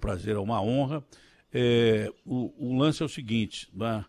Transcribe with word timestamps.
prazer, 0.00 0.34
é 0.34 0.38
uma 0.38 0.60
honra. 0.60 1.04
É, 1.52 2.10
o, 2.24 2.52
o, 2.58 2.78
lance 2.78 3.02
é 3.02 3.06
o 3.06 3.08
seguinte, 3.08 3.68
né? 3.74 4.04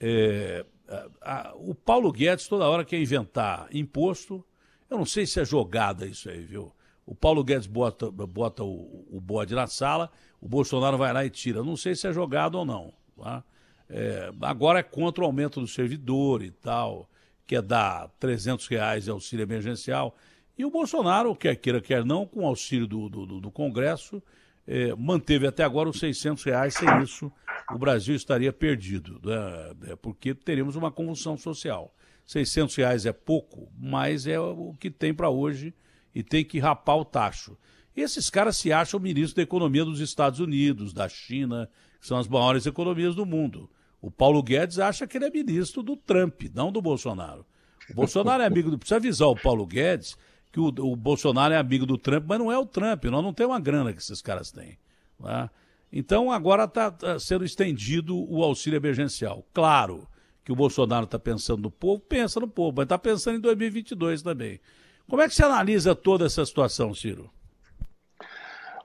é, 0.00 0.64
a, 0.88 1.48
a, 1.48 1.54
o 1.56 1.74
Paulo 1.74 2.12
Guedes 2.12 2.48
toda 2.48 2.68
hora 2.68 2.84
quer 2.84 3.00
inventar 3.00 3.68
imposto. 3.72 4.44
Eu 4.90 4.98
não 4.98 5.06
sei 5.06 5.26
se 5.26 5.40
é 5.40 5.44
jogada 5.44 6.06
isso 6.06 6.28
aí, 6.28 6.42
viu? 6.42 6.72
O 7.06 7.14
Paulo 7.14 7.44
Guedes 7.44 7.66
bota, 7.66 8.10
bota 8.10 8.62
o, 8.64 9.06
o 9.10 9.20
bode 9.20 9.54
na 9.54 9.66
sala, 9.66 10.10
o 10.40 10.48
Bolsonaro 10.48 10.96
vai 10.96 11.12
lá 11.12 11.24
e 11.24 11.30
tira. 11.30 11.62
Não 11.62 11.76
sei 11.76 11.94
se 11.94 12.06
é 12.06 12.12
jogado 12.12 12.56
ou 12.56 12.64
não. 12.64 12.92
Tá? 13.16 13.44
É, 13.88 14.32
agora 14.40 14.78
é 14.78 14.82
contra 14.82 15.22
o 15.22 15.26
aumento 15.26 15.60
do 15.60 15.66
servidor 15.66 16.42
e 16.42 16.50
tal, 16.50 17.08
quer 17.46 17.62
dar 17.62 18.08
300 18.18 18.66
reais 18.68 19.04
de 19.04 19.10
auxílio 19.10 19.42
emergencial. 19.42 20.14
E 20.56 20.64
o 20.64 20.70
Bolsonaro, 20.70 21.34
quer 21.34 21.56
queira, 21.56 21.80
quer 21.80 22.04
não, 22.04 22.26
com 22.26 22.46
auxílio 22.46 22.86
do, 22.86 23.08
do, 23.08 23.40
do 23.40 23.50
Congresso, 23.50 24.22
é, 24.66 24.94
manteve 24.94 25.46
até 25.46 25.62
agora 25.62 25.88
os 25.88 25.98
600 25.98 26.42
reais. 26.44 26.74
Sem 26.74 26.88
isso, 27.02 27.30
o 27.70 27.78
Brasil 27.78 28.14
estaria 28.14 28.52
perdido, 28.52 29.20
né? 29.24 29.92
É, 29.92 29.96
porque 29.96 30.34
teríamos 30.34 30.76
uma 30.76 30.90
convulsão 30.90 31.36
social. 31.36 31.94
600 32.26 32.74
reais 32.76 33.06
é 33.06 33.12
pouco, 33.12 33.70
mas 33.78 34.26
é 34.26 34.40
o 34.40 34.74
que 34.78 34.90
tem 34.90 35.12
para 35.12 35.28
hoje 35.28 35.74
e 36.14 36.22
tem 36.22 36.44
que 36.44 36.58
rapar 36.58 36.96
o 36.96 37.04
tacho. 37.04 37.56
E 37.96 38.00
esses 38.00 38.30
caras 38.30 38.56
se 38.56 38.72
acham 38.72 38.98
ministro 38.98 39.36
da 39.36 39.42
economia 39.42 39.84
dos 39.84 40.00
Estados 40.00 40.40
Unidos, 40.40 40.92
da 40.92 41.08
China, 41.08 41.68
que 42.00 42.06
são 42.06 42.18
as 42.18 42.26
maiores 42.26 42.66
economias 42.66 43.14
do 43.14 43.26
mundo. 43.26 43.70
O 44.00 44.10
Paulo 44.10 44.42
Guedes 44.42 44.78
acha 44.78 45.06
que 45.06 45.16
ele 45.16 45.26
é 45.26 45.30
ministro 45.30 45.82
do 45.82 45.96
Trump, 45.96 46.42
não 46.54 46.72
do 46.72 46.82
Bolsonaro. 46.82 47.46
O 47.90 47.94
Bolsonaro 47.94 48.42
é 48.42 48.46
amigo 48.46 48.70
do. 48.70 48.78
Precisa 48.78 48.96
avisar 48.96 49.28
o 49.28 49.36
Paulo 49.36 49.66
Guedes 49.66 50.16
que 50.54 50.60
o, 50.60 50.68
o, 50.68 50.94
Bolsonaro 50.94 51.52
é 51.52 51.56
amigo 51.56 51.84
do 51.84 51.98
Trump, 51.98 52.26
mas 52.28 52.38
não 52.38 52.50
é 52.50 52.56
o 52.56 52.64
Trump. 52.64 53.06
Nós 53.06 53.24
não 53.24 53.34
temos 53.34 53.52
uma 53.52 53.60
grana 53.60 53.92
que 53.92 53.98
esses 53.98 54.22
caras 54.22 54.52
têm. 54.52 54.78
Né? 55.18 55.50
Então 55.92 56.30
agora 56.30 56.62
está 56.62 56.92
tá 56.92 57.18
sendo 57.18 57.44
estendido 57.44 58.16
o 58.32 58.40
auxílio 58.40 58.76
emergencial. 58.76 59.44
Claro 59.52 60.06
que 60.44 60.52
o 60.52 60.56
Bolsonaro 60.56 61.06
está 61.06 61.18
pensando 61.18 61.62
no 61.62 61.72
povo, 61.72 62.00
pensa 62.00 62.38
no 62.38 62.46
povo, 62.46 62.76
mas 62.76 62.84
está 62.84 62.96
pensando 62.96 63.38
em 63.38 63.40
2022 63.40 64.22
também. 64.22 64.60
Como 65.08 65.20
é 65.20 65.28
que 65.28 65.34
você 65.34 65.42
analisa 65.42 65.92
toda 65.92 66.26
essa 66.26 66.46
situação, 66.46 66.94
Ciro? 66.94 67.28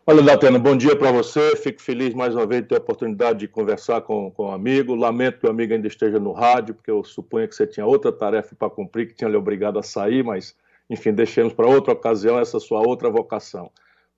Olha, 0.07 0.23
Datena, 0.23 0.57
bom 0.57 0.75
dia 0.75 0.95
para 0.95 1.11
você. 1.11 1.55
Fico 1.55 1.79
feliz 1.83 2.15
mais 2.15 2.33
uma 2.33 2.47
vez 2.47 2.63
de 2.63 2.69
ter 2.69 2.75
a 2.75 2.79
oportunidade 2.79 3.39
de 3.41 3.47
conversar 3.47 4.01
com, 4.01 4.31
com 4.31 4.47
um 4.47 4.51
amigo. 4.51 4.95
Lamento 4.95 5.39
que 5.39 5.45
o 5.45 5.51
amigo 5.51 5.71
ainda 5.71 5.87
esteja 5.87 6.19
no 6.19 6.31
rádio, 6.31 6.73
porque 6.73 6.89
eu 6.89 7.03
suponho 7.03 7.47
que 7.47 7.53
você 7.53 7.67
tinha 7.67 7.85
outra 7.85 8.11
tarefa 8.11 8.55
para 8.55 8.71
cumprir, 8.71 9.07
que 9.07 9.13
tinha 9.13 9.29
lhe 9.29 9.37
obrigado 9.37 9.77
a 9.77 9.83
sair, 9.83 10.23
mas 10.23 10.55
enfim, 10.89 11.13
deixemos 11.13 11.53
para 11.53 11.67
outra 11.67 11.93
ocasião 11.93 12.39
essa 12.39 12.59
sua 12.59 12.79
outra 12.79 13.09
vocação. 13.09 13.71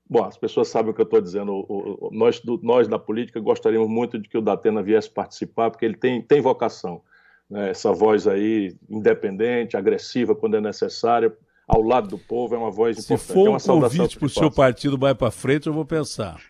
Bom, 0.10 0.24
as 0.24 0.38
pessoas 0.38 0.68
sabem 0.68 0.92
o 0.92 0.94
que 0.94 1.02
eu 1.02 1.06
estou 1.06 1.22
dizendo. 1.22 1.54
O, 1.54 2.08
o, 2.08 2.10
nós, 2.12 2.40
do, 2.40 2.60
nós, 2.64 2.88
da 2.88 3.00
política, 3.00 3.40
gostaríamos 3.40 3.90
muito 3.90 4.18
de 4.18 4.28
que 4.28 4.38
o 4.38 4.42
Datena 4.42 4.82
viesse 4.82 5.10
participar, 5.10 5.70
porque 5.70 5.86
ele 5.86 5.96
tem, 5.96 6.22
tem 6.22 6.42
vocação. 6.42 7.02
Né? 7.50 7.70
Essa 7.70 7.92
voz 7.92 8.28
aí, 8.28 8.76
independente, 8.90 9.78
agressiva 9.78 10.36
quando 10.36 10.58
é 10.58 10.62
necessária, 10.62 11.34
ao 11.68 11.82
lado 11.82 12.10
do 12.10 12.18
povo, 12.18 12.56
é 12.56 12.58
uma 12.58 12.72
voz 12.72 12.98
Se 12.98 13.14
importante. 13.14 13.28
Se 13.28 13.34
for 13.34 13.48
é 13.48 13.50
um 13.52 13.82
convite 13.82 14.18
para 14.18 14.26
o 14.26 14.30
seu 14.30 14.52
partido 14.52 14.98
vai 14.98 15.16
para 15.16 15.32
frente, 15.32 15.68
eu 15.68 15.74
vou 15.74 15.86
pensar. 15.86 16.42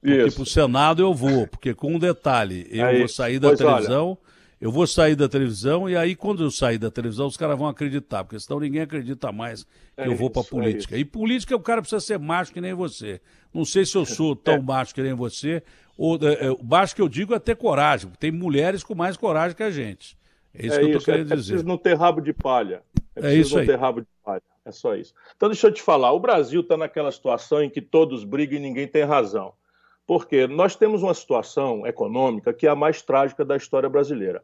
Porque 0.00 0.30
para 0.32 0.42
o 0.42 0.46
Senado 0.46 1.02
eu 1.02 1.14
vou, 1.14 1.46
porque 1.48 1.74
com 1.74 1.94
um 1.94 1.98
detalhe, 1.98 2.66
eu 2.70 2.86
é 2.86 2.98
vou 2.98 3.08
sair 3.08 3.38
da 3.38 3.48
pois 3.48 3.58
televisão... 3.58 4.10
Olha 4.10 4.33
eu 4.64 4.72
vou 4.72 4.86
sair 4.86 5.14
da 5.14 5.28
televisão 5.28 5.90
e 5.90 5.94
aí 5.94 6.16
quando 6.16 6.42
eu 6.42 6.50
sair 6.50 6.78
da 6.78 6.90
televisão 6.90 7.26
os 7.26 7.36
caras 7.36 7.58
vão 7.58 7.68
acreditar, 7.68 8.24
porque 8.24 8.40
senão 8.40 8.58
ninguém 8.58 8.80
acredita 8.80 9.30
mais 9.30 9.64
que 9.64 9.68
é 9.98 10.06
eu 10.06 10.16
vou 10.16 10.30
para 10.30 10.40
é 10.40 10.44
política. 10.46 10.96
É 10.96 11.00
e 11.00 11.04
política 11.04 11.54
o 11.54 11.60
cara 11.60 11.82
precisa 11.82 12.00
ser 12.00 12.18
macho 12.18 12.50
que 12.50 12.62
nem 12.62 12.72
você. 12.72 13.20
Não 13.52 13.62
sei 13.66 13.84
se 13.84 13.94
eu 13.94 14.06
sou 14.06 14.34
tão 14.34 14.54
é. 14.54 14.62
macho 14.62 14.94
que 14.94 15.02
nem 15.02 15.12
você, 15.12 15.62
ou 15.98 16.16
é, 16.16 16.46
é, 16.46 16.94
que 16.94 17.02
eu 17.02 17.10
digo 17.10 17.34
é 17.34 17.38
ter 17.38 17.56
coragem, 17.56 18.08
porque 18.08 18.18
tem 18.18 18.32
mulheres 18.32 18.82
com 18.82 18.94
mais 18.94 19.18
coragem 19.18 19.54
que 19.54 19.62
a 19.62 19.70
gente. 19.70 20.16
É 20.54 20.66
isso 20.66 20.78
que 20.78 20.82
eu 20.82 20.88
estou 20.92 21.02
querendo 21.02 21.24
dizer. 21.24 21.34
É 21.34 21.36
preciso 21.36 21.66
não 21.66 21.76
ter 21.76 21.94
rabo 21.98 22.22
de 22.22 22.32
palha. 22.32 22.80
É, 23.16 23.34
isso 23.34 23.52
não 23.52 23.60
aí. 23.60 23.66
ter 23.66 23.76
rabo 23.76 24.00
de 24.00 24.08
palha. 24.24 24.42
É 24.64 24.72
só 24.72 24.96
isso. 24.96 25.12
Então 25.36 25.50
deixa 25.50 25.66
eu 25.66 25.72
te 25.72 25.82
falar, 25.82 26.12
o 26.12 26.18
Brasil 26.18 26.62
está 26.62 26.74
naquela 26.74 27.12
situação 27.12 27.62
em 27.62 27.68
que 27.68 27.82
todos 27.82 28.24
brigam 28.24 28.56
e 28.56 28.62
ninguém 28.62 28.88
tem 28.88 29.04
razão. 29.04 29.52
Porque 30.06 30.46
nós 30.46 30.74
temos 30.74 31.02
uma 31.02 31.12
situação 31.12 31.86
econômica 31.86 32.50
que 32.54 32.66
é 32.66 32.70
a 32.70 32.74
mais 32.74 33.02
trágica 33.02 33.44
da 33.44 33.58
história 33.58 33.90
brasileira 33.90 34.42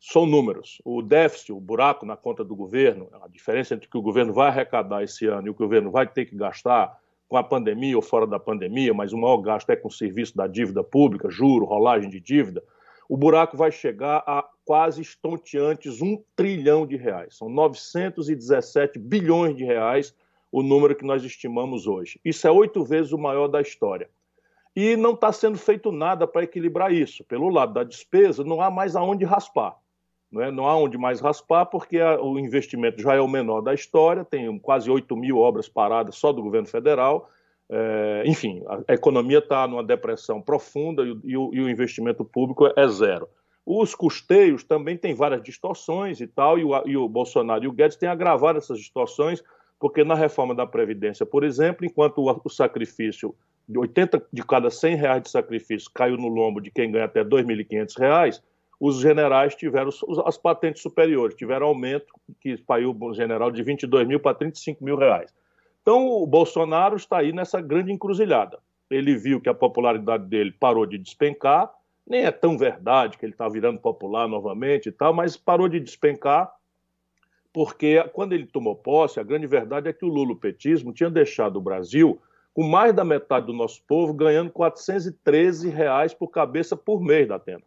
são 0.00 0.26
números. 0.26 0.80
O 0.84 1.02
déficit, 1.02 1.52
o 1.52 1.60
buraco 1.60 2.06
na 2.06 2.16
conta 2.16 2.44
do 2.44 2.54
governo, 2.54 3.08
a 3.22 3.28
diferença 3.28 3.74
entre 3.74 3.88
o 3.88 3.90
que 3.90 3.98
o 3.98 4.02
governo 4.02 4.32
vai 4.32 4.48
arrecadar 4.48 5.02
esse 5.02 5.26
ano 5.26 5.48
e 5.48 5.50
o 5.50 5.54
que 5.54 5.62
o 5.62 5.66
governo 5.66 5.90
vai 5.90 6.06
ter 6.06 6.26
que 6.26 6.36
gastar 6.36 6.98
com 7.28 7.36
a 7.36 7.42
pandemia 7.42 7.96
ou 7.96 8.02
fora 8.02 8.26
da 8.26 8.38
pandemia, 8.38 8.94
mas 8.94 9.12
o 9.12 9.18
maior 9.18 9.38
gasto 9.38 9.70
é 9.70 9.76
com 9.76 9.88
o 9.88 9.92
serviço 9.92 10.36
da 10.36 10.46
dívida 10.46 10.84
pública, 10.84 11.28
juro, 11.28 11.64
rolagem 11.64 12.08
de 12.08 12.20
dívida, 12.20 12.62
o 13.08 13.16
buraco 13.16 13.56
vai 13.56 13.70
chegar 13.70 14.22
a 14.26 14.44
quase 14.64 15.00
estonteantes 15.00 16.02
um 16.02 16.22
trilhão 16.34 16.86
de 16.86 16.96
reais. 16.96 17.36
São 17.36 17.48
917 17.48 18.98
bilhões 18.98 19.56
de 19.56 19.64
reais 19.64 20.14
o 20.50 20.62
número 20.62 20.94
que 20.94 21.04
nós 21.04 21.22
estimamos 21.24 21.86
hoje. 21.86 22.20
Isso 22.24 22.46
é 22.46 22.50
oito 22.50 22.84
vezes 22.84 23.12
o 23.12 23.18
maior 23.18 23.48
da 23.48 23.60
história. 23.60 24.08
E 24.74 24.96
não 24.96 25.12
está 25.12 25.32
sendo 25.32 25.56
feito 25.56 25.90
nada 25.90 26.26
para 26.26 26.42
equilibrar 26.42 26.92
isso. 26.92 27.24
Pelo 27.24 27.48
lado 27.48 27.72
da 27.72 27.84
despesa, 27.84 28.44
não 28.44 28.60
há 28.60 28.70
mais 28.70 28.94
aonde 28.96 29.24
raspar. 29.24 29.76
Não, 30.30 30.42
é? 30.42 30.50
não 30.50 30.66
há 30.66 30.76
onde 30.76 30.98
mais 30.98 31.20
raspar, 31.20 31.66
porque 31.66 31.98
a, 31.98 32.20
o 32.20 32.38
investimento 32.38 33.00
já 33.00 33.14
é 33.14 33.20
o 33.20 33.28
menor 33.28 33.60
da 33.60 33.72
história, 33.72 34.24
tem 34.24 34.58
quase 34.58 34.90
8 34.90 35.16
mil 35.16 35.38
obras 35.38 35.68
paradas 35.68 36.16
só 36.16 36.32
do 36.32 36.42
governo 36.42 36.66
federal. 36.66 37.30
É, 37.68 38.22
enfim, 38.26 38.62
a, 38.66 38.92
a 38.92 38.94
economia 38.94 39.38
está 39.38 39.66
numa 39.66 39.82
depressão 39.82 40.40
profunda 40.40 41.02
e, 41.02 41.18
e, 41.24 41.36
o, 41.36 41.50
e, 41.52 41.60
o, 41.60 41.68
investimento 41.68 42.24
público 42.24 42.66
é 42.76 42.88
zero. 42.88 43.28
Os 43.64 43.94
custeios 43.94 44.62
também 44.62 44.96
têm 44.96 45.14
várias 45.14 45.42
distorções 45.42 46.20
e 46.20 46.26
tal, 46.26 46.58
e 46.58 46.64
o, 46.64 46.86
e 46.86 46.96
o 46.96 47.08
Bolsonaro 47.08 47.64
e 47.64 47.68
o 47.68 47.72
Guedes 47.72 47.96
têm 47.96 48.08
agravado 48.08 48.58
essas 48.58 48.78
distorções, 48.78 49.42
porque 49.80 50.04
na 50.04 50.14
reforma 50.14 50.54
da 50.54 50.64
Previdência, 50.64 51.26
por 51.26 51.42
exemplo, 51.42 51.84
enquanto 51.84 52.18
o, 52.18 52.40
o 52.44 52.48
sacrifício 52.48 53.34
de 53.68 53.78
80 53.78 54.24
de 54.32 54.42
cada 54.44 54.70
100 54.70 54.94
reais 54.94 55.22
de 55.22 55.30
sacrifício 55.30 55.90
caiu 55.92 56.16
no 56.16 56.28
lombo 56.28 56.60
de 56.60 56.70
quem 56.70 56.92
ganha 56.92 57.06
até 57.06 57.22
R$ 57.22 57.28
2.500, 57.28 58.40
os 58.78 59.00
generais 59.00 59.54
tiveram 59.54 59.90
as 60.24 60.36
patentes 60.36 60.82
superiores, 60.82 61.36
tiveram 61.36 61.66
aumento 61.66 62.12
que 62.40 62.56
saiu 62.58 62.96
o 62.98 63.14
general 63.14 63.50
de 63.50 63.62
22 63.62 64.06
mil 64.06 64.20
para 64.20 64.34
35 64.34 64.84
mil 64.84 64.96
reais. 64.96 65.34
Então 65.82 66.08
o 66.08 66.26
Bolsonaro 66.26 66.96
está 66.96 67.18
aí 67.18 67.32
nessa 67.32 67.60
grande 67.60 67.92
encruzilhada. 67.92 68.58
Ele 68.90 69.16
viu 69.16 69.40
que 69.40 69.48
a 69.48 69.54
popularidade 69.54 70.26
dele 70.26 70.52
parou 70.52 70.84
de 70.84 70.98
despencar, 70.98 71.72
nem 72.06 72.24
é 72.24 72.30
tão 72.30 72.56
verdade 72.56 73.18
que 73.18 73.24
ele 73.24 73.32
está 73.32 73.48
virando 73.48 73.80
popular 73.80 74.28
novamente 74.28 74.88
e 74.88 74.92
tal, 74.92 75.12
mas 75.12 75.36
parou 75.36 75.68
de 75.68 75.80
despencar 75.80 76.52
porque 77.56 78.02
quando 78.12 78.34
ele 78.34 78.44
tomou 78.44 78.76
posse, 78.76 79.18
a 79.18 79.22
grande 79.22 79.46
verdade 79.46 79.88
é 79.88 79.92
que 79.94 80.04
o 80.04 80.08
lulopetismo 80.08 80.92
tinha 80.92 81.08
deixado 81.08 81.56
o 81.56 81.60
Brasil 81.62 82.20
com 82.52 82.62
mais 82.62 82.92
da 82.92 83.02
metade 83.02 83.46
do 83.46 83.54
nosso 83.54 83.82
povo 83.88 84.12
ganhando 84.12 84.50
413 84.50 85.70
reais 85.70 86.12
por 86.12 86.28
cabeça 86.28 86.76
por 86.76 87.00
mês 87.00 87.26
da 87.26 87.38
tenda. 87.38 87.62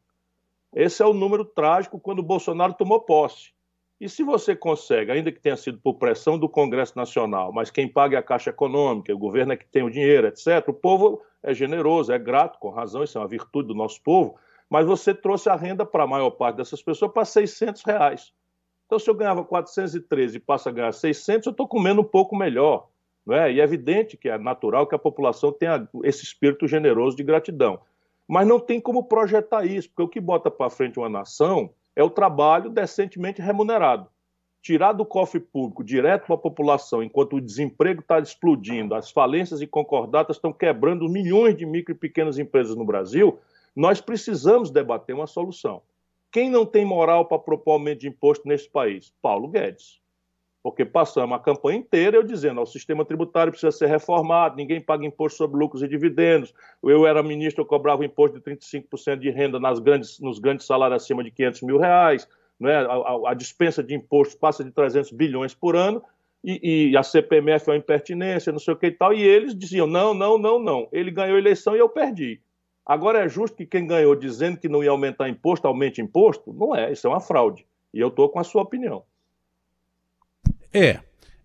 Esse 0.73 1.01
é 1.01 1.05
o 1.05 1.13
número 1.13 1.43
trágico 1.43 1.99
quando 1.99 2.19
o 2.19 2.23
Bolsonaro 2.23 2.73
tomou 2.73 2.99
posse. 3.01 3.51
E 3.99 4.07
se 4.07 4.23
você 4.23 4.55
consegue, 4.55 5.11
ainda 5.11 5.31
que 5.31 5.41
tenha 5.41 5.57
sido 5.57 5.77
por 5.79 5.95
pressão 5.95 6.37
do 6.37 6.47
Congresso 6.47 6.97
Nacional, 6.97 7.51
mas 7.51 7.69
quem 7.69 7.87
paga 7.87 8.15
é 8.15 8.19
a 8.19 8.23
Caixa 8.23 8.49
Econômica, 8.49 9.13
o 9.13 9.17
governo 9.17 9.51
é 9.51 9.57
que 9.57 9.67
tem 9.67 9.83
o 9.83 9.89
dinheiro, 9.89 10.27
etc., 10.27 10.65
o 10.67 10.73
povo 10.73 11.21
é 11.43 11.53
generoso, 11.53 12.13
é 12.13 12.17
grato, 12.17 12.59
com 12.59 12.69
razão, 12.69 13.03
isso 13.03 13.17
é 13.17 13.21
uma 13.21 13.27
virtude 13.27 13.67
do 13.67 13.75
nosso 13.75 14.01
povo, 14.01 14.37
mas 14.69 14.85
você 14.85 15.13
trouxe 15.13 15.49
a 15.49 15.55
renda 15.55 15.85
para 15.85 16.03
a 16.03 16.07
maior 16.07 16.29
parte 16.29 16.57
dessas 16.57 16.81
pessoas 16.81 17.11
para 17.11 17.25
600 17.25 17.83
reais. 17.83 18.31
Então, 18.85 18.97
se 18.97 19.09
eu 19.09 19.15
ganhava 19.15 19.43
413 19.43 20.37
e 20.37 20.39
passa 20.39 20.69
a 20.69 20.71
ganhar 20.71 20.91
600, 20.91 21.47
eu 21.47 21.51
estou 21.51 21.67
comendo 21.67 22.01
um 22.01 22.05
pouco 22.05 22.35
melhor. 22.35 22.87
Não 23.25 23.35
é? 23.35 23.51
E 23.51 23.59
é 23.59 23.63
evidente 23.63 24.17
que 24.17 24.29
é 24.29 24.37
natural 24.37 24.87
que 24.87 24.95
a 24.95 24.99
população 24.99 25.51
tenha 25.51 25.87
esse 26.03 26.23
espírito 26.23 26.67
generoso 26.67 27.17
de 27.17 27.23
gratidão. 27.23 27.81
Mas 28.29 28.47
não 28.47 28.59
tem 28.59 28.79
como 28.79 29.05
projetar 29.05 29.65
isso, 29.65 29.89
porque 29.89 30.03
o 30.03 30.07
que 30.07 30.21
bota 30.21 30.51
para 30.51 30.69
frente 30.69 30.99
uma 30.99 31.09
nação 31.09 31.71
é 31.95 32.03
o 32.03 32.11
trabalho 32.11 32.69
decentemente 32.69 33.41
remunerado. 33.41 34.07
Tirar 34.61 34.93
do 34.93 35.03
cofre 35.03 35.39
público 35.39 35.83
direto 35.83 36.27
para 36.27 36.35
a 36.35 36.37
população, 36.37 37.01
enquanto 37.01 37.37
o 37.37 37.41
desemprego 37.41 38.01
está 38.01 38.19
explodindo, 38.19 38.93
as 38.93 39.09
falências 39.09 39.61
e 39.61 39.67
concordatas 39.67 40.35
estão 40.35 40.53
quebrando 40.53 41.09
milhões 41.09 41.57
de 41.57 41.65
micro 41.65 41.91
e 41.91 41.97
pequenas 41.97 42.37
empresas 42.37 42.75
no 42.75 42.85
Brasil, 42.85 43.39
nós 43.75 43.99
precisamos 43.99 44.69
debater 44.69 45.15
uma 45.15 45.25
solução. 45.25 45.81
Quem 46.31 46.51
não 46.51 46.67
tem 46.67 46.85
moral 46.85 47.25
para 47.25 47.39
propor 47.39 47.71
aumento 47.71 48.01
de 48.01 48.09
imposto 48.09 48.47
nesse 48.47 48.69
país? 48.69 49.11
Paulo 49.23 49.47
Guedes 49.47 49.99
porque 50.61 50.83
passamos 50.83 51.35
a 51.35 51.39
campanha 51.39 51.79
inteira 51.79 52.17
eu 52.17 52.23
dizendo: 52.23 52.61
o 52.61 52.65
sistema 52.65 53.05
tributário 53.05 53.51
precisa 53.51 53.71
ser 53.71 53.87
reformado, 53.87 54.55
ninguém 54.55 54.81
paga 54.81 55.05
imposto 55.05 55.37
sobre 55.37 55.57
lucros 55.57 55.81
e 55.81 55.87
dividendos. 55.87 56.53
Eu 56.83 57.07
era 57.07 57.23
ministro, 57.23 57.61
eu 57.63 57.65
cobrava 57.65 58.03
imposto 58.03 58.39
de 58.39 58.43
35% 58.43 59.19
de 59.19 59.29
renda 59.29 59.59
nas 59.59 59.79
grandes, 59.79 60.19
nos 60.19 60.39
grandes 60.39 60.65
salários 60.65 61.03
acima 61.03 61.23
de 61.23 61.31
500 61.31 61.61
mil 61.61 61.77
reais. 61.77 62.27
Né? 62.59 62.75
A, 62.75 62.93
a, 62.93 63.31
a 63.31 63.33
dispensa 63.33 63.81
de 63.81 63.95
impostos 63.95 64.35
passa 64.35 64.63
de 64.63 64.71
300 64.71 65.11
bilhões 65.11 65.53
por 65.53 65.75
ano. 65.75 66.03
E, 66.43 66.91
e, 66.91 66.97
a 66.97 67.03
CPMF 67.03 67.69
é 67.69 67.73
uma 67.73 67.77
impertinência, 67.77 68.51
não 68.51 68.59
sei 68.59 68.73
o 68.73 68.77
que 68.77 68.87
e 68.87 68.91
tal, 68.91 69.13
e 69.13 69.21
eles 69.21 69.53
diziam, 69.53 69.85
não, 69.85 70.13
não, 70.13 70.37
não, 70.37 70.57
não, 70.57 70.87
ele 70.93 71.11
ganhou 71.11 71.35
a 71.35 71.39
eleição 71.39 71.75
e 71.75 71.79
eu 71.79 71.89
perdi. 71.89 72.41
Agora, 72.85 73.19
é 73.19 73.27
justo 73.27 73.57
que 73.57 73.65
quem 73.65 73.85
ganhou 73.85 74.15
dizendo 74.15 74.57
que 74.57 74.69
não 74.69 74.81
ia 74.81 74.89
aumentar 74.89 75.27
imposto, 75.27 75.67
aumente 75.67 76.01
imposto? 76.01 76.53
Não 76.53 76.73
é, 76.73 76.91
isso 76.93 77.05
é 77.05 77.09
uma 77.09 77.19
fraude. 77.19 77.65
E 77.93 77.99
eu 77.99 78.07
estou 78.07 78.29
com 78.29 78.39
a 78.39 78.43
sua 78.43 78.61
opinião. 78.61 79.03
É, 80.73 80.99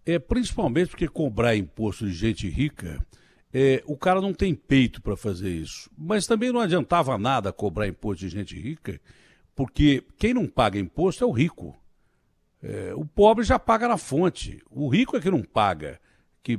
é 0.04 0.18
principalmente 0.18 0.90
porque 0.90 1.08
cobrar 1.08 1.56
imposto 1.56 2.06
de 2.06 2.12
gente 2.12 2.48
rica, 2.48 3.04
é, 3.52 3.82
o 3.86 3.96
cara 3.96 4.20
não 4.20 4.34
tem 4.34 4.54
peito 4.54 5.00
para 5.00 5.16
fazer 5.16 5.50
isso. 5.50 5.88
Mas 5.96 6.26
também 6.26 6.52
não 6.52 6.60
adiantava 6.60 7.16
nada 7.16 7.52
cobrar 7.52 7.86
imposto 7.86 8.26
de 8.26 8.28
gente 8.28 8.58
rica, 8.58 9.00
porque 9.54 10.02
quem 10.18 10.34
não 10.34 10.46
paga 10.46 10.78
imposto 10.78 11.22
é 11.22 11.26
o 11.26 11.30
rico. 11.30 11.76
É, 12.60 12.94
o 12.94 13.04
pobre 13.04 13.44
já 13.44 13.58
paga 13.58 13.86
na 13.86 13.96
fonte. 13.96 14.60
O 14.70 14.88
rico 14.88 15.16
é 15.16 15.20
que 15.20 15.30
não 15.30 15.42
paga. 15.42 16.00
Que, 16.42 16.54
é, 16.54 16.58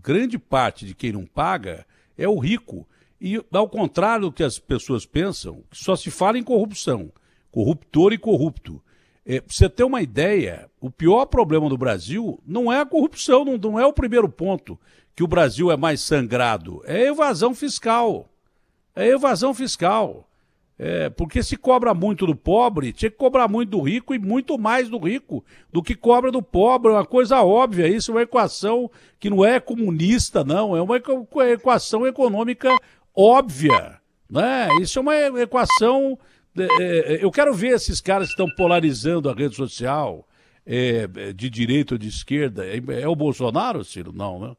grande 0.00 0.38
parte 0.38 0.84
de 0.84 0.94
quem 0.94 1.12
não 1.12 1.24
paga 1.24 1.86
é 2.18 2.26
o 2.26 2.38
rico. 2.38 2.88
E, 3.20 3.40
ao 3.52 3.68
contrário 3.68 4.26
do 4.26 4.32
que 4.32 4.42
as 4.42 4.58
pessoas 4.58 5.06
pensam, 5.06 5.62
só 5.70 5.94
se 5.94 6.10
fala 6.10 6.38
em 6.38 6.42
corrupção. 6.42 7.12
Corruptor 7.52 8.12
e 8.12 8.18
corrupto. 8.18 8.82
É, 9.24 9.40
pra 9.40 9.54
você 9.54 9.68
ter 9.68 9.84
uma 9.84 10.02
ideia, 10.02 10.68
o 10.82 10.90
pior 10.90 11.26
problema 11.26 11.68
do 11.68 11.78
Brasil 11.78 12.40
não 12.44 12.70
é 12.70 12.80
a 12.80 12.84
corrupção, 12.84 13.44
não, 13.44 13.56
não 13.56 13.78
é 13.78 13.86
o 13.86 13.92
primeiro 13.92 14.28
ponto 14.28 14.76
que 15.14 15.22
o 15.22 15.28
Brasil 15.28 15.70
é 15.70 15.76
mais 15.76 16.00
sangrado. 16.00 16.82
É 16.84 17.06
evasão 17.06 17.54
fiscal. 17.54 18.28
É 18.94 19.06
evasão 19.06 19.54
fiscal. 19.54 20.28
É, 20.76 21.08
porque 21.08 21.40
se 21.40 21.56
cobra 21.56 21.94
muito 21.94 22.26
do 22.26 22.34
pobre, 22.34 22.92
tinha 22.92 23.10
que 23.12 23.16
cobrar 23.16 23.46
muito 23.46 23.70
do 23.70 23.80
rico 23.80 24.12
e 24.12 24.18
muito 24.18 24.58
mais 24.58 24.88
do 24.88 24.98
rico 24.98 25.44
do 25.72 25.80
que 25.84 25.94
cobra 25.94 26.32
do 26.32 26.42
pobre. 26.42 26.90
É 26.90 26.94
uma 26.94 27.06
coisa 27.06 27.40
óbvia. 27.42 27.86
Isso 27.86 28.10
é 28.10 28.14
uma 28.14 28.22
equação 28.22 28.90
que 29.20 29.30
não 29.30 29.44
é 29.44 29.60
comunista, 29.60 30.42
não. 30.42 30.76
É 30.76 30.82
uma 30.82 31.00
equação 31.48 32.04
econômica 32.08 32.76
óbvia. 33.14 34.00
Né? 34.28 34.66
Isso 34.80 34.98
é 34.98 35.02
uma 35.02 35.16
equação. 35.40 36.18
É, 36.58 36.64
é, 37.14 37.24
eu 37.24 37.30
quero 37.30 37.54
ver 37.54 37.76
esses 37.76 38.00
caras 38.00 38.26
que 38.26 38.32
estão 38.32 38.52
polarizando 38.56 39.30
a 39.30 39.32
rede 39.32 39.54
social 39.54 40.26
é, 40.66 41.06
de 41.32 41.50
direita 41.50 41.94
ou 41.94 41.98
de 41.98 42.08
esquerda. 42.08 42.64
É, 42.66 42.80
é, 43.02 43.08
o 43.08 43.16
Bolsonaro, 43.16 43.84
Ciro? 43.84 44.12
Não, 44.12 44.38
né? 44.38 44.56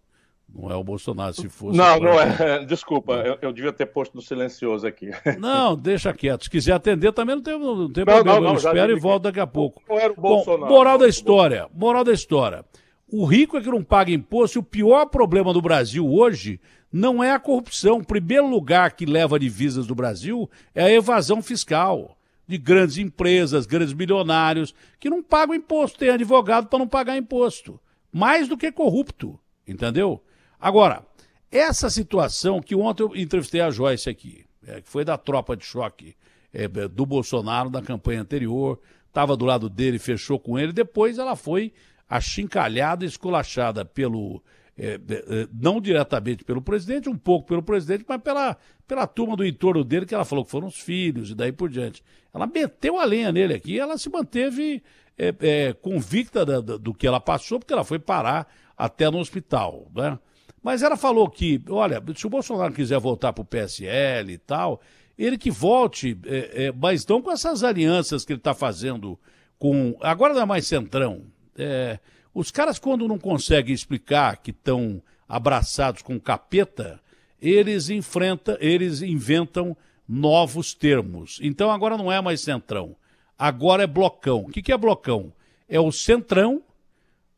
Não 0.53 0.69
é 0.69 0.75
o 0.75 0.83
Bolsonaro, 0.83 1.33
se 1.33 1.49
fosse. 1.49 1.75
Não, 1.75 1.99
não 1.99 2.13
é. 2.13 2.63
Desculpa, 2.65 3.13
eu, 3.13 3.37
eu, 3.41 3.51
devia 3.51 3.73
ter 3.73 3.87
posto 3.87 4.13
no 4.13 4.21
silencioso 4.21 4.85
aqui. 4.85 5.09
Não, 5.39 5.75
deixa 5.75 6.13
quieto. 6.13 6.43
Se 6.43 6.49
quiser 6.49 6.73
atender 6.73 7.11
também 7.11 7.35
não 7.35 7.41
tem, 7.41 7.57
não 7.57 7.91
tem 7.91 8.05
não, 8.05 8.13
problema. 8.13 8.39
Não, 8.39 8.41
não, 8.41 8.49
eu 8.51 8.57
espero 8.57 8.91
e 8.95 8.99
volto 8.99 9.23
daqui 9.23 9.39
a 9.39 9.47
pouco. 9.47 9.81
Não 9.89 9.97
era 9.97 10.13
o 10.13 10.15
Bolsonaro. 10.15 10.61
Bom, 10.61 10.69
moral 10.69 10.97
da 10.99 11.07
história. 11.07 11.67
Moral 11.73 12.03
da 12.03 12.13
história. 12.13 12.63
O 13.11 13.25
rico 13.25 13.57
é 13.57 13.61
que 13.61 13.69
não 13.69 13.83
paga 13.83 14.11
imposto 14.11 14.57
e 14.57 14.59
o 14.59 14.63
pior 14.63 15.07
problema 15.07 15.51
do 15.53 15.61
Brasil 15.61 16.07
hoje 16.07 16.59
não 16.91 17.23
é 17.23 17.31
a 17.31 17.39
corrupção. 17.39 17.97
O 17.97 18.05
primeiro 18.05 18.47
lugar 18.47 18.91
que 18.91 19.07
leva 19.07 19.39
divisas 19.39 19.87
do 19.87 19.95
Brasil 19.95 20.47
é 20.75 20.83
a 20.83 20.91
evasão 20.91 21.41
fiscal 21.41 22.15
de 22.53 22.57
grandes 22.59 22.99
empresas, 22.99 23.65
grandes 23.65 23.95
milionários, 23.95 24.75
que 24.99 25.09
não 25.09 25.23
pagam 25.23 25.55
imposto, 25.55 25.97
tem 25.97 26.09
advogado 26.09 26.67
para 26.67 26.77
não 26.77 26.87
pagar 26.87 27.17
imposto. 27.17 27.79
Mais 28.11 28.47
do 28.47 28.55
que 28.55 28.71
corrupto, 28.71 29.39
entendeu? 29.67 30.23
Agora, 30.59 31.03
essa 31.51 31.89
situação 31.89 32.61
que 32.61 32.75
ontem 32.75 33.01
eu 33.01 33.15
entrevistei 33.15 33.59
a 33.59 33.71
Joyce 33.71 34.07
aqui, 34.07 34.45
é, 34.67 34.81
que 34.81 34.87
foi 34.87 35.03
da 35.03 35.17
tropa 35.17 35.57
de 35.57 35.65
choque 35.65 36.15
é, 36.53 36.67
do 36.67 37.07
Bolsonaro 37.07 37.71
na 37.71 37.81
campanha 37.81 38.21
anterior, 38.21 38.79
estava 39.07 39.35
do 39.35 39.45
lado 39.45 39.67
dele, 39.67 39.97
fechou 39.97 40.39
com 40.39 40.59
ele, 40.59 40.71
depois 40.71 41.17
ela 41.17 41.35
foi 41.35 41.73
achincalhada, 42.07 43.03
esculachada 43.03 43.83
pelo 43.83 44.43
é, 44.77 44.93
é, 44.95 45.47
não 45.53 45.79
diretamente 45.79 46.43
pelo 46.43 46.61
presidente, 46.61 47.09
um 47.09 47.17
pouco 47.17 47.47
pelo 47.47 47.61
presidente, 47.61 48.05
mas 48.07 48.21
pela, 48.21 48.57
pela 48.87 49.05
turma 49.05 49.35
do 49.35 49.45
entorno 49.45 49.83
dele, 49.83 50.05
que 50.05 50.15
ela 50.15 50.25
falou 50.25 50.43
que 50.43 50.51
foram 50.51 50.67
os 50.67 50.79
filhos 50.79 51.29
e 51.29 51.35
daí 51.35 51.51
por 51.51 51.69
diante. 51.69 52.03
Ela 52.33 52.47
meteu 52.47 52.99
a 52.99 53.05
lenha 53.05 53.31
nele 53.31 53.53
aqui 53.53 53.73
e 53.73 53.79
ela 53.79 53.97
se 53.97 54.09
manteve 54.09 54.81
é, 55.17 55.33
é, 55.39 55.73
convicta 55.73 56.45
da, 56.45 56.59
da, 56.59 56.77
do 56.77 56.93
que 56.93 57.05
ela 57.05 57.19
passou, 57.19 57.59
porque 57.59 57.73
ela 57.73 57.83
foi 57.83 57.99
parar 57.99 58.47
até 58.75 59.09
no 59.09 59.19
hospital. 59.19 59.91
Né? 59.95 60.17
Mas 60.61 60.81
ela 60.81 60.97
falou 60.97 61.29
que, 61.29 61.61
olha, 61.69 62.01
se 62.15 62.25
o 62.25 62.29
Bolsonaro 62.29 62.73
quiser 62.73 62.99
voltar 62.99 63.33
para 63.33 63.41
o 63.41 63.45
PSL 63.45 64.33
e 64.33 64.37
tal, 64.37 64.81
ele 65.17 65.37
que 65.37 65.51
volte, 65.51 66.17
é, 66.25 66.65
é, 66.65 66.71
mas 66.71 67.05
não 67.05 67.21
com 67.21 67.31
essas 67.31 67.63
alianças 67.63 68.25
que 68.25 68.33
ele 68.33 68.39
está 68.39 68.53
fazendo 68.53 69.19
com. 69.59 69.95
Agora 70.01 70.33
não 70.33 70.41
é 70.41 70.45
mais 70.45 70.65
centrão. 70.65 71.25
É, 71.55 71.99
os 72.33 72.49
caras, 72.49 72.79
quando 72.79 73.07
não 73.07 73.19
conseguem 73.19 73.73
explicar 73.73 74.37
que 74.37 74.51
estão 74.51 75.01
abraçados 75.27 76.01
com 76.01 76.19
capeta, 76.19 76.99
eles 77.41 77.89
enfrentam, 77.89 78.57
eles 78.59 79.01
inventam 79.01 79.77
novos 80.07 80.73
termos. 80.73 81.39
Então 81.41 81.69
agora 81.69 81.97
não 81.97 82.11
é 82.11 82.21
mais 82.21 82.41
centrão, 82.41 82.95
agora 83.37 83.83
é 83.83 83.87
blocão. 83.87 84.41
O 84.41 84.49
que, 84.49 84.61
que 84.61 84.71
é 84.71 84.77
blocão? 84.77 85.31
É 85.67 85.79
o 85.79 85.91
centrão 85.91 86.63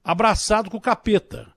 abraçado 0.04 0.70
com 0.70 0.78
o 0.78 0.82
capeta. 0.82 1.54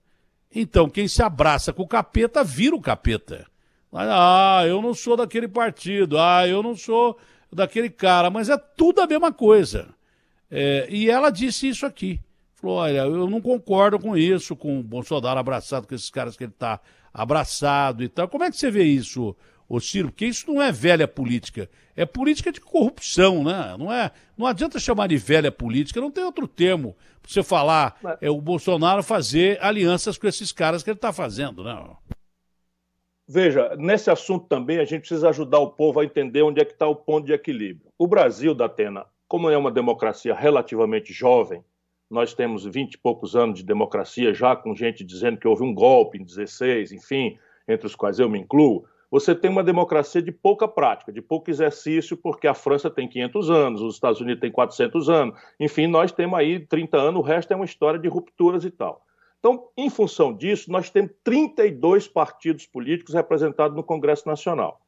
Então 0.53 0.89
quem 0.89 1.07
se 1.07 1.21
abraça 1.21 1.71
com 1.71 1.83
o 1.83 1.87
capeta 1.87 2.43
vira 2.43 2.75
o 2.75 2.81
capeta. 2.81 3.45
Ah, 3.91 4.63
eu 4.67 4.81
não 4.81 4.93
sou 4.93 5.15
daquele 5.15 5.47
partido, 5.47 6.19
ah, 6.19 6.47
eu 6.47 6.61
não 6.61 6.75
sou 6.75 7.17
daquele 7.51 7.89
cara, 7.89 8.29
mas 8.29 8.49
é 8.49 8.57
tudo 8.57 9.01
a 9.01 9.07
mesma 9.07 9.31
coisa. 9.31 9.87
É, 10.51 10.87
e 10.89 11.09
ela 11.09 11.29
disse 11.29 11.69
isso 11.69 11.85
aqui. 11.85 12.19
Falou, 12.59 12.77
olha, 12.77 12.99
eu 12.99 13.29
não 13.29 13.39
concordo 13.39 13.97
com 13.97 14.17
isso, 14.17 14.53
com 14.53 14.79
o 14.79 14.83
Bolsonaro 14.83 15.39
abraçado, 15.39 15.87
com 15.87 15.95
esses 15.95 16.09
caras 16.09 16.35
que 16.35 16.43
ele 16.43 16.51
está 16.51 16.81
abraçado 17.13 18.03
e 18.03 18.09
tal. 18.09 18.27
Como 18.27 18.43
é 18.43 18.51
que 18.51 18.57
você 18.57 18.69
vê 18.69 18.83
isso, 18.83 19.33
ô 19.67 19.79
Ciro? 19.79 20.09
Porque 20.09 20.25
isso 20.25 20.51
não 20.51 20.61
é 20.61 20.69
velha 20.69 21.07
política, 21.07 21.69
é 21.95 22.05
política 22.05 22.51
de 22.51 22.59
corrupção, 22.59 23.45
né? 23.45 23.77
Não, 23.79 23.91
é, 23.91 24.11
não 24.37 24.45
adianta 24.45 24.77
chamar 24.77 25.07
de 25.07 25.15
velha 25.15 25.51
política, 25.51 26.01
não 26.01 26.11
tem 26.11 26.23
outro 26.23 26.49
termo 26.49 26.97
para 27.21 27.31
você 27.31 27.41
falar, 27.41 27.97
é 28.19 28.29
o 28.29 28.41
Bolsonaro 28.41 29.03
fazer 29.03 29.57
alianças 29.61 30.17
com 30.17 30.27
esses 30.27 30.51
caras 30.51 30.83
que 30.83 30.89
ele 30.89 30.97
está 30.97 31.13
fazendo, 31.13 31.63
né? 31.63 31.81
Veja, 33.25 33.73
nesse 33.77 34.09
assunto 34.09 34.47
também 34.47 34.79
a 34.79 34.85
gente 34.85 35.01
precisa 35.01 35.29
ajudar 35.29 35.59
o 35.59 35.69
povo 35.69 36.01
a 36.01 36.03
entender 36.03 36.41
onde 36.41 36.59
é 36.59 36.65
que 36.65 36.73
está 36.73 36.87
o 36.87 36.95
ponto 36.95 37.25
de 37.25 37.31
equilíbrio. 37.31 37.89
O 37.97 38.07
Brasil, 38.07 38.53
da 38.53 38.65
Atena, 38.65 39.05
como 39.27 39.49
é 39.49 39.57
uma 39.57 39.71
democracia 39.71 40.33
relativamente 40.33 41.13
jovem, 41.13 41.63
nós 42.09 42.33
temos 42.33 42.65
vinte 42.65 42.95
e 42.95 42.97
poucos 42.97 43.35
anos 43.35 43.59
de 43.59 43.65
democracia, 43.65 44.33
já 44.33 44.55
com 44.55 44.75
gente 44.75 45.03
dizendo 45.03 45.37
que 45.37 45.47
houve 45.47 45.63
um 45.63 45.73
golpe 45.73 46.17
em 46.17 46.23
16, 46.23 46.91
enfim, 46.91 47.37
entre 47.67 47.85
os 47.85 47.95
quais 47.95 48.19
eu 48.19 48.27
me 48.27 48.39
incluo. 48.39 48.85
Você 49.11 49.33
tem 49.33 49.49
uma 49.49 49.63
democracia 49.63 50.21
de 50.21 50.31
pouca 50.31 50.67
prática, 50.67 51.11
de 51.11 51.21
pouco 51.21 51.49
exercício, 51.49 52.15
porque 52.15 52.47
a 52.47 52.53
França 52.53 52.89
tem 52.89 53.07
500 53.07 53.49
anos, 53.49 53.81
os 53.81 53.95
Estados 53.95 54.21
Unidos 54.21 54.41
têm 54.41 54.51
400 54.51 55.09
anos, 55.09 55.39
enfim, 55.59 55.87
nós 55.87 56.11
temos 56.11 56.37
aí 56.37 56.59
30 56.59 56.97
anos, 56.97 57.19
o 57.19 57.23
resto 57.23 57.51
é 57.51 57.55
uma 57.55 57.65
história 57.65 57.99
de 57.99 58.07
rupturas 58.07 58.63
e 58.65 58.71
tal. 58.71 59.03
Então, 59.39 59.69
em 59.77 59.89
função 59.89 60.33
disso, 60.33 60.71
nós 60.71 60.89
temos 60.89 61.11
32 61.23 62.07
partidos 62.07 62.65
políticos 62.65 63.13
representados 63.13 63.75
no 63.75 63.83
Congresso 63.83 64.27
Nacional. 64.27 64.81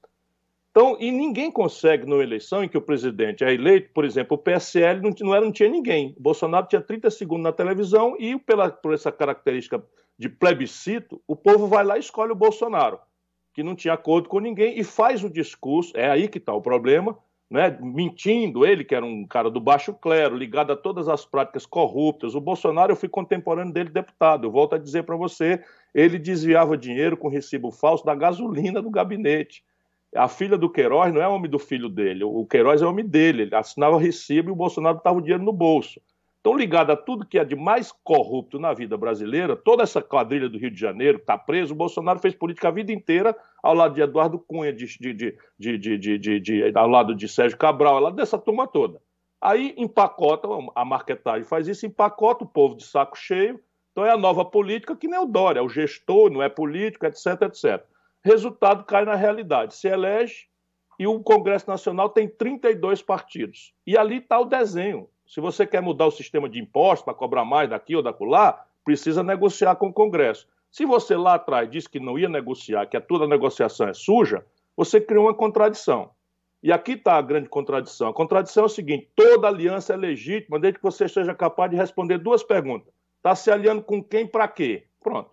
Então, 0.72 0.96
e 1.01 1.12
ninguém 1.12 1.51
consegue, 1.51 2.06
numa 2.06 2.24
eleição 2.24 2.63
em 2.63 2.70
que 2.70 2.78
o 2.78 2.82
presidente 2.82 3.44
é 3.44 3.54
eleito, 3.54 3.90
por 3.94 4.06
exemplo, 4.06 4.38
o 4.38 4.38
PSL 4.38 5.01
não, 5.01 5.12
não, 5.20 5.36
era, 5.36 5.44
não 5.44 5.51
tinha 5.51 5.68
ninguém. 5.68 6.16
O 6.18 6.22
Bolsonaro 6.22 6.66
tinha 6.68 6.82
30 6.82 7.12
segundos 7.12 7.44
na 7.44 7.51
televisão 7.51 8.16
e, 8.18 8.40
pela, 8.40 8.70
por 8.70 8.94
essa 8.94 9.12
característica 9.12 9.84
de 10.18 10.30
plebiscito, 10.30 11.22
o 11.28 11.36
povo 11.36 11.68
vai 11.68 11.84
lá 11.84 11.98
e 11.98 12.00
escolhe 12.00 12.32
o 12.32 12.36
Bolsonaro, 12.36 13.00
que 13.54 13.63
não 13.63 13.75
tinha 13.75 13.94
acordo 13.94 14.30
com 14.30 14.40
ninguém, 14.40 14.80
e 14.80 14.84
faz 14.84 15.25
o 15.25 15.30
discurso, 15.30 15.92
é 15.94 16.10
aí 16.10 16.30
que 16.30 16.38
está 16.38 16.54
o 16.54 16.62
problema, 16.62 17.18
né, 17.50 17.78
mentindo, 17.82 18.66
ele 18.66 18.86
que 18.86 18.96
era 18.96 19.06
um 19.06 19.28
cara 19.28 19.51
do 19.51 19.60
baixo 19.60 19.94
clero, 19.94 20.38
ligado 20.38 20.72
a 20.72 20.78
todas 20.78 21.10
as 21.10 21.25
práticas 21.25 21.66
corruptas. 21.66 22.34
O 22.34 22.40
Bolsonaro, 22.40 22.94
eu 22.94 22.96
fui 22.96 23.10
contemporâneo 23.10 23.74
dele 23.74 23.90
deputado, 23.90 24.48
eu 24.48 24.51
volto 24.51 24.75
a 24.75 24.78
dizer 24.78 25.04
para 25.04 25.18
você, 25.18 25.62
ele 25.94 26.18
desviava 26.18 26.78
dinheiro 26.78 27.18
com 27.18 27.28
recibo 27.28 27.70
falso 27.70 28.06
da 28.06 28.16
gasolina 28.16 28.82
do 28.82 28.90
gabinete. 28.90 29.66
A 30.15 30.27
filha 30.27 30.58
do 30.58 30.70
Queiroz 30.70 31.13
não 31.13 31.22
é 31.22 31.27
homem 31.27 31.50
do 31.50 31.58
filho 31.58 31.88
dele, 31.88 32.24
o 32.24 32.46
Queiroz 32.46 32.82
é 32.82 32.86
homem 32.86 33.06
dele, 33.06 33.44
ele 33.44 33.56
assinava 33.56 33.98
recibo 33.98 34.50
e 34.50 34.51
o 34.51 34.56
Bolsonaro 34.56 34.98
estava 34.98 35.18
o 35.18 35.22
dinheiro 35.22 35.44
no 35.44 35.53
bolso. 35.53 36.01
Então, 36.41 36.58
ligado 36.58 36.91
a 36.91 36.98
tudo 36.98 37.25
que 37.25 37.38
é 37.38 37.46
de 37.46 37.56
mais 37.56 37.91
corrupto 38.03 38.60
na 38.60 38.74
vida 38.74 38.98
brasileira, 38.98 39.56
toda 39.56 39.84
essa 39.84 40.01
quadrilha 40.01 40.50
do 40.50 40.58
Rio 40.58 40.72
de 40.72 40.80
Janeiro 40.80 41.20
está 41.20 41.38
preso, 41.38 41.74
o 41.74 41.77
Bolsonaro 41.77 42.20
fez 42.20 42.34
política 42.34 42.68
a 42.68 42.72
vida 42.72 42.91
inteira 42.91 43.38
ao 43.62 43.75
lado 43.75 43.94
de 43.94 44.01
Eduardo 44.01 44.39
Cunha, 44.39 44.74
de, 44.74 44.88
de, 44.98 45.38
de, 45.60 46.72
ao 46.74 46.88
lado 46.89 47.13
de 47.13 47.27
Sérgio 47.30 47.58
Cabral, 47.60 47.96
ao 47.96 48.01
lado 48.01 48.15
dessa 48.15 48.39
turma 48.39 48.68
toda. 48.68 49.00
Aí 49.39 49.75
empacota, 49.77 50.48
a 50.75 50.84
marketagem 50.84 51.44
faz 51.44 51.68
isso, 51.68 51.86
empacota 51.86 52.44
o 52.44 52.48
povo 52.48 52.75
de 52.75 52.86
saco 52.86 53.18
cheio. 53.18 53.60
Então 53.91 54.06
é 54.06 54.10
a 54.10 54.18
nova 54.18 54.44
política 54.44 54.96
que 54.96 55.08
nem 55.08 55.20
o 55.20 55.25
Dória, 55.25 55.60
é 55.60 55.63
o 55.63 55.70
gestor, 55.70 56.32
não 56.32 56.41
é 56.41 56.50
político, 56.50 57.06
etc, 57.06 57.41
etc. 57.44 57.86
Resultado 58.24 58.84
cai 58.84 59.06
na 59.06 59.16
realidade. 59.16 59.75
Se 59.75 59.88
elege 59.88 60.48
e 61.00 61.08
o 61.08 61.20
Congresso 61.20 61.68
Nacional 61.68 62.10
tem 62.10 62.28
32 62.28 63.01
partidos. 63.01 63.74
E 63.86 63.98
ali 63.98 64.18
está 64.18 64.40
o 64.40 64.46
desenho. 64.46 65.10
Se 65.25 65.42
você 65.42 65.66
quer 65.66 65.82
mudar 65.82 66.06
o 66.06 66.12
sistema 66.12 66.50
de 66.50 66.60
impostos 66.60 67.06
para 67.06 67.13
cobrar 67.13 67.46
mais 67.46 67.70
daqui 67.70 67.96
ou 67.96 68.04
daquela, 68.04 68.63
precisa 68.84 69.24
negociar 69.24 69.75
com 69.75 69.88
o 69.88 69.94
Congresso. 69.94 70.48
Se 70.70 70.86
você 70.86 71.16
lá 71.16 71.36
atrás 71.36 71.70
disse 71.70 71.90
que 71.90 72.00
não 72.00 72.20
ia 72.20 72.30
negociar, 72.30 72.86
que 72.86 73.00
toda 73.00 73.28
negociação 73.28 73.88
é 73.88 73.94
suja, 73.94 74.46
Você 74.75 75.01
criou 75.01 75.25
uma 75.25 75.34
contradição. 75.34 76.12
E 76.63 76.72
aqui 76.72 76.94
está 76.94 77.16
a 77.18 77.22
grande 77.22 77.50
contradição. 77.50 78.10
A 78.10 78.13
contradição 78.13 78.63
é 78.63 78.66
o 78.68 78.70
seguinte: 78.70 79.10
toda 79.16 79.48
aliança 79.48 79.94
é 79.94 79.98
legítima 79.98 80.60
desde 80.60 80.80
que 80.80 80.84
você 80.84 81.08
seja 81.08 81.34
capaz 81.34 81.70
de 81.72 81.78
responder 81.78 82.18
duas 82.18 82.44
perguntas. 82.44 82.94
Está 83.18 83.36
se 83.36 83.51
aliando 83.51 83.84
com 83.84 84.04
quem 84.04 84.25
para 84.25 84.48
quê? 84.48 84.88
Pronto. 85.01 85.32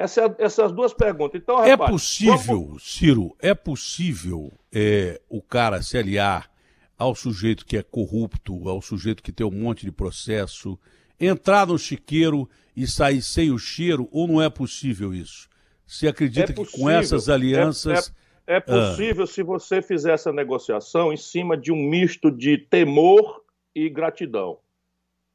Essa, 0.00 0.22
é 0.22 0.34
essas 0.38 0.72
duas 0.72 0.94
perguntas. 0.94 1.40
Então, 1.40 1.62
é 1.62 1.76
possível, 1.76 2.64
vamos... 2.64 2.82
Ciro, 2.82 3.36
é 3.40 3.54
possível 3.54 4.52
é, 4.72 5.20
o 5.28 5.42
cara 5.42 5.82
se 5.82 5.98
aliar 5.98 6.50
ao 6.98 7.14
sujeito 7.14 7.66
que 7.66 7.76
é 7.76 7.82
corrupto, 7.82 8.68
ao 8.68 8.80
sujeito 8.80 9.22
que 9.22 9.32
tem 9.32 9.46
um 9.46 9.50
monte 9.50 9.84
de 9.84 9.92
processo, 9.92 10.78
entrar 11.18 11.66
no 11.66 11.78
chiqueiro 11.78 12.48
e 12.76 12.86
sair 12.86 13.22
sem 13.22 13.50
o 13.50 13.58
cheiro, 13.58 14.08
ou 14.10 14.26
não 14.26 14.40
é 14.40 14.48
possível 14.48 15.12
isso? 15.12 15.48
Você 15.86 16.08
acredita 16.08 16.52
é 16.52 16.54
que 16.54 16.64
com 16.72 16.88
essas 16.88 17.28
alianças. 17.28 18.08
É, 18.08 18.10
é 18.10 18.20
é 18.50 18.56
ah. 18.56 18.60
possível 18.60 19.22
ah. 19.22 19.26
se 19.28 19.44
você 19.44 19.80
fizer 19.80 20.12
essa 20.12 20.32
negociação 20.32 21.12
em 21.12 21.16
cima 21.16 21.56
de 21.56 21.70
um 21.70 21.76
misto 21.76 22.32
de 22.32 22.58
temor 22.58 23.44
e 23.72 23.88
gratidão. 23.88 24.58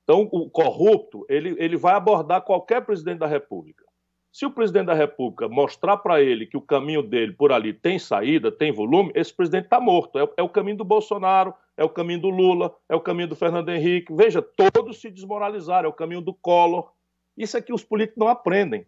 Então, 0.03 0.27
o 0.33 0.49
corrupto, 0.49 1.25
ele, 1.29 1.55
ele 1.57 1.77
vai 1.77 1.95
abordar 1.95 2.41
qualquer 2.41 2.85
presidente 2.85 3.19
da 3.19 3.25
República. 3.25 3.84
Se 4.35 4.45
o 4.45 4.51
presidente 4.51 4.87
da 4.87 4.93
República 4.93 5.47
mostrar 5.47 5.95
para 5.95 6.21
ele 6.21 6.45
que 6.45 6.57
o 6.57 6.61
caminho 6.61 7.01
dele 7.01 7.31
por 7.31 7.53
ali 7.53 7.71
tem 7.71 7.97
saída, 7.97 8.51
tem 8.51 8.69
volume, 8.69 9.09
esse 9.15 9.33
presidente 9.33 9.63
está 9.63 9.79
morto. 9.79 10.19
É, 10.19 10.27
é, 10.35 10.43
o 10.43 10.49
caminho 10.49 10.75
do 10.75 10.83
Bolsonaro, 10.83 11.53
é 11.77 11.85
o 11.85 11.89
caminho 11.89 12.19
do 12.19 12.29
Lula, 12.29 12.75
é 12.89 12.95
o 12.97 12.99
caminho 12.99 13.29
do 13.29 13.35
Fernando 13.37 13.69
Henrique. 13.69 14.13
Veja, 14.13 14.41
todos 14.41 14.99
se 14.99 15.09
desmoralizaram, 15.09 15.87
é 15.87 15.89
o 15.89 15.95
caminho 15.95 16.19
do 16.19 16.33
Collor. 16.33 16.91
Isso 17.37 17.55
é 17.55 17.61
que 17.61 17.71
os 17.71 17.81
políticos 17.81 18.19
não 18.19 18.27
aprendem. 18.27 18.85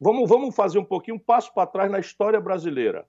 Vamos, 0.00 0.28
vamos 0.28 0.52
fazer 0.52 0.80
um 0.80 0.84
pouquinho 0.84 1.16
um 1.16 1.20
passo 1.20 1.54
para 1.54 1.68
trás 1.68 1.88
na 1.88 2.00
história 2.00 2.40
brasileira. 2.40 3.06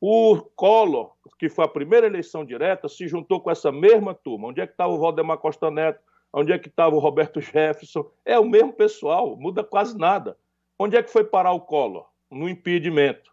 O 0.00 0.36
Collor, 0.54 1.10
que 1.40 1.48
foi 1.48 1.64
a 1.64 1.68
primeira 1.68 2.06
eleição 2.06 2.44
direta, 2.44 2.88
se 2.88 3.08
juntou 3.08 3.40
com 3.40 3.50
essa 3.50 3.72
mesma 3.72 4.14
turma. 4.14 4.46
Onde 4.46 4.60
é 4.60 4.66
que 4.66 4.74
estava 4.74 4.92
o 4.92 4.98
Valdemar 5.00 5.38
Costa 5.38 5.72
Neto? 5.72 5.98
Onde 6.32 6.52
é 6.52 6.58
que 6.60 6.68
estava 6.68 6.94
o 6.94 7.00
Roberto 7.00 7.40
Jefferson? 7.40 8.08
É 8.24 8.38
o 8.38 8.44
mesmo 8.44 8.72
pessoal, 8.72 9.36
muda 9.36 9.64
quase 9.64 9.98
nada. 9.98 10.36
Onde 10.82 10.96
é 10.96 11.02
que 11.02 11.10
foi 11.10 11.24
parar 11.24 11.52
o 11.52 11.60
Collor? 11.60 12.06
No 12.30 12.48
impedimento. 12.48 13.30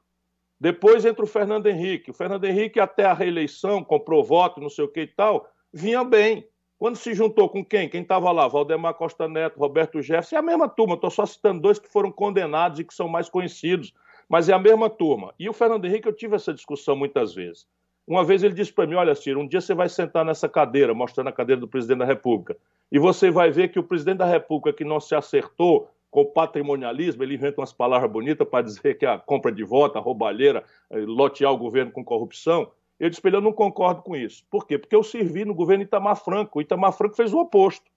Depois 0.59 1.05
entra 1.05 1.23
o 1.23 1.27
Fernando 1.27 1.67
Henrique. 1.67 2.11
O 2.11 2.13
Fernando 2.13 2.45
Henrique, 2.45 2.79
até 2.79 3.05
a 3.05 3.13
reeleição, 3.13 3.83
comprou 3.83 4.23
voto, 4.23 4.59
não 4.59 4.69
sei 4.69 4.85
o 4.85 4.89
que 4.89 5.01
e 5.01 5.07
tal, 5.07 5.49
vinha 5.73 6.03
bem. 6.03 6.47
Quando 6.77 6.95
se 6.95 7.13
juntou 7.13 7.49
com 7.49 7.63
quem? 7.63 7.89
Quem 7.89 8.01
estava 8.01 8.31
lá? 8.31 8.47
Valdemar 8.47 8.93
Costa 8.93 9.27
Neto, 9.27 9.59
Roberto 9.59 10.01
Jefferson, 10.01 10.35
é 10.35 10.39
a 10.39 10.43
mesma 10.43 10.67
turma. 10.67 10.95
Estou 10.95 11.09
só 11.09 11.25
citando 11.25 11.61
dois 11.61 11.79
que 11.79 11.91
foram 11.91 12.11
condenados 12.11 12.79
e 12.79 12.83
que 12.83 12.93
são 12.93 13.07
mais 13.07 13.29
conhecidos 13.29 13.93
mas 14.29 14.47
é 14.47 14.53
a 14.53 14.59
mesma 14.59 14.89
turma. 14.89 15.33
E 15.39 15.49
o 15.49 15.53
Fernando 15.53 15.85
Henrique, 15.85 16.07
eu 16.07 16.13
tive 16.13 16.35
essa 16.35 16.53
discussão 16.53 16.95
muitas 16.95 17.33
vezes. 17.33 17.67
Uma 18.07 18.23
vez 18.23 18.43
ele 18.43 18.53
disse 18.53 18.71
para 18.71 18.85
mim: 18.85 18.93
Olha, 18.93 19.15
Ciro, 19.15 19.41
um 19.41 19.47
dia 19.47 19.59
você 19.59 19.73
vai 19.73 19.89
sentar 19.89 20.23
nessa 20.23 20.47
cadeira, 20.47 20.93
mostrando 20.93 21.27
a 21.27 21.31
cadeira 21.31 21.59
do 21.59 21.67
presidente 21.67 21.99
da 21.99 22.05
República, 22.05 22.55
e 22.91 22.99
você 22.99 23.31
vai 23.31 23.49
ver 23.49 23.69
que 23.69 23.79
o 23.79 23.83
presidente 23.83 24.17
da 24.17 24.25
República 24.25 24.71
que 24.71 24.85
não 24.85 24.99
se 24.99 25.15
acertou 25.15 25.89
com 26.09 26.21
o 26.21 26.25
patrimonialismo, 26.25 27.23
ele 27.23 27.35
inventa 27.35 27.61
umas 27.61 27.71
palavras 27.71 28.11
bonitas 28.11 28.47
para 28.47 28.63
dizer 28.63 28.97
que 28.97 29.05
a 29.05 29.17
compra 29.17 29.51
de 29.51 29.63
voto, 29.63 29.97
a 29.97 30.01
roubalheira, 30.01 30.63
eh, 30.89 30.99
lotear 30.99 31.51
o 31.51 31.57
governo 31.57 31.91
com 31.91 32.03
corrupção. 32.03 32.71
Eu 32.99 33.09
disse 33.09 33.21
para 33.21 33.29
ele: 33.29 33.37
Eu 33.37 33.41
não 33.41 33.53
concordo 33.53 34.01
com 34.01 34.15
isso. 34.15 34.43
Por 34.49 34.65
quê? 34.65 34.77
Porque 34.77 34.95
eu 34.95 35.03
servi 35.03 35.45
no 35.45 35.53
governo 35.53 35.83
Itamar 35.83 36.15
Franco. 36.15 36.59
O 36.59 36.61
Itamar 36.61 36.93
Franco 36.93 37.15
fez 37.15 37.33
o 37.33 37.39
oposto. 37.39 37.89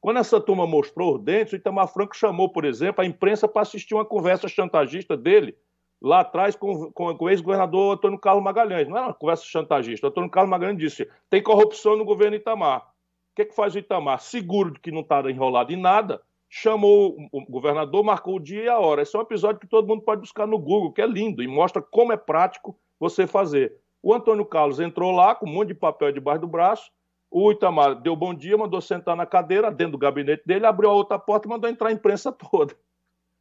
Quando 0.00 0.18
essa 0.20 0.40
turma 0.40 0.66
mostrou 0.66 1.16
os 1.16 1.22
dentes, 1.22 1.52
o 1.52 1.56
Itamar 1.56 1.88
Franco 1.88 2.16
chamou, 2.16 2.48
por 2.48 2.64
exemplo, 2.64 3.02
a 3.02 3.06
imprensa 3.06 3.48
para 3.48 3.62
assistir 3.62 3.94
uma 3.94 4.04
conversa 4.04 4.46
chantagista 4.46 5.16
dele 5.16 5.56
lá 6.00 6.20
atrás 6.20 6.54
com, 6.54 6.92
com, 6.92 7.16
o 7.18 7.28
ex-governador 7.28 7.96
Antônio 7.96 8.18
Carlos 8.18 8.44
Magalhães. 8.44 8.88
Não 8.88 8.96
era 8.96 9.08
uma 9.08 9.14
conversa 9.14 9.44
chantagista. 9.44 10.06
O 10.06 10.10
Antônio 10.10 10.30
Carlos 10.30 10.50
Magalhães 10.50 10.78
disse: 10.78 11.08
tem 11.28 11.42
corrupção 11.42 11.96
no 11.96 12.04
governo 12.04 12.36
Itamar. 12.36 12.82
O 12.82 13.34
que, 13.34 13.42
é 13.42 13.44
que 13.44 13.54
faz 13.54 13.74
o 13.74 13.78
Itamar? 13.78 14.20
Seguro 14.20 14.72
de 14.72 14.80
que 14.80 14.92
não 14.92 15.00
está 15.00 15.20
enrolado 15.28 15.72
em 15.72 15.76
nada, 15.76 16.22
chamou 16.48 17.16
o 17.32 17.44
governador, 17.46 18.02
marcou 18.02 18.36
o 18.36 18.40
dia 18.40 18.64
e 18.64 18.68
a 18.68 18.78
hora. 18.78 19.02
Esse 19.02 19.14
é 19.14 19.18
um 19.18 19.22
episódio 19.22 19.60
que 19.60 19.66
todo 19.66 19.86
mundo 19.86 20.02
pode 20.02 20.20
buscar 20.20 20.46
no 20.46 20.58
Google, 20.58 20.92
que 20.92 21.02
é 21.02 21.06
lindo 21.06 21.42
e 21.42 21.46
mostra 21.46 21.82
como 21.82 22.12
é 22.12 22.16
prático 22.16 22.78
você 22.98 23.26
fazer. 23.26 23.76
O 24.02 24.14
Antônio 24.14 24.44
Carlos 24.44 24.80
entrou 24.80 25.12
lá 25.12 25.34
com 25.34 25.46
um 25.46 25.52
monte 25.52 25.68
de 25.68 25.74
papel 25.74 26.12
debaixo 26.12 26.40
do 26.40 26.48
braço. 26.48 26.90
O 27.30 27.52
Itamar 27.52 27.94
deu 27.96 28.16
bom 28.16 28.32
dia, 28.32 28.56
mandou 28.56 28.80
sentar 28.80 29.14
na 29.14 29.26
cadeira 29.26 29.70
dentro 29.70 29.92
do 29.92 29.98
gabinete 29.98 30.42
dele, 30.46 30.64
abriu 30.64 30.90
a 30.90 30.94
outra 30.94 31.18
porta 31.18 31.46
e 31.46 31.50
mandou 31.50 31.68
entrar 31.68 31.88
a 31.88 31.92
imprensa 31.92 32.32
toda. 32.50 32.74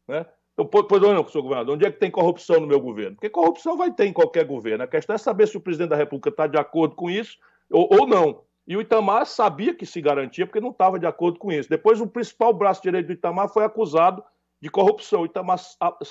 Né? 0.08 0.26
Eu, 0.58 0.66
pois 0.66 1.02
não, 1.02 1.28
senhor 1.28 1.44
governador, 1.44 1.76
onde 1.76 1.86
é 1.86 1.92
que 1.92 2.00
tem 2.00 2.10
corrupção 2.10 2.60
no 2.60 2.68
meu 2.68 2.82
governo? 2.82 3.16
Porque 3.16 3.30
corrupção 3.30 3.78
vai 3.78 3.92
ter 3.92 4.06
em 4.06 4.14
qualquer 4.14 4.44
governo. 4.44 4.84
A 4.84 4.88
questão 4.88 5.16
é 5.16 5.18
saber 5.18 5.48
se 5.48 5.56
o 5.56 5.62
presidente 5.62 5.90
da 5.90 5.96
República 5.96 6.30
está 6.30 6.48
de 6.48 6.58
acordo 6.58 6.96
com 6.96 7.10
isso 7.10 7.38
ou, 7.70 7.88
ou, 7.92 8.08
não. 8.08 8.44
E 8.68 8.76
o 8.76 8.82
Itamar 8.82 9.26
sabia 9.26 9.74
que 9.74 9.86
se 9.86 10.02
garantia 10.02 10.46
porque 10.46 10.60
não 10.60 10.72
estava 10.72 11.00
de 11.00 11.06
acordo 11.06 11.40
com 11.40 11.52
isso. 11.52 11.70
Depois, 11.70 12.02
o 12.02 12.08
principal 12.08 12.54
braço 12.54 12.82
direito 12.82 13.08
do 13.08 13.14
Itamar 13.14 13.48
foi 13.48 13.64
acusado 13.64 14.22
de 14.62 14.70
corrupção. 14.70 15.22
O 15.22 15.26
Itamar 15.26 15.58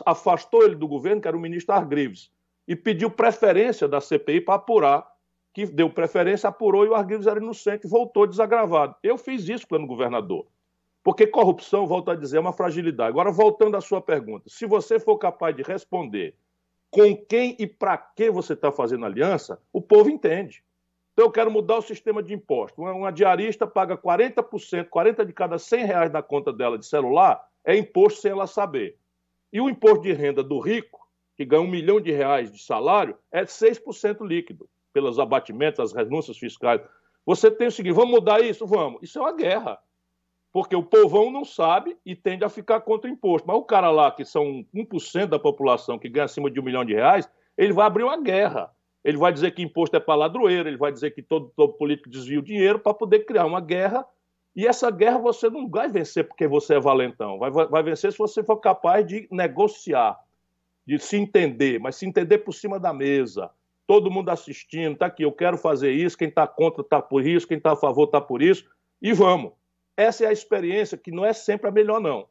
afastou 0.06 0.62
ele 0.64 0.75
do 0.75 0.88
governo, 0.88 1.20
que 1.20 1.28
era 1.28 1.36
o 1.36 1.40
ministro 1.40 1.75
Argrives, 1.75 2.30
e 2.66 2.75
pediu 2.75 3.10
preferência 3.10 3.86
da 3.86 4.00
CPI 4.00 4.40
para 4.40 4.54
apurar, 4.54 5.06
que 5.52 5.66
deu 5.66 5.90
preferência, 5.90 6.48
apurou 6.48 6.86
e 6.86 6.88
o 6.88 6.94
Argrives 6.94 7.26
era 7.26 7.38
inocente, 7.38 7.86
voltou 7.86 8.26
desagravado. 8.26 8.94
Eu 9.02 9.18
fiz 9.18 9.46
isso, 9.48 9.68
plano 9.68 9.86
governador. 9.86 10.46
Porque 11.02 11.26
corrupção, 11.26 11.86
volto 11.86 12.10
a 12.10 12.16
dizer, 12.16 12.38
é 12.38 12.40
uma 12.40 12.52
fragilidade. 12.52 13.10
Agora, 13.10 13.30
voltando 13.30 13.76
à 13.76 13.80
sua 13.80 14.00
pergunta, 14.00 14.48
se 14.48 14.66
você 14.66 14.98
for 14.98 15.18
capaz 15.18 15.54
de 15.54 15.62
responder 15.62 16.34
com 16.90 17.16
quem 17.16 17.54
e 17.58 17.66
para 17.66 17.96
que 17.96 18.30
você 18.30 18.54
está 18.54 18.72
fazendo 18.72 19.04
aliança, 19.04 19.60
o 19.72 19.80
povo 19.80 20.10
entende. 20.10 20.64
Então, 21.16 21.25
eu 21.25 21.32
quero 21.32 21.50
mudar 21.50 21.78
o 21.78 21.82
sistema 21.82 22.23
de 22.23 22.35
imposto. 22.35 22.82
Uma, 22.82 23.11
diarista 23.11 23.66
paga 23.66 23.96
40%, 23.96 24.85
40 24.85 25.25
de 25.25 25.32
cada 25.32 25.58
100 25.58 25.87
reais 25.87 26.12
na 26.12 26.20
conta 26.20 26.52
dela 26.52 26.76
de 26.76 26.85
celular, 26.85 27.42
é 27.64 27.75
imposto 27.75 28.20
sem 28.20 28.32
ela 28.32 28.46
saber. 28.46 28.99
E 29.50 29.58
o 29.58 29.70
imposto 29.70 30.02
de 30.02 30.12
renda 30.12 30.42
do 30.42 30.61
rico, 30.61 31.08
que 31.35 31.46
ganha 31.46 31.62
um 31.62 31.66
milhão 31.66 31.99
de 32.02 32.12
reais 32.12 32.52
de 32.52 32.62
salário, 32.62 33.16
é 33.32 33.44
6% 33.44 34.26
líquido, 34.26 34.68
pelos 34.92 35.18
abatimentos, 35.18 35.80
as 35.80 35.94
renúncias 35.94 36.37
fiscais. 36.37 36.82
Você 37.25 37.50
tem 37.50 37.68
o 37.68 37.73
seguinte: 37.73 37.94
vamos 37.94 38.11
mudar 38.11 38.42
isso? 38.42 38.66
Vamos. 38.66 39.02
Isso 39.02 39.18
é 39.18 39.23
uma 39.23 39.35
guerra 39.35 39.78
porque 40.52 40.75
o 40.75 40.82
povão 40.82 41.30
não 41.30 41.44
sabe 41.44 41.99
e 42.02 42.16
tende 42.16 42.42
a 42.42 42.49
ficar 42.49 42.80
contra 42.80 43.11
o 43.11 43.12
imposto. 43.12 43.46
Mas 43.46 43.58
o 43.58 43.62
cara 43.62 43.90
lá, 43.90 44.11
que 44.11 44.25
são 44.25 44.64
1% 44.75 45.26
da 45.26 45.38
população 45.38 45.99
que 45.99 46.08
ganha 46.08 46.25
acima 46.25 46.50
de 46.50 46.58
um 46.58 46.62
milhão 46.62 46.82
de 46.82 46.94
reais, 46.94 47.30
ele 47.58 47.75
vai 47.75 47.87
abrir 47.87 48.04
uma 48.04 48.18
guerra. 48.23 48.70
Ele 49.06 49.16
vai 49.16 49.32
dizer 49.32 49.52
que 49.52 49.62
imposto 49.62 49.94
é 49.94 50.00
para 50.00 50.16
ladroeiro, 50.16 50.68
ele 50.68 50.76
vai 50.76 50.90
dizer 50.90 51.12
que 51.12 51.22
todo, 51.22 51.52
todo 51.54 51.75
político 51.75 52.10
desvia 52.10 52.40
o 52.40 52.42
dinheiro 52.42 52.80
para 52.80 52.92
poder 52.92 53.20
criar 53.20 53.46
uma 53.46 53.60
guerra. 53.60 54.04
E 54.54 54.66
essa 54.66 54.90
guerra 54.90 55.16
você 55.16 55.48
não 55.48 55.68
vai 55.70 55.88
vencer 55.88 56.26
porque 56.26 56.48
você 56.48 56.75
é 56.75 56.80
valentão. 56.80 57.38
Vai, 57.38 57.52
vai 57.52 57.82
vencer 57.84 58.10
se 58.10 58.18
você 58.18 58.42
for 58.42 58.56
capaz 58.56 59.06
de 59.06 59.28
negociar, 59.30 60.18
de 60.84 60.98
se 60.98 61.16
entender, 61.16 61.78
mas 61.78 61.94
se 61.94 62.04
entender 62.04 62.38
por 62.38 62.50
cima 62.50 62.80
da 62.80 62.92
mesa. 62.92 63.48
Todo 63.86 64.10
mundo 64.10 64.28
assistindo, 64.30 64.94
está 64.94 65.06
aqui, 65.06 65.22
eu 65.22 65.30
quero 65.30 65.56
fazer 65.56 65.92
isso, 65.92 66.18
quem 66.18 66.26
está 66.26 66.44
contra 66.44 66.82
está 66.82 67.00
por 67.00 67.25
isso, 67.25 67.46
quem 67.46 67.58
está 67.58 67.75
a 67.75 67.76
favor 67.76 68.06
está 68.06 68.20
por 68.20 68.42
isso, 68.42 68.68
e 69.00 69.12
vamos. 69.12 69.52
Essa 69.96 70.25
é 70.25 70.26
a 70.26 70.32
experiência 70.32 70.98
que 70.98 71.12
não 71.12 71.25
é 71.25 71.32
sempre 71.32 71.68
a 71.68 71.72
melhor, 71.72 72.00
não. 72.00 72.26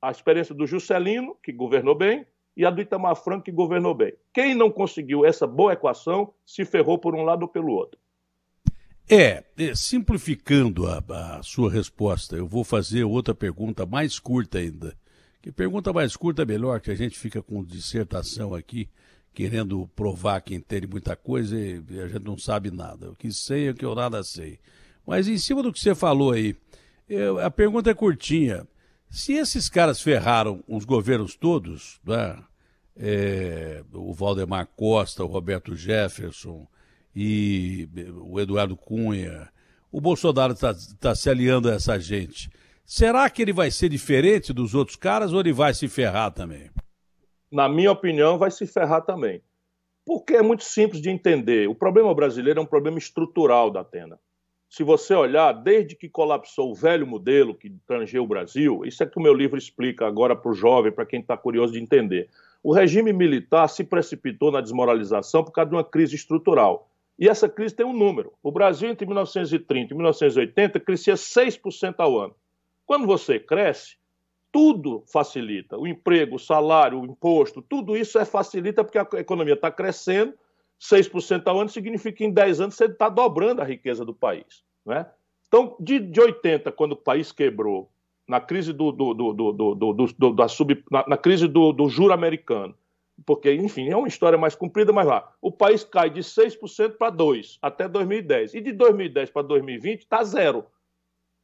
A 0.00 0.12
experiência 0.12 0.54
do 0.54 0.64
Juscelino, 0.64 1.36
que 1.42 1.50
governou 1.50 1.96
bem, 1.96 2.24
e 2.56 2.64
a 2.64 2.70
do 2.70 2.80
Itamar 2.80 3.16
Franco, 3.16 3.44
que 3.44 3.52
governou 3.52 3.94
bem. 3.94 4.14
Quem 4.32 4.54
não 4.54 4.70
conseguiu 4.70 5.24
essa 5.24 5.46
boa 5.46 5.72
equação 5.72 6.32
se 6.44 6.64
ferrou 6.64 6.98
por 6.98 7.14
um 7.14 7.22
lado 7.22 7.42
ou 7.42 7.48
pelo 7.48 7.72
outro. 7.72 7.98
É, 9.08 9.44
é 9.58 9.74
simplificando 9.74 10.86
a, 10.86 11.02
a 11.36 11.42
sua 11.42 11.70
resposta, 11.70 12.36
eu 12.36 12.46
vou 12.46 12.64
fazer 12.64 13.04
outra 13.04 13.34
pergunta 13.34 13.84
mais 13.84 14.18
curta 14.18 14.58
ainda. 14.58 14.96
Que 15.42 15.52
pergunta 15.52 15.92
mais 15.92 16.16
curta 16.16 16.40
é 16.40 16.46
melhor, 16.46 16.80
que 16.80 16.90
a 16.90 16.94
gente 16.94 17.18
fica 17.18 17.42
com 17.42 17.62
dissertação 17.62 18.54
aqui, 18.54 18.88
querendo 19.34 19.86
provar 19.94 20.40
que 20.40 20.54
entende 20.54 20.86
muita 20.86 21.14
coisa 21.14 21.54
e 21.58 21.82
a 22.00 22.08
gente 22.08 22.24
não 22.24 22.38
sabe 22.38 22.70
nada. 22.70 23.10
O 23.10 23.14
que 23.14 23.30
sei 23.30 23.68
é 23.68 23.70
o 23.72 23.74
que 23.74 23.84
eu 23.84 23.94
nada 23.94 24.22
sei. 24.24 24.58
Mas 25.06 25.28
em 25.28 25.36
cima 25.36 25.62
do 25.62 25.70
que 25.70 25.78
você 25.78 25.94
falou 25.94 26.32
aí, 26.32 26.56
eu, 27.06 27.38
a 27.38 27.50
pergunta 27.50 27.90
é 27.90 27.94
curtinha. 27.94 28.66
Se 29.14 29.34
esses 29.34 29.68
caras 29.68 30.02
ferraram 30.02 30.64
os 30.66 30.84
governos 30.84 31.36
todos, 31.36 32.00
né? 32.04 32.36
é, 32.96 33.84
o 33.92 34.12
Valdemar 34.12 34.66
Costa, 34.74 35.22
o 35.22 35.28
Roberto 35.28 35.76
Jefferson 35.76 36.66
e 37.14 37.88
o 38.20 38.40
Eduardo 38.40 38.76
Cunha, 38.76 39.48
o 39.92 40.00
Bolsonaro 40.00 40.54
está 40.54 40.74
tá 40.98 41.14
se 41.14 41.30
aliando 41.30 41.70
a 41.70 41.74
essa 41.74 41.96
gente. 41.96 42.50
Será 42.84 43.30
que 43.30 43.40
ele 43.40 43.52
vai 43.52 43.70
ser 43.70 43.88
diferente 43.88 44.52
dos 44.52 44.74
outros 44.74 44.96
caras 44.96 45.32
ou 45.32 45.38
ele 45.38 45.52
vai 45.52 45.72
se 45.72 45.86
ferrar 45.86 46.32
também? 46.32 46.68
Na 47.52 47.68
minha 47.68 47.92
opinião, 47.92 48.36
vai 48.36 48.50
se 48.50 48.66
ferrar 48.66 49.02
também. 49.02 49.40
Porque 50.04 50.34
é 50.34 50.42
muito 50.42 50.64
simples 50.64 51.00
de 51.00 51.08
entender. 51.08 51.68
O 51.68 51.74
problema 51.74 52.12
brasileiro 52.12 52.58
é 52.58 52.62
um 52.64 52.66
problema 52.66 52.98
estrutural 52.98 53.70
da 53.70 53.82
Atena 53.82 54.18
se 54.74 54.82
você 54.82 55.14
olhar, 55.14 55.52
desde 55.52 55.94
que 55.94 56.08
colapsou 56.08 56.72
o 56.72 56.74
velho 56.74 57.06
modelo 57.06 57.54
que 57.54 57.70
tangeu 57.86 58.24
o 58.24 58.26
Brasil, 58.26 58.84
isso 58.84 59.04
é 59.04 59.06
que 59.06 59.16
o 59.16 59.22
meu 59.22 59.32
livro 59.32 59.56
explica 59.56 60.04
agora 60.04 60.34
para 60.34 60.50
o 60.50 60.54
jovem, 60.54 60.90
para 60.90 61.06
quem 61.06 61.20
está 61.20 61.36
curioso 61.36 61.74
de 61.74 61.78
entender. 61.78 62.28
O 62.60 62.74
regime 62.74 63.12
militar 63.12 63.68
se 63.68 63.84
precipitou 63.84 64.50
na 64.50 64.60
desmoralização 64.60 65.44
por 65.44 65.52
causa 65.52 65.70
de 65.70 65.76
uma 65.76 65.84
crise 65.84 66.16
estrutural. 66.16 66.90
E 67.16 67.28
essa 67.28 67.48
crise 67.48 67.72
tem 67.72 67.86
um 67.86 67.92
número. 67.92 68.32
O 68.42 68.50
Brasil, 68.50 68.90
entre 68.90 69.06
1930 69.06 69.92
e 69.92 69.96
1980, 69.96 70.80
crescia 70.80 71.14
6% 71.14 71.94
ao 71.98 72.18
ano. 72.18 72.34
Quando 72.84 73.06
você 73.06 73.38
cresce, 73.38 73.94
tudo 74.50 75.04
facilita. 75.06 75.78
O 75.78 75.86
emprego, 75.86 76.34
o 76.34 76.40
salário, 76.40 77.00
o 77.00 77.04
imposto, 77.04 77.62
tudo 77.62 77.96
isso 77.96 78.18
é 78.18 78.24
facilita 78.24 78.82
porque 78.82 78.98
a 78.98 79.20
economia 79.20 79.54
está 79.54 79.70
crescendo. 79.70 80.34
6% 80.84 81.46
ao 81.46 81.60
ano 81.60 81.70
significa 81.70 82.18
que 82.18 82.24
em 82.24 82.30
10 82.30 82.60
anos 82.60 82.74
você 82.74 82.84
está 82.84 83.08
dobrando 83.08 83.62
a 83.62 83.64
riqueza 83.64 84.04
do 84.04 84.14
país. 84.14 84.62
Né? 84.84 85.06
Então, 85.48 85.76
de, 85.80 85.98
de 85.98 86.20
80, 86.20 86.70
quando 86.72 86.92
o 86.92 86.96
país 86.96 87.32
quebrou, 87.32 87.90
na 88.28 88.40
crise 88.40 88.72
do, 88.72 88.90
do, 88.90 89.14
do, 89.14 89.92
do 90.18 90.32
da 90.32 90.48
sub, 90.48 90.82
na, 90.90 91.04
na, 91.08 91.16
crise 91.16 91.46
do, 91.46 91.88
juro 91.88 92.12
americano, 92.12 92.74
porque, 93.24 93.52
enfim, 93.52 93.88
é 93.88 93.96
uma 93.96 94.08
história 94.08 94.36
mais 94.36 94.54
comprida, 94.54 94.92
mas 94.92 95.06
lá, 95.06 95.30
o 95.40 95.52
país 95.52 95.84
cai 95.84 96.10
de 96.10 96.20
6% 96.20 96.96
para 96.96 97.12
2% 97.12 97.58
até 97.62 97.86
2010. 97.86 98.54
E 98.54 98.60
de 98.60 98.72
2010 98.72 99.30
para 99.30 99.42
2020 99.42 100.00
está 100.00 100.24
zero. 100.24 100.66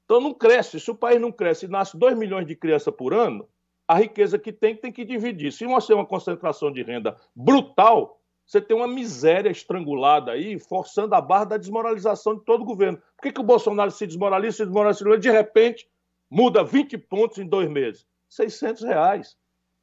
Então 0.04 0.20
não 0.20 0.34
cresce. 0.34 0.80
Se 0.80 0.90
o 0.90 0.94
país 0.94 1.20
não 1.20 1.30
cresce 1.30 1.66
e 1.66 1.68
nasce 1.68 1.96
2 1.96 2.18
milhões 2.18 2.46
de 2.46 2.56
crianças 2.56 2.92
por 2.92 3.14
ano, 3.14 3.46
a 3.86 3.94
riqueza 3.94 4.38
que 4.38 4.52
tem 4.52 4.74
tem 4.74 4.90
que 4.90 5.04
dividir. 5.04 5.52
Se 5.52 5.64
você 5.66 5.88
tem 5.88 5.96
uma 5.96 6.06
concentração 6.06 6.72
de 6.72 6.82
renda 6.82 7.16
brutal, 7.34 8.19
você 8.50 8.60
tem 8.60 8.76
uma 8.76 8.88
miséria 8.88 9.48
estrangulada 9.48 10.32
aí, 10.32 10.58
forçando 10.58 11.14
a 11.14 11.20
barra 11.20 11.44
da 11.44 11.56
desmoralização 11.56 12.34
de 12.34 12.44
todo 12.44 12.62
o 12.62 12.64
governo. 12.64 12.98
Por 13.16 13.22
que, 13.22 13.32
que 13.32 13.40
o 13.40 13.44
Bolsonaro 13.44 13.92
se 13.92 14.04
desmoraliza, 14.04 14.56
se 14.56 14.64
desmoraliza, 14.64 15.18
de 15.18 15.30
repente 15.30 15.88
muda 16.28 16.64
20 16.64 16.98
pontos 16.98 17.38
em 17.38 17.46
dois 17.46 17.70
meses? 17.70 18.04
600 18.28 18.82
reais. 18.82 19.36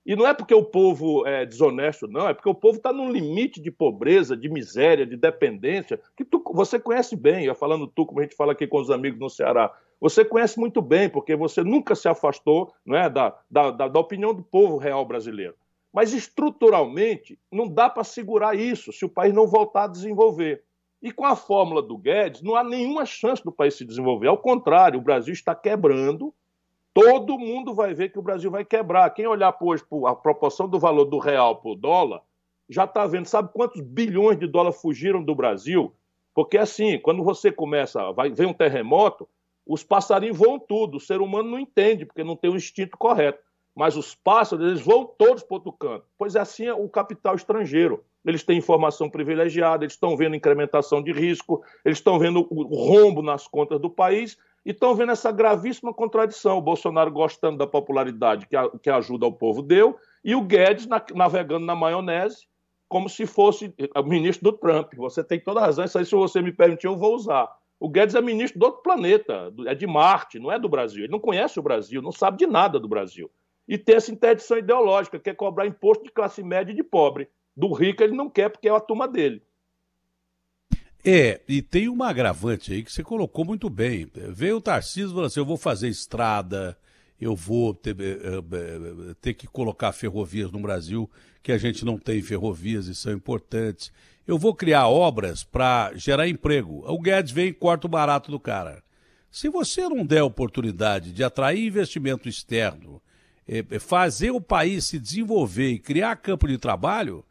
E 0.06 0.18
não 0.18 0.28
é 0.28 0.34
porque 0.34 0.54
o 0.54 0.66
povo 0.66 1.26
é 1.26 1.46
desonesto, 1.46 2.10
não, 2.10 2.28
é 2.28 2.34
porque 2.34 2.50
o 2.50 2.54
povo 2.54 2.76
está 2.76 2.92
num 2.92 3.10
limite 3.10 3.62
de 3.62 3.72
pobreza, 3.72 4.36
de 4.36 4.50
miséria, 4.50 5.06
de 5.06 5.16
dependência, 5.16 6.02
que 6.18 6.26
tu, 6.26 6.44
você 6.54 6.78
conhece 6.78 7.16
bem, 7.16 7.46
eu 7.46 7.56
falando 7.56 7.88
tu, 7.88 8.06
como 8.06 8.20
a 8.20 8.24
gente 8.24 8.36
fala 8.36 8.52
aqui 8.52 8.68
com 8.68 8.82
os 8.82 8.92
amigos 8.92 9.18
no 9.18 9.30
Ceará, 9.30 9.74
você 9.98 10.26
conhece 10.26 10.60
muito 10.60 10.82
bem, 10.82 11.10
porque 11.10 11.38
você 11.38 11.64
nunca 11.64 11.96
se 11.96 12.10
afastou 12.10 12.74
não 12.86 12.98
é, 12.98 13.10
da, 13.10 13.34
da, 13.50 13.72
da 13.72 14.00
opinião 14.00 14.34
do 14.34 14.44
povo 14.44 14.76
real 14.76 15.06
brasileiro. 15.06 15.56
Mas 15.94 16.14
estruturalmente, 16.14 17.40
não 17.52 17.68
dá 17.68 17.90
para 17.90 18.04
segurar 18.04 18.56
isso 18.56 18.92
se 18.92 19.06
o 19.06 19.10
país 19.10 19.34
não 19.34 19.48
voltar 19.48 19.86
a 19.86 19.88
desenvolver. 19.88 20.64
E 21.02 21.12
com 21.12 21.26
a 21.26 21.36
fórmula 21.36 21.82
do 21.82 21.98
Guedes, 21.98 22.42
não 22.42 22.56
há 22.56 22.64
nenhuma 22.64 23.06
chance 23.06 23.44
do 23.44 23.52
país 23.52 23.76
se 23.76 23.86
desenvolver. 23.86 24.28
Ao 24.28 24.38
contrário, 24.38 25.00
o 25.00 25.04
Brasil 25.04 25.34
está 25.34 25.56
quebrando 25.56 26.34
todo 26.98 27.38
mundo 27.38 27.76
vai 27.76 27.94
ver 27.94 28.10
que 28.10 28.18
o 28.18 28.24
Brasil 28.24 28.50
vai 28.50 28.66
quebrar. 28.66 29.08
Quem 29.12 29.28
olhar 29.28 29.56
hoje 29.62 29.84
a 30.08 30.16
proporção 30.16 30.68
do 30.68 30.80
valor 30.80 31.06
do 31.06 31.20
real 31.20 31.58
para 31.58 31.70
o 31.70 31.76
dólar, 31.76 32.24
já 32.68 32.86
está 32.86 33.06
vendo, 33.06 33.28
sabe 33.28 33.52
quantos 33.54 33.82
bilhões 33.82 34.40
de 34.40 34.48
dólares 34.48 34.82
fugiram 34.82 35.24
do 35.24 35.36
Brasil? 35.36 35.94
Porque 36.34 36.58
assim, 36.58 36.98
quando 36.98 37.24
você 37.24 37.52
começa, 37.52 38.12
vai 38.14 38.32
vem 38.32 38.48
um 38.48 38.54
terremoto, 38.54 39.30
os 39.64 39.84
passarinhos 39.84 40.40
voam 40.40 40.58
tudo, 40.58 40.98
o 40.98 41.00
ser 41.00 41.22
humano 41.22 41.52
não 41.52 41.60
entende, 41.60 42.04
porque 42.04 42.24
não 42.24 42.36
tem 42.36 42.50
o 42.50 42.56
instinto 42.56 42.98
correto. 42.98 43.44
Mas 43.78 43.96
os 43.96 44.16
pássaros, 44.16 44.66
eles 44.66 44.82
vão 44.82 45.06
todos 45.06 45.44
para 45.44 45.54
outro 45.54 45.72
canto. 45.72 46.04
Pois 46.18 46.36
é 46.36 46.40
assim 46.40 46.66
é 46.66 46.74
o 46.74 46.90
capital 46.90 47.36
estrangeiro. 47.36 48.04
Eles 48.26 48.44
têm 48.44 48.58
informação 48.58 49.08
privilegiada, 49.08 49.86
eles 49.86 49.94
estão 49.94 50.18
vendo 50.18 50.36
incrementação 50.36 51.00
de 51.00 51.12
risco, 51.12 51.62
eles 51.86 52.00
estão 52.00 52.18
vendo 52.18 52.48
o 52.50 52.76
rombo 52.76 53.22
nas 53.22 53.48
contas 53.48 53.80
do 53.80 53.88
país 53.88 54.36
e 54.66 54.72
estão 54.72 54.96
vendo 54.96 55.12
essa 55.12 55.32
gravíssima 55.32 55.94
contradição. 55.94 56.58
O 56.58 56.62
Bolsonaro 56.62 57.12
gostando 57.12 57.60
da 57.60 57.68
popularidade 57.68 58.48
que 58.48 58.56
a, 58.56 58.68
que 58.68 58.90
ajuda 58.90 59.28
ao 59.28 59.32
povo 59.32 59.62
deu, 59.62 59.96
e 60.26 60.34
o 60.34 60.42
Guedes 60.42 60.88
na, 60.88 61.00
navegando 61.14 61.64
na 61.64 61.76
maionese, 61.76 62.48
como 62.90 63.08
se 63.08 63.28
fosse 63.28 63.72
o 63.96 64.04
ministro 64.04 64.52
do 64.52 64.58
Trump. 64.58 64.96
Você 64.96 65.24
tem 65.24 65.40
toda 65.40 65.60
a 65.60 65.66
razão, 65.68 65.86
isso 65.86 66.00
aí, 66.00 66.06
se 66.06 66.16
você 66.16 66.42
me 66.42 66.52
permitir, 66.52 66.88
eu 66.88 66.98
vou 66.98 67.14
usar. 67.14 67.48
O 67.80 67.88
Guedes 67.88 68.16
é 68.16 68.22
ministro 68.22 68.60
do 68.60 68.66
outro 68.66 68.82
planeta, 68.82 69.54
é 69.68 69.76
de 69.76 69.86
Marte, 69.86 70.40
não 70.40 70.52
é 70.52 70.58
do 70.58 70.68
Brasil. 70.68 71.04
Ele 71.04 71.12
não 71.12 71.20
conhece 71.20 71.60
o 71.60 71.64
Brasil, 71.64 72.02
não 72.02 72.12
sabe 72.12 72.38
de 72.40 72.48
nada 72.48 72.80
do 72.80 72.88
Brasil. 72.88 73.30
E 73.68 73.78
tem 73.78 73.96
essa 73.96 74.12
interdição 74.12 74.58
ideológica, 74.58 75.20
quer 75.20 75.36
cobrar 75.36 75.68
imposto 75.68 76.04
de 76.04 76.12
classe 76.12 76.42
média 76.42 76.72
e 76.72 76.76
de 76.76 76.84
pobre. 76.84 77.28
Do 77.56 77.74
rico 77.74 78.02
ele 78.04 78.16
não 78.16 78.30
quer, 78.30 78.50
porque 78.50 78.70
é 78.70 78.72
a 78.72 78.80
turma 78.80 79.08
dele. 79.08 79.42
É, 81.04 81.42
e 81.48 81.62
tem 81.62 81.88
uma 81.88 82.10
agravante 82.10 82.74
aí 82.74 82.84
que 82.84 82.92
você 82.92 83.04
colocou 83.04 83.46
muito 83.46 83.70
bem. 83.70 84.10
Veio 84.14 84.58
o 84.58 84.62
Tarcísio 84.62 85.08
e 85.08 85.12
falou 85.12 85.26
assim: 85.26 85.40
eu 85.40 85.46
vou 85.46 85.58
fazer 85.58 85.88
estrada, 85.88 86.78
eu 87.20 87.36
vou 87.36 87.74
ter, 87.74 87.96
eh, 88.00 88.20
eh, 88.24 89.16
ter, 89.22 89.34
que 89.34 89.48
colocar 89.48 89.92
ferrovias 89.92 90.52
no 90.52 90.60
Brasil, 90.60 91.10
que 91.42 91.52
a 91.52 91.58
gente 91.58 91.84
não 91.84 91.98
tem 91.98 92.22
ferrovias 92.22 92.88
e 92.88 92.96
são 92.96 93.14
importantes. 93.14 93.92
Eu 94.28 94.38
vou 94.38 94.54
criar 94.54 94.88
obras 94.88 95.44
para 95.44 95.92
gerar 95.96 96.28
emprego. 96.28 96.84
O 96.86 97.00
Guedes 97.00 97.32
vem 97.32 97.48
e 97.48 97.54
corta 97.54 97.88
o 97.88 97.90
barato 97.90 98.30
do 98.30 98.40
cara. 98.40 98.84
Se 99.32 99.50
você 99.50 99.88
não 99.88 100.06
der 100.06 100.24
oportunidade 100.24 101.12
de 101.12 101.24
atrair 101.24 101.66
investimento 101.66 102.28
externo, 102.28 103.02
eh, 103.48 103.80
fazer 103.80 104.32
o 104.32 104.42
país 104.42 104.86
se 104.86 105.00
desenvolver 105.00 105.70
e 105.70 105.80
criar 105.80 106.16
campo 106.18 106.48
de 106.48 106.58
trabalho, 106.58 107.24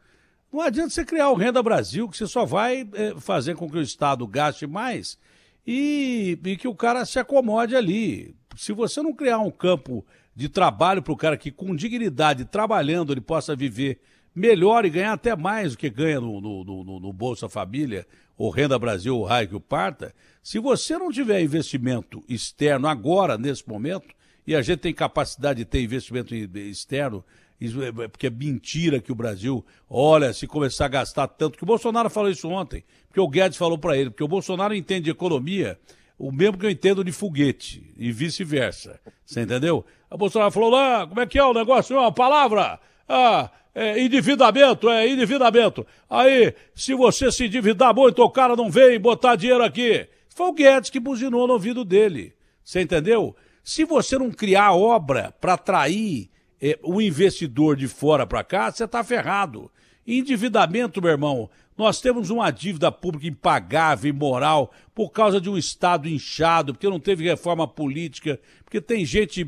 não 0.51 0.61
adianta 0.61 0.89
você 0.89 1.05
criar 1.05 1.29
o 1.29 1.35
Renda 1.35 1.61
Brasil, 1.61 2.07
que 2.07 2.17
você 2.17 2.25
só 2.25 2.45
vai 2.45 2.87
é, 2.93 3.13
fazer 3.19 3.55
com 3.55 3.69
que 3.69 3.77
o 3.77 3.81
Estado 3.81 4.25
gaste 4.25 4.65
mais 4.65 5.17
e, 5.65 6.39
e, 6.43 6.55
que 6.55 6.67
o 6.67 6.75
cara 6.75 7.05
se 7.05 7.19
acomode 7.19 7.75
ali. 7.75 8.35
Se 8.55 8.71
você 8.71 9.01
não 9.01 9.13
criar 9.13 9.39
um 9.39 9.51
campo 9.51 10.05
de 10.33 10.47
trabalho 10.47 11.03
para 11.03 11.13
o 11.13 11.17
cara 11.17 11.37
que, 11.37 11.51
com 11.51 11.75
dignidade, 11.75 12.45
trabalhando, 12.45 13.11
ele 13.11 13.21
possa 13.21 13.55
viver 13.55 13.99
melhor 14.33 14.85
e 14.85 14.89
ganhar 14.89 15.13
até 15.13 15.35
mais 15.35 15.71
do 15.73 15.77
que 15.77 15.89
ganha 15.89 16.21
no, 16.21 16.39
no, 16.39 16.63
no, 16.63 16.99
no 16.99 17.13
Bolsa 17.13 17.49
Família, 17.49 18.07
ou 18.37 18.51
Renda 18.51 18.77
Brasil, 18.77 19.17
o 19.17 19.23
raio 19.23 19.49
que 19.49 19.55
o 19.55 19.59
parta, 19.59 20.13
se 20.43 20.59
você 20.59 20.97
não 20.97 21.11
tiver 21.11 21.41
investimento 21.41 22.23
externo 22.29 22.87
agora, 22.87 23.37
nesse 23.37 23.67
momento, 23.67 24.07
e 24.47 24.55
a 24.55 24.61
gente 24.61 24.79
tem 24.79 24.93
capacidade 24.93 25.59
de 25.59 25.65
ter 25.65 25.81
investimento 25.81 26.33
externo 26.33 27.23
é, 27.59 28.03
é 28.03 28.07
porque 28.07 28.27
é 28.27 28.29
mentira 28.29 28.99
que 28.99 29.11
o 29.11 29.15
Brasil, 29.15 29.65
olha, 29.89 30.31
se 30.31 30.45
começar 30.45 30.85
a 30.85 30.89
gastar 30.89 31.27
tanto, 31.27 31.57
que 31.57 31.63
o 31.63 31.67
Bolsonaro 31.67 32.09
falou 32.09 32.29
isso 32.29 32.47
ontem, 32.47 32.83
porque 33.07 33.19
o 33.19 33.27
Guedes 33.27 33.57
falou 33.57 33.77
para 33.77 33.97
ele, 33.97 34.11
porque 34.11 34.23
o 34.23 34.27
Bolsonaro 34.27 34.75
entende 34.75 35.05
de 35.05 35.09
economia 35.09 35.77
o 36.19 36.31
mesmo 36.31 36.57
que 36.57 36.65
eu 36.65 36.69
entendo 36.69 37.03
de 37.03 37.11
foguete 37.11 37.93
e 37.97 38.11
vice-versa. 38.11 38.99
Você 39.25 39.41
entendeu? 39.41 39.85
O 40.09 40.17
Bolsonaro 40.17 40.51
falou 40.51 40.69
lá, 40.69 41.05
como 41.05 41.19
é 41.19 41.25
que 41.25 41.37
é 41.37 41.43
o 41.43 41.53
negócio? 41.53 41.97
Uma 41.97 42.11
palavra, 42.11 42.79
ah, 43.07 43.51
é, 43.73 44.01
endividamento, 44.01 44.89
é 44.89 45.07
endividamento. 45.07 45.85
Aí, 46.09 46.53
se 46.73 46.93
você 46.95 47.31
se 47.31 47.45
endividar 47.45 47.93
muito, 47.93 48.23
o 48.23 48.29
cara 48.29 48.55
não 48.55 48.69
vem 48.69 48.99
botar 48.99 49.35
dinheiro 49.35 49.63
aqui. 49.63 50.07
Foi 50.29 50.47
o 50.47 50.53
Guedes 50.53 50.89
que 50.89 50.99
buzinou 50.99 51.47
no 51.47 51.53
ouvido 51.53 51.83
dele. 51.83 52.33
Você 52.63 52.81
entendeu? 52.81 53.35
Se 53.67 53.83
você 53.83 54.17
não 54.17 54.31
criar 54.31 54.71
obra 54.71 55.35
para 55.41 55.55
atrair 55.55 56.29
é, 56.61 56.79
o 56.81 57.01
investidor 57.01 57.75
de 57.75 57.85
fora 57.85 58.25
para 58.25 58.41
cá, 58.41 58.71
você 58.71 58.85
está 58.85 59.03
ferrado. 59.03 59.69
Endividamento, 60.07 61.01
meu 61.01 61.11
irmão, 61.11 61.49
nós 61.77 61.99
temos 61.99 62.29
uma 62.29 62.49
dívida 62.49 62.89
pública 62.93 63.27
impagável, 63.27 64.09
imoral, 64.09 64.71
por 64.95 65.09
causa 65.09 65.41
de 65.41 65.49
um 65.49 65.57
Estado 65.57 66.07
inchado, 66.07 66.73
porque 66.73 66.87
não 66.87 66.97
teve 66.97 67.25
reforma 67.25 67.67
política, 67.67 68.39
porque 68.63 68.79
tem 68.79 69.03
gente 69.03 69.45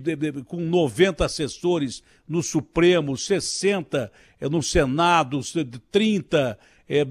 com 0.47 0.57
90 0.57 1.23
assessores 1.23 2.03
no 2.27 2.43
Supremo, 2.43 3.15
60 3.15 4.11
é, 4.37 4.49
no 4.49 4.61
Senado, 4.61 5.39
30 5.89 6.59
é, 6.89 7.05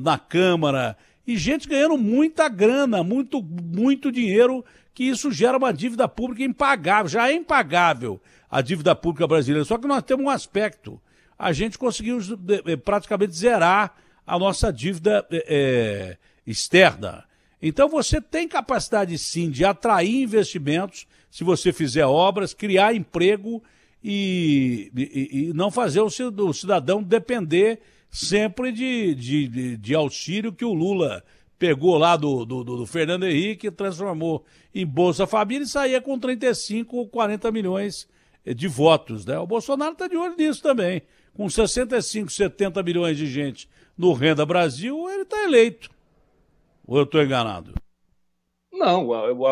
na 0.00 0.18
Câmara, 0.18 0.96
e 1.26 1.36
gente 1.36 1.68
ganhando 1.68 1.98
muita 1.98 2.48
grana, 2.48 3.02
muito, 3.02 3.42
muito 3.42 4.10
dinheiro, 4.10 4.64
que 4.96 5.04
isso 5.04 5.30
gera 5.30 5.58
uma 5.58 5.74
dívida 5.74 6.08
pública 6.08 6.42
impagável, 6.42 7.06
já 7.06 7.28
é 7.28 7.34
impagável 7.34 8.18
a 8.50 8.62
dívida 8.62 8.96
pública 8.96 9.26
brasileira. 9.26 9.62
Só 9.62 9.76
que 9.76 9.86
nós 9.86 10.02
temos 10.02 10.24
um 10.24 10.30
aspecto. 10.30 10.98
A 11.38 11.52
gente 11.52 11.76
conseguiu 11.76 12.18
eh, 12.64 12.76
praticamente 12.76 13.36
zerar 13.36 13.94
a 14.26 14.38
nossa 14.38 14.72
dívida 14.72 15.26
é, 15.30 16.16
externa. 16.46 17.24
Então 17.60 17.90
você 17.90 18.22
tem 18.22 18.48
capacidade 18.48 19.18
sim 19.18 19.50
de 19.50 19.66
atrair 19.66 20.22
investimentos 20.22 21.06
se 21.30 21.44
você 21.44 21.74
fizer 21.74 22.06
obras, 22.06 22.54
criar 22.54 22.94
emprego 22.94 23.62
e, 24.02 24.90
e, 24.96 25.48
e 25.50 25.52
não 25.52 25.70
fazer 25.70 26.00
o 26.00 26.52
cidadão 26.54 27.02
depender 27.02 27.80
sempre 28.10 28.72
de, 28.72 29.14
de, 29.14 29.76
de, 29.76 29.94
auxílio 29.94 30.54
que 30.54 30.64
o 30.64 30.72
Lula 30.72 31.22
pegou 31.58 31.96
lá 31.96 32.16
do, 32.16 32.44
do, 32.44 32.64
do 32.64 32.86
Fernando 32.86 33.24
Henrique, 33.24 33.70
transformou 33.70 34.44
em 34.74 34.86
Bolsa 34.86 35.26
Família 35.26 35.64
e 35.64 35.68
saía 35.68 36.00
com 36.00 36.18
35 36.18 36.96
ou 36.96 37.08
40 37.08 37.50
milhões 37.50 38.08
de 38.44 38.68
votos. 38.68 39.24
Né? 39.24 39.38
O 39.38 39.46
Bolsonaro 39.46 39.92
está 39.92 40.06
de 40.06 40.16
olho 40.16 40.36
nisso 40.36 40.62
também. 40.62 41.02
Com 41.34 41.48
65, 41.48 42.30
70 42.30 42.82
milhões 42.82 43.16
de 43.16 43.26
gente 43.26 43.68
no 43.96 44.12
Renda 44.12 44.44
Brasil, 44.44 45.08
ele 45.10 45.22
está 45.22 45.42
eleito. 45.44 45.90
Ou 46.86 46.98
eu 46.98 47.04
estou 47.04 47.22
enganado? 47.22 47.74
Não, 48.72 49.08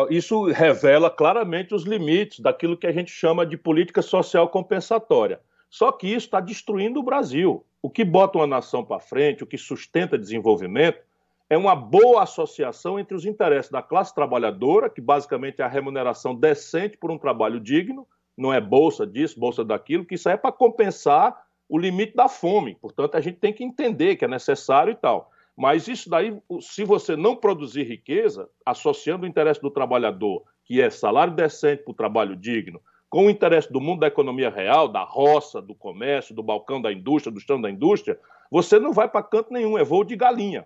isso 0.09 0.45
revela 0.45 1.09
claramente 1.09 1.73
os 1.73 1.83
limites 1.83 2.39
daquilo 2.39 2.77
que 2.77 2.85
a 2.85 2.91
gente 2.91 3.11
chama 3.11 3.45
de 3.45 3.57
política 3.57 4.01
social 4.01 4.47
compensatória. 4.49 5.39
Só 5.67 5.91
que 5.91 6.07
isso 6.07 6.27
está 6.27 6.39
destruindo 6.39 6.99
o 6.99 7.03
Brasil. 7.03 7.65
O 7.81 7.89
que 7.89 8.05
bota 8.05 8.37
uma 8.37 8.47
nação 8.47 8.85
para 8.85 8.99
frente, 8.99 9.43
o 9.43 9.47
que 9.47 9.57
sustenta 9.57 10.17
desenvolvimento, 10.17 10.99
é 11.49 11.57
uma 11.57 11.75
boa 11.75 12.23
associação 12.23 12.99
entre 12.99 13.15
os 13.15 13.25
interesses 13.25 13.71
da 13.71 13.81
classe 13.81 14.13
trabalhadora, 14.13 14.89
que 14.89 15.01
basicamente 15.01 15.61
é 15.61 15.65
a 15.65 15.67
remuneração 15.67 16.33
decente 16.33 16.97
por 16.97 17.11
um 17.11 17.17
trabalho 17.17 17.59
digno, 17.59 18.07
não 18.37 18.51
é 18.51 18.59
bolsa 18.59 19.05
disso, 19.05 19.39
bolsa 19.39 19.63
daquilo, 19.63 20.05
que 20.05 20.15
isso 20.15 20.27
é 20.27 20.35
para 20.35 20.51
compensar 20.51 21.45
o 21.69 21.77
limite 21.77 22.15
da 22.15 22.27
fome. 22.27 22.75
Portanto, 22.75 23.15
a 23.15 23.21
gente 23.21 23.37
tem 23.39 23.53
que 23.53 23.63
entender 23.63 24.15
que 24.15 24.25
é 24.25 24.27
necessário 24.27 24.91
e 24.91 24.95
tal. 24.95 25.31
Mas 25.55 25.87
isso 25.87 26.09
daí, 26.09 26.37
se 26.59 26.83
você 26.83 27.15
não 27.15 27.35
produzir 27.35 27.83
riqueza, 27.83 28.49
associando 28.65 29.25
o 29.25 29.27
interesse 29.27 29.61
do 29.61 29.71
trabalhador, 29.71 30.43
que 30.65 30.81
é 30.81 30.89
salário 30.89 31.33
decente 31.33 31.83
o 31.87 31.93
trabalho 31.93 32.35
digno, 32.35 32.81
com 33.09 33.27
o 33.27 33.29
interesse 33.29 33.71
do 33.71 33.79
mundo 33.79 34.01
da 34.01 34.07
economia 34.07 34.49
real, 34.49 34.89
da 34.89 35.03
roça, 35.03 35.61
do 35.61 35.73
comércio, 35.73 36.35
do 36.35 36.43
balcão 36.43 36.81
da 36.81 36.91
indústria, 36.91 37.31
do 37.31 37.39
chão 37.39 37.61
da 37.61 37.69
indústria, 37.69 38.19
você 38.51 38.77
não 38.79 38.91
vai 38.91 39.07
para 39.07 39.23
canto 39.23 39.53
nenhum, 39.53 39.77
é 39.77 39.83
voo 39.83 40.03
de 40.03 40.15
galinha. 40.15 40.65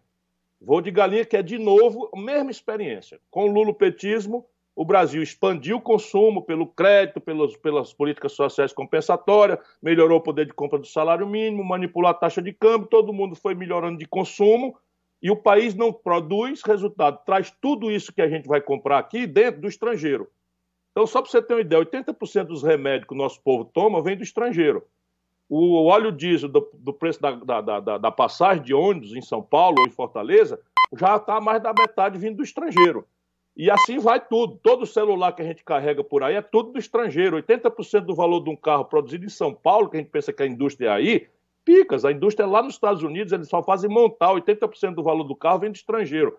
Voo 0.61 0.81
de 0.81 0.91
galinha 0.91 1.25
que 1.25 1.37
é, 1.37 1.41
de 1.41 1.57
novo, 1.57 2.09
a 2.13 2.19
mesma 2.19 2.51
experiência. 2.51 3.19
Com 3.31 3.49
o 3.49 3.51
lulopetismo, 3.51 4.45
o 4.75 4.85
Brasil 4.85 5.21
expandiu 5.21 5.77
o 5.77 5.81
consumo 5.81 6.41
pelo 6.41 6.67
crédito, 6.67 7.19
pelas, 7.19 7.55
pelas 7.57 7.93
políticas 7.93 8.33
sociais 8.33 8.73
compensatórias, 8.73 9.59
melhorou 9.81 10.19
o 10.19 10.23
poder 10.23 10.45
de 10.45 10.53
compra 10.53 10.79
do 10.79 10.87
salário 10.87 11.27
mínimo, 11.27 11.63
manipulou 11.63 12.09
a 12.09 12.13
taxa 12.13 12.41
de 12.41 12.53
câmbio, 12.53 12.87
todo 12.87 13.13
mundo 13.13 13.35
foi 13.35 13.55
melhorando 13.55 13.97
de 13.97 14.05
consumo 14.05 14.77
e 15.21 15.29
o 15.29 15.35
país 15.35 15.75
não 15.75 15.91
produz 15.91 16.61
resultado, 16.61 17.19
traz 17.25 17.53
tudo 17.61 17.91
isso 17.91 18.13
que 18.13 18.21
a 18.21 18.29
gente 18.29 18.47
vai 18.47 18.61
comprar 18.61 18.99
aqui 18.99 19.27
dentro 19.27 19.61
do 19.61 19.67
estrangeiro. 19.67 20.29
Então, 20.91 21.05
só 21.05 21.21
para 21.21 21.31
você 21.31 21.41
ter 21.41 21.53
uma 21.53 21.61
ideia, 21.61 21.85
80% 21.85 22.45
dos 22.45 22.63
remédios 22.63 23.07
que 23.07 23.13
o 23.13 23.17
nosso 23.17 23.41
povo 23.41 23.65
toma 23.65 24.01
vem 24.01 24.17
do 24.17 24.23
estrangeiro. 24.23 24.85
O 25.49 25.85
óleo 25.85 26.11
diesel 26.11 26.47
do, 26.47 26.69
do 26.73 26.93
preço 26.93 27.19
da, 27.19 27.31
da, 27.31 27.79
da, 27.79 27.97
da 27.97 28.11
passagem 28.11 28.63
de 28.63 28.73
ônibus 28.73 29.15
em 29.15 29.21
São 29.21 29.41
Paulo 29.41 29.77
ou 29.79 29.87
em 29.87 29.91
Fortaleza 29.91 30.59
já 30.95 31.15
está 31.15 31.41
mais 31.41 31.61
da 31.61 31.73
metade 31.73 32.19
vindo 32.19 32.37
do 32.37 32.43
estrangeiro. 32.43 33.05
E 33.57 33.69
assim 33.69 33.97
vai 33.99 34.25
tudo. 34.25 34.57
Todo 34.61 34.85
celular 34.85 35.33
que 35.33 35.41
a 35.41 35.45
gente 35.45 35.63
carrega 35.63 36.03
por 36.03 36.23
aí 36.23 36.35
é 36.35 36.41
tudo 36.41 36.71
do 36.71 36.79
estrangeiro. 36.79 37.35
80% 37.37 38.01
do 38.01 38.15
valor 38.15 38.41
de 38.41 38.49
um 38.49 38.55
carro 38.55 38.85
produzido 38.85 39.25
em 39.25 39.29
São 39.29 39.53
Paulo, 39.53 39.89
que 39.89 39.97
a 39.97 39.99
gente 39.99 40.11
pensa 40.11 40.31
que 40.31 40.43
a 40.43 40.47
indústria 40.47 40.87
é 40.87 40.91
aí, 40.91 41.27
picas. 41.65 42.05
A 42.05 42.11
indústria 42.11 42.45
é 42.45 42.47
lá 42.47 42.61
nos 42.61 42.75
Estados 42.75 43.03
Unidos, 43.03 43.33
eles 43.33 43.49
só 43.49 43.61
fazem 43.61 43.89
montar. 43.89 44.29
80% 44.29 44.93
do 44.93 45.03
valor 45.03 45.23
do 45.23 45.35
carro 45.35 45.59
vem 45.59 45.71
do 45.71 45.75
estrangeiro. 45.75 46.37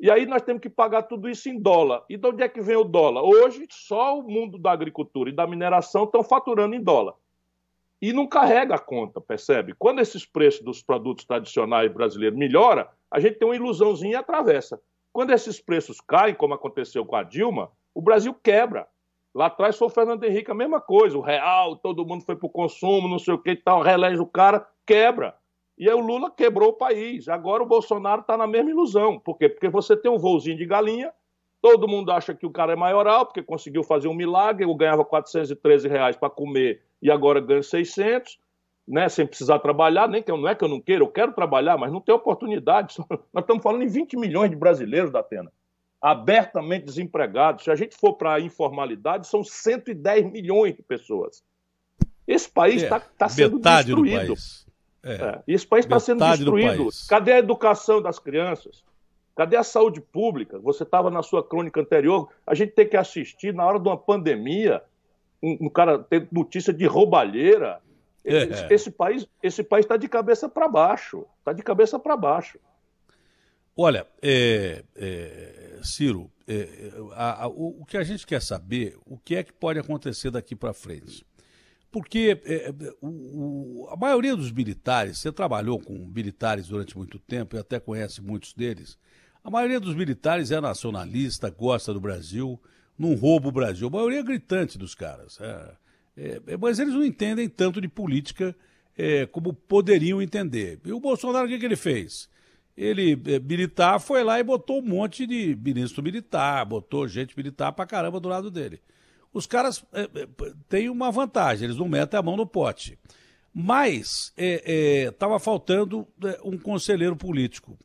E 0.00 0.10
aí 0.10 0.24
nós 0.24 0.42
temos 0.42 0.62
que 0.62 0.70
pagar 0.70 1.02
tudo 1.02 1.28
isso 1.28 1.48
em 1.48 1.60
dólar. 1.60 2.04
E 2.08 2.16
de 2.16 2.26
onde 2.26 2.42
é 2.42 2.48
que 2.48 2.60
vem 2.60 2.76
o 2.76 2.84
dólar? 2.84 3.22
Hoje, 3.22 3.66
só 3.68 4.18
o 4.18 4.22
mundo 4.22 4.56
da 4.56 4.72
agricultura 4.72 5.30
e 5.30 5.34
da 5.34 5.46
mineração 5.46 6.04
estão 6.04 6.24
faturando 6.24 6.74
em 6.74 6.82
dólar. 6.82 7.14
E 8.02 8.12
não 8.12 8.26
carrega 8.26 8.74
a 8.74 8.80
conta, 8.80 9.20
percebe? 9.20 9.76
Quando 9.78 10.00
esses 10.00 10.26
preços 10.26 10.60
dos 10.64 10.82
produtos 10.82 11.24
tradicionais 11.24 11.88
brasileiros 11.92 12.36
melhora, 12.36 12.90
a 13.08 13.20
gente 13.20 13.38
tem 13.38 13.46
uma 13.46 13.54
ilusãozinha 13.54 14.14
e 14.14 14.16
atravessa. 14.16 14.80
Quando 15.12 15.30
esses 15.30 15.60
preços 15.60 16.00
caem, 16.00 16.34
como 16.34 16.52
aconteceu 16.52 17.06
com 17.06 17.14
a 17.14 17.22
Dilma, 17.22 17.70
o 17.94 18.02
Brasil 18.02 18.34
quebra. 18.34 18.88
Lá 19.32 19.46
atrás 19.46 19.78
foi 19.78 19.86
o 19.86 19.90
Fernando 19.90 20.24
Henrique 20.24 20.50
a 20.50 20.54
mesma 20.54 20.80
coisa, 20.80 21.16
o 21.16 21.20
real, 21.20 21.76
todo 21.76 22.04
mundo 22.04 22.24
foi 22.24 22.34
para 22.34 22.46
o 22.46 22.50
consumo, 22.50 23.06
não 23.06 23.20
sei 23.20 23.34
o 23.34 23.38
que 23.38 23.52
e 23.52 23.56
tal, 23.56 23.82
relege 23.82 24.20
o 24.20 24.26
cara, 24.26 24.66
quebra. 24.84 25.36
E 25.78 25.88
aí 25.88 25.94
o 25.94 26.00
Lula 26.00 26.28
quebrou 26.28 26.70
o 26.70 26.74
país. 26.74 27.28
Agora 27.28 27.62
o 27.62 27.66
Bolsonaro 27.66 28.22
está 28.22 28.36
na 28.36 28.48
mesma 28.48 28.70
ilusão. 28.70 29.16
Por 29.16 29.38
quê? 29.38 29.48
Porque 29.48 29.68
você 29.68 29.96
tem 29.96 30.10
um 30.10 30.18
voozinho 30.18 30.56
de 30.56 30.66
galinha, 30.66 31.12
todo 31.60 31.86
mundo 31.86 32.10
acha 32.10 32.34
que 32.34 32.46
o 32.46 32.50
cara 32.50 32.72
é 32.72 32.76
maioral, 32.76 33.26
porque 33.26 33.42
conseguiu 33.44 33.84
fazer 33.84 34.08
um 34.08 34.14
milagre, 34.14 34.64
eu 34.64 34.74
ganhava 34.74 35.04
413 35.04 35.86
reais 35.86 36.16
para 36.16 36.28
comer 36.28 36.82
e 37.02 37.10
agora 37.10 37.40
ganho 37.40 37.62
600 37.62 38.38
né, 38.86 39.08
sem 39.08 39.26
precisar 39.26 39.58
trabalhar, 39.60 40.08
nem 40.08 40.22
que 40.22 40.30
eu, 40.30 40.36
não 40.36 40.48
é 40.48 40.54
que 40.54 40.64
eu 40.64 40.68
não 40.68 40.80
queira, 40.80 41.02
eu 41.02 41.08
quero 41.08 41.32
trabalhar, 41.32 41.76
mas 41.78 41.92
não 41.92 42.00
tenho 42.00 42.18
oportunidade. 42.18 42.96
Nós 43.32 43.42
estamos 43.42 43.62
falando 43.62 43.82
em 43.82 43.88
20 43.88 44.16
milhões 44.16 44.50
de 44.50 44.56
brasileiros 44.56 45.10
da 45.10 45.20
Atena, 45.20 45.52
abertamente 46.00 46.86
desempregados. 46.86 47.64
Se 47.64 47.70
a 47.70 47.76
gente 47.76 47.96
for 47.96 48.14
para 48.14 48.34
a 48.34 48.40
informalidade, 48.40 49.26
são 49.26 49.44
110 49.44 50.30
milhões 50.30 50.76
de 50.76 50.82
pessoas. 50.82 51.44
Esse 52.26 52.50
país 52.50 52.82
está 52.82 52.96
é, 52.96 53.02
tá 53.16 53.28
sendo 53.28 53.58
destruído. 53.58 54.34
É, 55.04 55.14
é, 55.14 55.42
esse 55.48 55.66
país 55.66 55.84
está 55.84 55.98
sendo 55.98 56.24
destruído. 56.24 56.88
Cadê 57.08 57.32
a 57.32 57.38
educação 57.38 58.00
das 58.00 58.18
crianças? 58.18 58.84
Cadê 59.34 59.56
a 59.56 59.64
saúde 59.64 60.00
pública? 60.00 60.58
Você 60.58 60.82
estava 60.82 61.10
na 61.10 61.22
sua 61.22 61.42
crônica 61.42 61.80
anterior. 61.80 62.28
A 62.46 62.54
gente 62.54 62.72
tem 62.72 62.86
que 62.86 62.96
assistir 62.96 63.54
na 63.54 63.64
hora 63.64 63.80
de 63.80 63.88
uma 63.88 63.96
pandemia, 63.96 64.82
um, 65.42 65.66
um 65.66 65.68
cara 65.68 65.98
ter 65.98 66.28
notícia 66.30 66.72
de 66.72 66.86
roubalheira, 66.86 67.80
esse, 68.24 68.64
é. 68.64 68.74
esse 68.74 68.90
país 68.90 69.26
esse 69.42 69.64
país 69.64 69.84
está 69.84 69.96
de 69.96 70.08
cabeça 70.08 70.48
para 70.48 70.68
baixo, 70.68 71.26
está 71.38 71.52
de 71.52 71.62
cabeça 71.62 71.98
para 71.98 72.16
baixo. 72.16 72.58
Olha, 73.76 74.06
é, 74.20 74.84
é, 74.94 75.80
Ciro, 75.82 76.30
é, 76.46 76.92
a, 77.14 77.44
a, 77.44 77.48
o, 77.48 77.80
o, 77.80 77.84
que 77.86 77.96
a 77.96 78.04
gente 78.04 78.26
quer 78.26 78.40
saber, 78.40 78.96
o 79.06 79.16
que 79.16 79.34
é 79.34 79.42
que 79.42 79.52
pode 79.52 79.78
acontecer 79.78 80.30
daqui 80.30 80.54
para 80.54 80.74
frente? 80.74 81.24
Porque 81.90 82.40
é, 82.44 82.72
o, 83.00 83.88
a 83.90 83.96
maioria 83.96 84.36
dos 84.36 84.52
militares, 84.52 85.18
você 85.18 85.32
trabalhou 85.32 85.80
com 85.80 85.94
militares 85.94 86.68
durante 86.68 86.96
muito 86.96 87.18
tempo 87.18 87.56
e 87.56 87.58
até 87.58 87.80
conhece 87.80 88.20
muitos 88.20 88.52
deles, 88.52 88.98
a 89.42 89.50
maioria 89.50 89.80
dos 89.80 89.94
militares 89.94 90.52
é 90.52 90.60
nacionalista, 90.60 91.50
gosta 91.50 91.92
do 91.92 92.00
Brasil, 92.00 92.60
não 92.98 93.14
rouba 93.14 93.48
o 93.48 93.52
Brasil. 93.52 93.88
A 93.88 93.90
maioria 93.90 94.20
é 94.20 94.22
gritante 94.22 94.78
dos 94.78 94.94
caras. 94.94 95.40
É. 95.40 95.82
É, 96.16 96.40
é, 96.46 96.56
mas 96.56 96.78
eles 96.78 96.94
não 96.94 97.04
entendem 97.04 97.48
tanto 97.48 97.80
de 97.80 97.88
política 97.88 98.54
é, 98.96 99.26
como 99.26 99.52
poderiam 99.52 100.20
entender. 100.20 100.78
E 100.84 100.92
o 100.92 101.00
Bolsonaro, 101.00 101.46
o 101.46 101.48
que, 101.48 101.58
que 101.58 101.64
ele 101.64 101.76
fez? 101.76 102.28
Ele, 102.76 103.16
militar, 103.42 104.00
foi 104.00 104.22
lá 104.22 104.38
e 104.38 104.44
botou 104.44 104.78
um 104.78 104.86
monte 104.86 105.26
de 105.26 105.56
ministro 105.56 106.02
militar, 106.02 106.64
botou 106.64 107.06
gente 107.06 107.36
militar 107.36 107.72
pra 107.72 107.86
caramba 107.86 108.18
do 108.18 108.28
lado 108.28 108.50
dele. 108.50 108.80
Os 109.32 109.46
caras 109.46 109.84
têm 110.68 110.88
uma 110.88 111.10
vantagem, 111.10 111.64
eles 111.64 111.76
não 111.76 111.88
metem 111.88 112.18
a 112.18 112.22
mão 112.22 112.36
no 112.36 112.46
pote. 112.46 112.98
Mas 113.52 114.32
estava 114.36 115.38
faltando 115.38 116.08
um 116.42 116.56
conselheiro 116.58 117.14
político. 117.14 117.78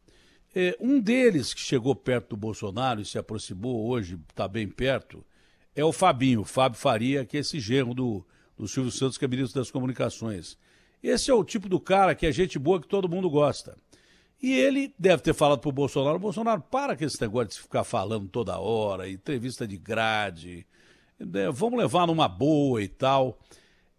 Um 0.80 1.00
deles 1.00 1.54
que 1.54 1.62
chegou 1.62 1.96
perto 1.96 2.30
do 2.30 2.38
Bolsonaro 2.38 3.02
e 3.02 3.06
se 3.06 3.17
aproximou 3.17 3.88
hoje, 3.88 4.20
está 4.30 4.48
bem 4.48 4.67
perto, 4.67 5.26
é 5.76 5.84
o 5.84 5.91
Fabinho, 5.91 6.43
Fábio 6.43 6.80
Faria, 6.80 7.26
que 7.26 7.38
é 7.38 7.41
esse 7.41 7.60
genro 7.60 7.93
do, 7.93 8.26
do 8.58 8.67
Silvio 8.67 8.91
Santos, 8.91 9.17
que 9.17 9.26
é 9.26 9.28
ministro 9.28 9.60
das 9.60 9.70
Comunicações. 9.70 10.58
Esse 11.04 11.30
é 11.30 11.34
o 11.34 11.43
tipo 11.43 11.70
do 11.70 11.80
cara 11.80 12.15
que 12.15 12.26
é 12.26 12.32
gente 12.32 12.58
boa 12.58 12.82
que 12.82 12.88
todo 12.88 13.10
mundo 13.10 13.30
gosta. 13.30 13.78
E 14.41 14.54
ele 14.54 14.93
deve 14.98 15.22
ter 15.22 15.34
falado 15.34 15.60
para 15.60 15.70
o 15.70 15.74
Bolsonaro, 15.74 16.20
Bolsonaro, 16.20 16.62
para 16.62 16.96
com 16.96 17.04
esse 17.04 17.20
negócio 17.22 17.50
de 17.50 17.62
ficar 17.62 17.84
falando 17.84 18.28
toda 18.28 18.60
hora, 18.60 19.10
entrevista 19.10 19.67
de 19.67 19.78
grade, 19.78 20.65
né, 21.20 21.50
vamos 21.52 21.80
levar 21.80 22.06
numa 22.08 22.28
boa 22.28 22.82
e 22.82 22.88
tal. 22.88 23.39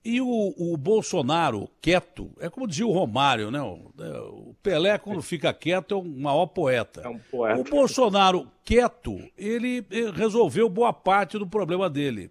E 0.09 0.23
o, 0.23 0.55
o, 0.57 0.75
Bolsonaro 0.79 1.69
quieto, 1.83 2.33
é 2.41 2.49
como 2.49 2.67
dizia 2.67 2.87
o 2.87 2.93
Romário, 2.93 3.51
né? 3.51 3.61
O, 3.61 3.93
é, 4.01 4.55
Pelé, 4.63 4.97
quando 4.97 5.21
fica 5.21 5.53
quieto, 5.53 5.95
é 5.95 5.99
o 5.99 6.03
maior 6.03 6.47
poeta. 6.47 7.03
É 7.03 7.09
um 7.11 7.19
poeta. 7.19 7.61
O 7.61 7.65
Bolsonaro 7.65 8.51
quieto, 8.65 9.21
ele 9.37 9.85
resolveu 10.15 10.67
boa 10.71 10.95
parte 10.95 11.39
do 11.39 11.47
problema 11.47 11.91
dele. 11.91 12.31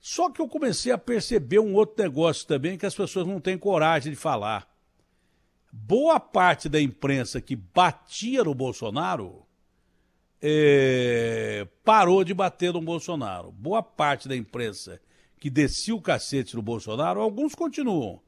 Só 0.00 0.30
que 0.30 0.40
eu 0.40 0.48
comecei 0.48 0.90
a 0.90 0.96
perceber 0.96 1.58
um 1.58 1.74
outro 1.74 2.02
negócio 2.02 2.46
também 2.46 2.78
que 2.78 2.86
as 2.86 2.94
pessoas 2.94 3.26
não 3.26 3.40
têm 3.40 3.58
coragem 3.58 4.10
de 4.10 4.16
falar. 4.16 4.66
Boa 5.70 6.18
parte 6.18 6.66
da 6.66 6.80
imprensa 6.80 7.42
que 7.42 7.54
batia 7.54 8.42
no 8.42 8.54
Bolsonaro 8.54 9.44
é, 10.40 11.68
parou 11.84 12.24
de 12.24 12.32
bater 12.32 12.72
no 12.72 12.80
Bolsonaro. 12.80 13.52
Boa 13.52 13.82
parte 13.82 14.26
da 14.26 14.34
imprensa 14.34 14.98
que 15.38 15.50
descia 15.50 15.94
o 15.94 16.00
cacete 16.00 16.56
no 16.56 16.62
Bolsonaro, 16.62 17.20
alguns 17.20 17.54
continuam. 17.54 18.20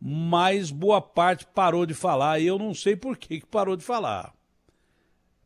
Mas 0.00 0.70
boa 0.70 1.00
parte 1.00 1.46
parou 1.46 1.86
de 1.86 1.94
falar 1.94 2.40
e 2.40 2.46
eu 2.46 2.58
não 2.58 2.74
sei 2.74 2.96
por 2.96 3.16
que, 3.16 3.40
que 3.40 3.46
parou 3.46 3.76
de 3.76 3.84
falar. 3.84 4.34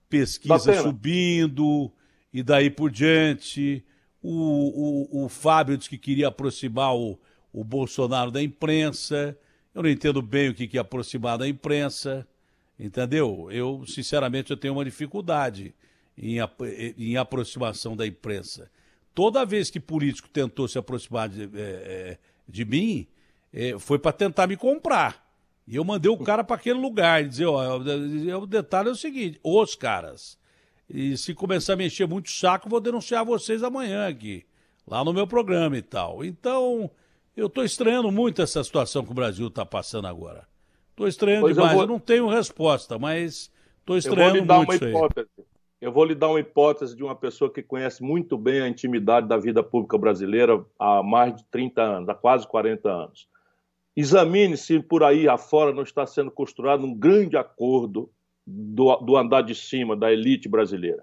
Pesquisa 0.09 0.83
subindo 0.83 1.93
e 2.33 2.43
daí 2.43 2.71
por 2.71 2.91
diante. 2.91 3.85
O, 4.23 5.21
o, 5.21 5.25
o 5.25 5.29
Fábio 5.29 5.77
disse 5.77 5.91
que 5.91 5.99
queria 5.99 6.29
aproximar 6.29 6.95
o, 6.95 7.19
o 7.53 7.63
Bolsonaro 7.63 8.31
da 8.31 8.43
imprensa. 8.43 9.37
Eu 9.75 9.83
não 9.83 9.91
entendo 9.91 10.23
bem 10.23 10.49
o 10.49 10.55
que, 10.55 10.67
que 10.67 10.79
é 10.79 10.81
aproximar 10.81 11.37
da 11.37 11.47
imprensa. 11.47 12.27
Entendeu? 12.79 13.49
Eu, 13.51 13.85
sinceramente, 13.87 14.51
eu 14.51 14.57
tenho 14.57 14.75
uma 14.75 14.85
dificuldade 14.85 15.75
em, 16.17 16.37
em 16.99 17.17
aproximação 17.17 17.95
da 17.97 18.07
imprensa 18.07 18.71
toda 19.17 19.47
vez 19.47 19.71
que 19.71 19.81
político 19.81 20.29
tentou 20.29 20.69
se 20.69 20.77
aproximar 20.79 21.27
de, 21.31 21.49
é, 21.55 22.19
de 22.47 22.65
mim, 22.67 23.07
é, 23.51 23.79
foi 23.79 23.99
para 23.99 24.13
tentar 24.13 24.47
me 24.47 24.59
comprar. 24.59 25.27
E 25.67 25.75
eu 25.75 25.83
mandei 25.83 26.11
o 26.11 26.19
cara 26.19 26.45
para 26.45 26.57
aquele 26.57 26.79
lugar 26.79 27.25
e 27.25 27.29
dizer, 27.29 27.47
ó, 27.47 27.79
o 27.79 28.47
detalhe 28.47 28.91
é 28.91 28.93
o 28.93 28.95
seguinte, 28.95 29.41
os 29.43 29.75
caras, 29.75 30.39
e 30.89 31.17
se 31.17 31.33
começar 31.33 31.73
a 31.73 31.77
mexer 31.77 32.07
muito 32.07 32.31
saco, 32.31 32.69
vou 32.69 32.79
denunciar 32.79 33.25
vocês 33.25 33.63
amanhã 33.63 34.07
aqui, 34.07 34.45
lá 34.87 35.03
no 35.03 35.15
meu 35.15 35.27
programa 35.27 35.79
e 35.79 35.83
tal. 35.83 36.23
Então, 36.23 36.91
Eu 37.35 37.49
estou 37.49 37.65
estranhando 37.65 38.11
muito 38.11 38.41
essa 38.41 38.63
situação 38.63 39.05
que 39.05 39.11
o 39.11 39.15
Brasil 39.15 39.49
está 39.49 39.65
passando 39.65 40.07
agora. 40.09 40.47
Estou 40.91 41.09
estranhando 41.09 41.43
pois 41.43 41.55
demais. 41.55 41.73
Eu, 41.73 41.79
vou... 41.79 41.85
eu, 41.85 41.89
não 41.89 41.99
tenho 41.99 42.29
resposta, 42.29 42.99
mas 42.99 43.51
estou 43.81 43.97
estranhando 43.97 44.45
muito 44.45 44.75
isso 44.75 44.85
hipótese. 44.89 45.29
Eu 45.81 45.93
vou 45.93 46.05
lhe 46.05 46.15
dar 46.15 46.29
uma 46.29 46.41
hipótese 46.41 46.97
de 46.97 47.03
uma 47.03 47.15
pessoa 47.15 47.53
que 47.53 47.63
conhece 47.63 48.03
muito 48.03 48.39
bem 48.39 48.63
a 48.63 48.69
intimidade 48.69 49.29
da 49.29 49.37
vida 49.37 49.63
pública 49.63 49.99
brasileira 49.99 50.65
há 50.79 51.03
mais 51.03 51.37
de 51.37 51.45
30 51.45 51.83
anos, 51.83 52.09
há 52.09 52.15
quase 52.15 52.47
40 52.47 52.89
anos. 52.89 53.29
Examine 53.95 54.57
se 54.57 54.81
por 54.81 55.03
aí 55.03 55.29
afora 55.29 55.73
não 55.73 55.83
está 55.83 56.07
sendo 56.07 56.31
costurado 56.31 56.85
um 56.85 56.95
grande 56.95 57.37
acordo 57.37 58.11
do, 58.47 58.97
do 58.97 59.17
andar 59.17 59.43
de 59.43 59.55
cima 59.55 59.95
da 59.95 60.13
elite 60.13 60.49
brasileira. 60.49 61.03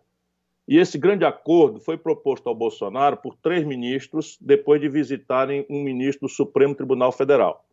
E 0.68 0.78
esse 0.78 0.98
grande 0.98 1.26
acordo 1.26 1.80
foi 1.80 1.98
proposto 1.98 2.48
ao 2.48 2.56
Bolsonaro 2.56 3.18
por 3.18 3.36
três 3.36 3.66
ministros, 3.66 4.38
depois 4.40 4.80
de 4.80 4.88
visitarem 4.88 5.66
um 5.70 5.84
ministro 5.84 6.28
do 6.28 6.34
Supremo 6.34 6.74
Tribunal 6.74 7.12
Federal. 7.12 7.66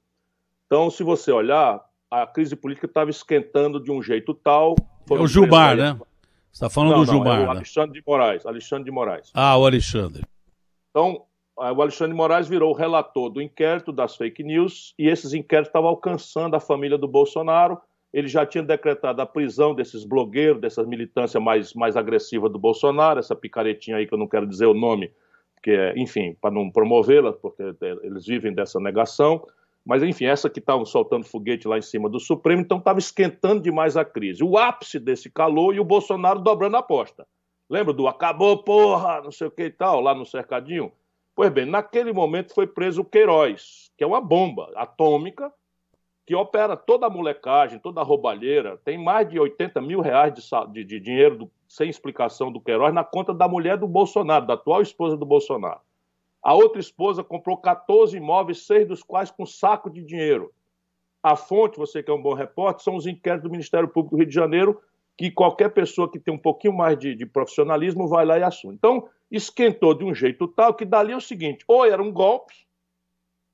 Então, 0.67 0.91
se 0.91 1.03
você 1.03 1.31
olhar, 1.31 1.85
a 2.11 2.27
crise 2.27 2.57
política 2.57 2.87
estava 2.87 3.11
esquentando 3.11 3.81
de 3.81 3.93
um 3.93 4.03
jeito 4.03 4.35
tal. 4.35 4.75
É 5.09 5.15
o 5.15 5.27
Gilmar, 5.27 5.77
né? 5.77 5.99
Você 6.53 6.65
está 6.65 6.71
falando 6.71 6.93
não, 6.93 7.05
do 7.05 7.07
Gilmar. 7.07 7.25
Não, 7.25 7.33
é 7.33 7.39
o 7.39 7.47
né? 7.47 7.51
Alexandre 7.51 8.01
de 8.01 8.07
Moraes. 8.07 8.47
Alexandre 8.47 8.85
de 8.85 8.91
Moraes. 8.91 9.31
Ah, 9.35 9.57
o 9.57 9.67
Alexandre. 9.67 10.25
Então, 10.91 11.25
o 11.57 11.63
Alexandre 11.63 12.13
de 12.13 12.17
Moraes 12.17 12.49
virou 12.49 12.71
o 12.71 12.77
relator 12.77 13.31
do 13.31 13.41
inquérito 13.41 13.93
das 13.93 14.17
fake 14.17 14.43
news 14.43 14.95
e 14.99 15.09
esses 15.09 15.33
inquéritos 15.33 15.69
estavam 15.69 15.91
alcançando 15.91 16.57
a 16.57 16.61
família 16.61 16.99
do 16.99 17.07
Bolsonaro 17.07 17.81
ele 18.13 18.29
já 18.29 18.45
tinha 18.45 18.63
decretado 18.63 19.23
a 19.23 19.27
prisão 19.27 19.75
desses 19.75 20.05
blogueiros, 20.05 20.61
dessa 20.61 20.83
militância 20.83 21.39
mais, 21.39 21.75
mais 21.75 21.97
agressiva 21.97 22.49
do 22.49 22.59
Bolsonaro, 22.59 23.21
essa 23.21 23.37
picaretinha 23.37 23.97
aí 23.97 24.07
que 24.07 24.13
eu 24.13 24.19
não 24.19 24.27
quero 24.27 24.47
dizer 24.47 24.67
o 24.67 24.75
nome, 24.75 25.13
que 25.63 25.71
é, 25.71 25.95
enfim, 25.97 26.37
para 26.41 26.51
não 26.51 26.71
promovê-la, 26.71 27.33
porque 27.33 27.63
é, 27.63 27.97
eles 28.03 28.27
vivem 28.27 28.53
dessa 28.53 28.81
negação. 28.81 29.47
Mas, 29.85 30.03
enfim, 30.03 30.27
essa 30.27 30.51
que 30.51 30.61
estavam 30.61 30.85
soltando 30.85 31.25
foguete 31.25 31.67
lá 31.67 31.79
em 31.79 31.83
cima 31.83 32.09
do 32.09 32.21
Supremo, 32.21 32.63
então 32.63 32.79
estava 32.79 32.99
esquentando 32.99 33.63
demais 33.63 33.97
a 33.97 34.05
crise. 34.05 34.45
O 34.45 34.59
ápice 34.59 34.99
desse 34.99 35.31
calor 35.31 35.75
e 35.75 35.81
o 35.81 35.85
Bolsonaro 35.85 36.41
dobrando 36.41 36.77
a 36.77 36.81
aposta. 36.81 37.27
Lembra 37.69 37.93
do 37.93 38.07
acabou, 38.07 38.63
porra, 38.63 39.21
não 39.23 39.31
sei 39.31 39.47
o 39.47 39.51
que 39.51 39.65
e 39.65 39.71
tal, 39.71 40.01
lá 40.01 40.15
no 40.15 40.27
cercadinho? 40.27 40.93
Pois 41.35 41.51
bem, 41.51 41.65
naquele 41.65 42.13
momento 42.13 42.53
foi 42.53 42.67
preso 42.67 43.03
o 43.03 43.05
Queiroz, 43.05 43.91
que 43.97 44.05
é 44.05 44.07
uma 44.07 44.21
bomba 44.21 44.71
atômica 44.75 45.53
que 46.27 46.35
opera 46.35 46.77
toda 46.77 47.07
a 47.07 47.11
molecagem, 47.11 47.79
toda 47.79 48.01
a 48.01 48.05
roubalheira, 48.05 48.77
tem 48.85 48.97
mais 48.97 49.29
de 49.29 49.39
80 49.39 49.81
mil 49.81 50.01
reais 50.01 50.33
de, 50.33 50.43
de, 50.73 50.85
de 50.85 51.01
dinheiro 51.01 51.39
do, 51.39 51.51
sem 51.67 51.89
explicação 51.89 52.53
do 52.53 52.61
Queiroz 52.61 52.95
na 52.95 53.03
conta 53.03 53.35
da 53.35 53.49
mulher 53.49 53.77
do 53.77 53.89
Bolsonaro, 53.89 54.47
da 54.47 54.55
atual 54.55 54.81
esposa 54.81 55.17
do 55.17 55.27
Bolsonaro. 55.27 55.81
A 56.43 56.55
outra 56.55 56.81
esposa 56.81 57.23
comprou 57.23 57.57
14 57.57 58.17
imóveis, 58.17 58.67
seis 58.67 58.87
dos 58.87 59.03
quais 59.03 59.31
com 59.31 59.45
saco 59.45 59.91
de 59.91 60.03
dinheiro. 60.03 60.53
A 61.23 61.37
fonte, 61.37 61.77
você 61.77 62.03
que 62.03 62.11
é 62.11 62.15
um 62.15 62.23
bom 62.23 62.33
repórter, 62.33 62.83
são 62.83 62.97
os 62.97 63.07
inquéritos 63.07 63.49
do 63.49 63.53
Ministério 63.53 63.89
Público 63.89 64.17
do 64.17 64.19
Rio 64.21 64.29
de 64.29 64.35
Janeiro, 64.35 64.81
que 65.19 65.31
qualquer 65.31 65.69
pessoa 65.71 66.11
que 66.11 66.19
tem 66.19 66.33
um 66.33 66.39
pouquinho 66.39 66.73
mais 66.73 66.99
de, 66.99 67.15
de 67.15 67.27
profissionalismo 67.27 68.09
vai 68.09 68.25
lá 68.25 68.39
e 68.39 68.43
assume. 68.43 68.75
Então, 68.75 69.07
esquentou 69.31 69.93
de 69.93 70.03
um 70.03 70.15
jeito 70.15 70.49
tal 70.49 70.73
que 70.73 70.85
dali 70.87 71.13
é 71.13 71.17
o 71.17 71.21
seguinte: 71.21 71.63
ou 71.69 71.85
era 71.85 72.03
um 72.03 72.11
golpe, 72.11 72.55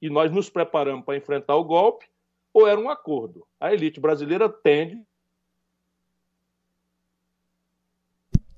e 0.01 0.09
nós 0.09 0.31
nos 0.31 0.49
preparamos 0.49 1.05
para 1.05 1.16
enfrentar 1.16 1.57
o 1.57 1.64
golpe, 1.64 2.07
ou 2.55 2.68
era 2.68 2.79
um 2.79 2.88
acordo. 2.88 3.46
A 3.61 3.75
elite 3.75 3.99
brasileira 3.99 4.49
tende. 4.49 5.03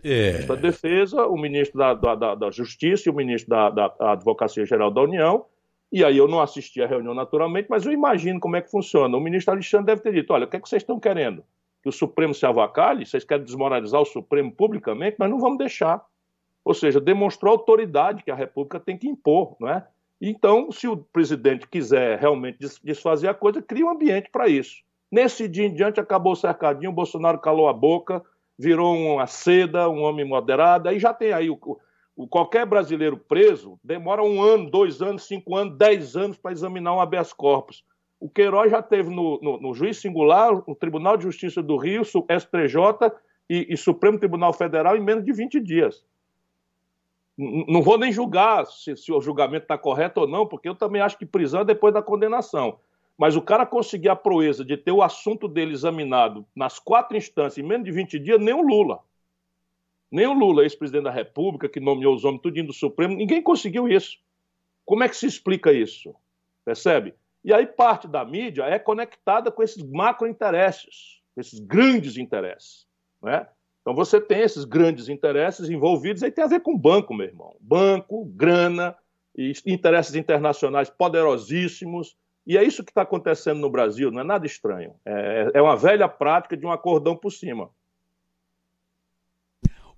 É. 0.08 0.42
Da 0.44 0.54
Defesa, 0.54 1.26
o 1.26 1.36
ministro 1.36 1.78
da, 1.78 1.92
da, 1.92 2.34
da, 2.34 2.50
Justiça 2.50 3.08
e 3.08 3.12
o 3.12 3.14
ministro 3.14 3.50
da, 3.50 3.68
da 3.68 3.94
Advocacia 4.12 4.64
Geral 4.64 4.90
da 4.90 5.02
União. 5.02 5.44
E 5.92 6.02
aí 6.02 6.16
eu 6.16 6.26
não 6.26 6.40
assisti 6.40 6.82
à 6.82 6.86
reunião 6.86 7.14
naturalmente, 7.14 7.68
mas 7.68 7.84
eu 7.84 7.92
imagino 7.92 8.40
como 8.40 8.56
é 8.56 8.62
que 8.62 8.70
funciona. 8.70 9.16
O 9.16 9.20
ministro 9.20 9.52
Alexandre 9.52 9.86
deve 9.86 10.02
ter 10.02 10.12
dito: 10.12 10.32
olha, 10.32 10.46
o 10.46 10.48
que, 10.48 10.56
é 10.56 10.60
que 10.60 10.68
vocês 10.68 10.82
estão 10.82 10.98
querendo? 10.98 11.44
Que 11.82 11.88
o 11.88 11.92
Supremo 11.92 12.34
se 12.34 12.46
avacalhe? 12.46 13.04
Vocês 13.04 13.24
querem 13.24 13.44
desmoralizar 13.44 14.00
o 14.00 14.06
Supremo 14.06 14.50
publicamente? 14.50 15.16
Mas 15.18 15.30
não 15.30 15.38
vamos 15.38 15.58
deixar. 15.58 16.02
Ou 16.64 16.74
seja, 16.74 17.00
demonstrou 17.00 17.52
a 17.52 17.56
autoridade 17.56 18.22
que 18.22 18.30
a 18.30 18.34
República 18.34 18.80
tem 18.80 18.96
que 18.96 19.08
impor, 19.08 19.56
não 19.60 19.68
é? 19.68 19.86
Então, 20.20 20.72
se 20.72 20.88
o 20.88 20.96
presidente 20.96 21.66
quiser 21.68 22.18
realmente 22.18 22.58
desfazer 22.82 23.28
a 23.28 23.34
coisa, 23.34 23.62
cria 23.62 23.86
um 23.86 23.90
ambiente 23.90 24.28
para 24.30 24.48
isso. 24.48 24.82
Nesse 25.10 25.48
dia 25.48 25.64
em 25.64 25.72
diante, 25.72 26.00
acabou 26.00 26.32
o 26.32 26.36
cercadinho, 26.36 26.90
o 26.90 26.94
Bolsonaro 26.94 27.38
calou 27.38 27.68
a 27.68 27.72
boca, 27.72 28.22
virou 28.58 28.96
uma 28.96 29.26
seda, 29.26 29.88
um 29.88 30.02
homem 30.02 30.24
moderado, 30.24 30.88
aí 30.88 30.98
já 30.98 31.14
tem 31.14 31.32
aí 31.32 31.48
o, 31.48 31.58
o 32.16 32.26
qualquer 32.26 32.66
brasileiro 32.66 33.16
preso 33.16 33.78
demora 33.82 34.22
um 34.22 34.42
ano, 34.42 34.70
dois 34.70 35.00
anos, 35.00 35.26
cinco 35.26 35.54
anos, 35.56 35.76
dez 35.78 36.16
anos 36.16 36.36
para 36.36 36.52
examinar 36.52 36.94
um 36.94 37.00
habeas 37.00 37.32
corpus. 37.32 37.84
O 38.18 38.28
Queiroz 38.28 38.70
já 38.70 38.82
teve 38.82 39.14
no, 39.14 39.38
no, 39.40 39.60
no, 39.60 39.74
juiz 39.74 39.98
singular, 39.98 40.52
o 40.52 40.74
Tribunal 40.74 41.16
de 41.16 41.22
Justiça 41.22 41.62
do 41.62 41.76
Rio, 41.76 42.04
STJ 42.04 43.12
e, 43.48 43.72
e 43.72 43.76
Supremo 43.76 44.18
Tribunal 44.18 44.52
Federal 44.52 44.96
em 44.96 45.00
menos 45.00 45.24
de 45.24 45.32
20 45.32 45.60
dias 45.60 46.04
não 47.38 47.80
vou 47.82 47.96
nem 47.96 48.10
julgar 48.10 48.66
se, 48.66 48.96
se 48.96 49.12
o 49.12 49.20
julgamento 49.20 49.62
está 49.62 49.78
correto 49.78 50.22
ou 50.22 50.26
não, 50.26 50.44
porque 50.44 50.68
eu 50.68 50.74
também 50.74 51.00
acho 51.00 51.16
que 51.16 51.24
prisão 51.24 51.60
é 51.60 51.64
depois 51.64 51.94
da 51.94 52.02
condenação. 52.02 52.80
Mas 53.18 53.34
o 53.34 53.42
cara 53.42 53.66
conseguir 53.66 54.08
a 54.08 54.16
proeza 54.16 54.64
de 54.64 54.76
ter 54.76 54.92
o 54.92 55.02
assunto 55.02 55.48
dele 55.48 55.72
examinado 55.72 56.46
nas 56.54 56.78
quatro 56.78 57.16
instâncias 57.16 57.58
em 57.58 57.68
menos 57.68 57.84
de 57.84 57.90
20 57.90 58.16
dias, 58.20 58.40
nem 58.40 58.54
o 58.54 58.62
Lula. 58.62 59.00
Nem 60.10 60.26
o 60.26 60.32
Lula, 60.32 60.62
ex-presidente 60.62 61.04
da 61.04 61.10
República, 61.10 61.68
que 61.68 61.80
nomeou 61.80 62.14
os 62.14 62.24
homens 62.24 62.40
tudinho 62.40 62.68
do 62.68 62.72
Supremo, 62.72 63.16
ninguém 63.16 63.42
conseguiu 63.42 63.88
isso. 63.88 64.18
Como 64.86 65.02
é 65.02 65.08
que 65.08 65.16
se 65.16 65.26
explica 65.26 65.72
isso? 65.72 66.14
Percebe? 66.64 67.12
E 67.44 67.52
aí 67.52 67.66
parte 67.66 68.06
da 68.06 68.24
mídia 68.24 68.62
é 68.64 68.78
conectada 68.78 69.50
com 69.50 69.62
esses 69.62 69.82
macro-interesses, 69.82 71.20
esses 71.36 71.58
grandes 71.58 72.16
interesses. 72.16 72.86
Né? 73.20 73.46
Então 73.82 73.94
você 73.94 74.20
tem 74.20 74.40
esses 74.40 74.64
grandes 74.64 75.08
interesses 75.08 75.68
envolvidos, 75.68 76.22
aí 76.22 76.30
tem 76.30 76.44
a 76.44 76.48
ver 76.48 76.60
com 76.60 76.78
banco, 76.78 77.12
meu 77.12 77.26
irmão. 77.26 77.56
Banco, 77.60 78.24
grana, 78.26 78.96
interesses 79.66 80.14
internacionais 80.14 80.88
poderosíssimos. 80.88 82.16
E 82.48 82.56
é 82.56 82.64
isso 82.64 82.82
que 82.82 82.90
está 82.90 83.02
acontecendo 83.02 83.60
no 83.60 83.68
Brasil, 83.68 84.10
não 84.10 84.22
é 84.22 84.24
nada 84.24 84.46
estranho. 84.46 84.94
É, 85.04 85.50
é 85.52 85.60
uma 85.60 85.76
velha 85.76 86.08
prática 86.08 86.56
de 86.56 86.64
um 86.64 86.72
acordão 86.72 87.14
por 87.14 87.30
cima. 87.30 87.68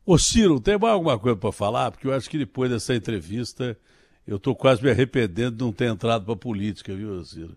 Ô 0.05 0.19
Ciro, 0.19 0.59
tem 0.59 0.77
mais 0.77 0.95
alguma 0.95 1.17
coisa 1.17 1.37
para 1.37 1.53
falar? 1.53 1.93
Porque 1.93 2.09
eu 2.09 2.13
acho 2.13 2.29
que 2.29 2.37
depois 2.37 2.69
dessa 2.69 2.93
entrevista 2.93 3.79
eu 4.27 4.37
estou 4.37 4.57
quase 4.57 4.83
me 4.83 4.91
arrependendo 4.91 5.59
de 5.59 5.65
não 5.65 5.73
ter 5.73 5.85
entrado 5.85 6.25
para 6.25 6.35
a 6.35 6.37
política, 6.37 6.93
viu, 6.93 7.25
Ciro? 7.25 7.57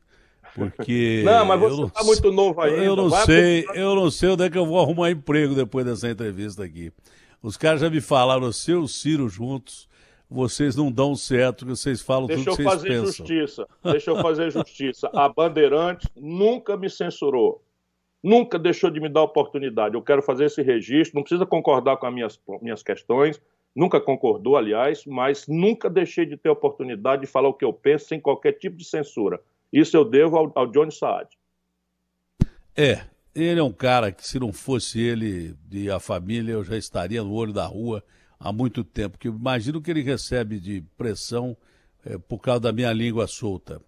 Porque. 0.54 1.24
Não, 1.26 1.44
mas 1.44 1.60
você 1.60 1.84
está 1.86 2.04
muito 2.04 2.32
novo 2.32 2.62
ainda. 2.62 2.84
Eu 2.84 2.96
não 2.96 3.10
sei, 3.10 3.66
eu 3.74 3.96
não 3.96 4.12
sei 4.12 4.30
onde 4.30 4.44
é 4.44 4.50
que 4.52 4.58
eu 4.58 4.66
vou 4.68 4.80
arrumar 4.80 5.10
emprego 5.10 5.56
depois 5.56 5.84
dessa 5.84 6.08
entrevista 6.08 6.64
aqui. 6.64 6.92
Os 7.42 7.58
caras 7.58 7.82
já 7.82 7.90
me 7.90 8.00
falaram, 8.00 8.52
seu 8.52 8.88
Ciro 8.88 9.28
juntos, 9.28 9.90
vocês 10.34 10.76
não 10.76 10.92
dão 10.92 11.16
certo, 11.16 11.66
vocês 11.66 12.02
falam 12.02 12.26
Deixa 12.26 12.44
tudo 12.44 12.58
que 12.58 12.64
vocês 12.64 12.82
pensam. 12.82 13.04
Deixa 13.04 13.22
eu 13.22 13.24
fazer 13.24 13.38
justiça. 13.46 13.68
Deixa 13.92 14.12
eu 14.12 14.22
fazer 14.22 14.52
justiça. 14.52 15.12
A 15.14 15.30
Bandeirantes 15.30 16.10
nunca 16.16 16.76
me 16.76 16.90
censurou. 16.90 17.64
Nunca 18.22 18.58
deixou 18.58 18.90
de 18.90 19.00
me 19.00 19.10
dar 19.10 19.22
oportunidade. 19.22 19.96
Eu 19.96 20.02
quero 20.02 20.24
fazer 20.24 20.46
esse 20.46 20.62
registro, 20.64 21.18
não 21.18 21.24
precisa 21.24 21.46
concordar 21.46 21.98
com 21.98 22.08
as 22.08 22.14
minhas, 22.14 22.40
minhas 22.62 22.82
questões, 22.82 23.40
nunca 23.76 24.02
concordou, 24.02 24.58
aliás, 24.58 25.06
mas 25.06 25.46
nunca 25.48 25.90
deixei 25.90 26.26
de 26.26 26.36
ter 26.36 26.50
oportunidade 26.50 27.22
de 27.22 27.28
falar 27.28 27.50
o 27.50 27.54
que 27.54 27.66
eu 27.66 27.74
penso 27.74 28.08
sem 28.08 28.20
qualquer 28.20 28.54
tipo 28.54 28.76
de 28.76 28.86
censura. 28.86 29.40
Isso 29.72 29.96
eu 29.96 30.04
devo 30.04 30.38
ao, 30.38 30.52
ao 30.56 30.68
Johnny 30.68 30.92
Saad. 30.92 31.30
É, 32.76 33.02
ele 33.36 33.60
é 33.60 33.64
um 33.64 33.74
cara 33.74 34.12
que 34.12 34.26
se 34.26 34.40
não 34.40 34.52
fosse 34.52 35.00
ele 35.00 35.56
e 35.72 35.92
a 35.92 36.00
família, 36.00 36.54
eu 36.54 36.64
já 36.64 36.78
estaria 36.78 37.22
no 37.22 37.34
olho 37.34 37.54
da 37.54 37.66
rua 37.66 38.04
há 38.44 38.52
muito 38.52 38.84
tempo. 38.84 39.18
Que 39.18 39.30
imagino 39.30 39.82
que 39.82 39.90
ele 39.90 40.02
recebe 40.02 40.60
de 40.60 40.84
pressão 40.98 41.56
é, 42.06 42.18
por 42.18 42.40
causa 42.40 42.60
da 42.60 42.74
minha 42.74 42.92
língua 42.92 43.26
solta. 43.26 43.82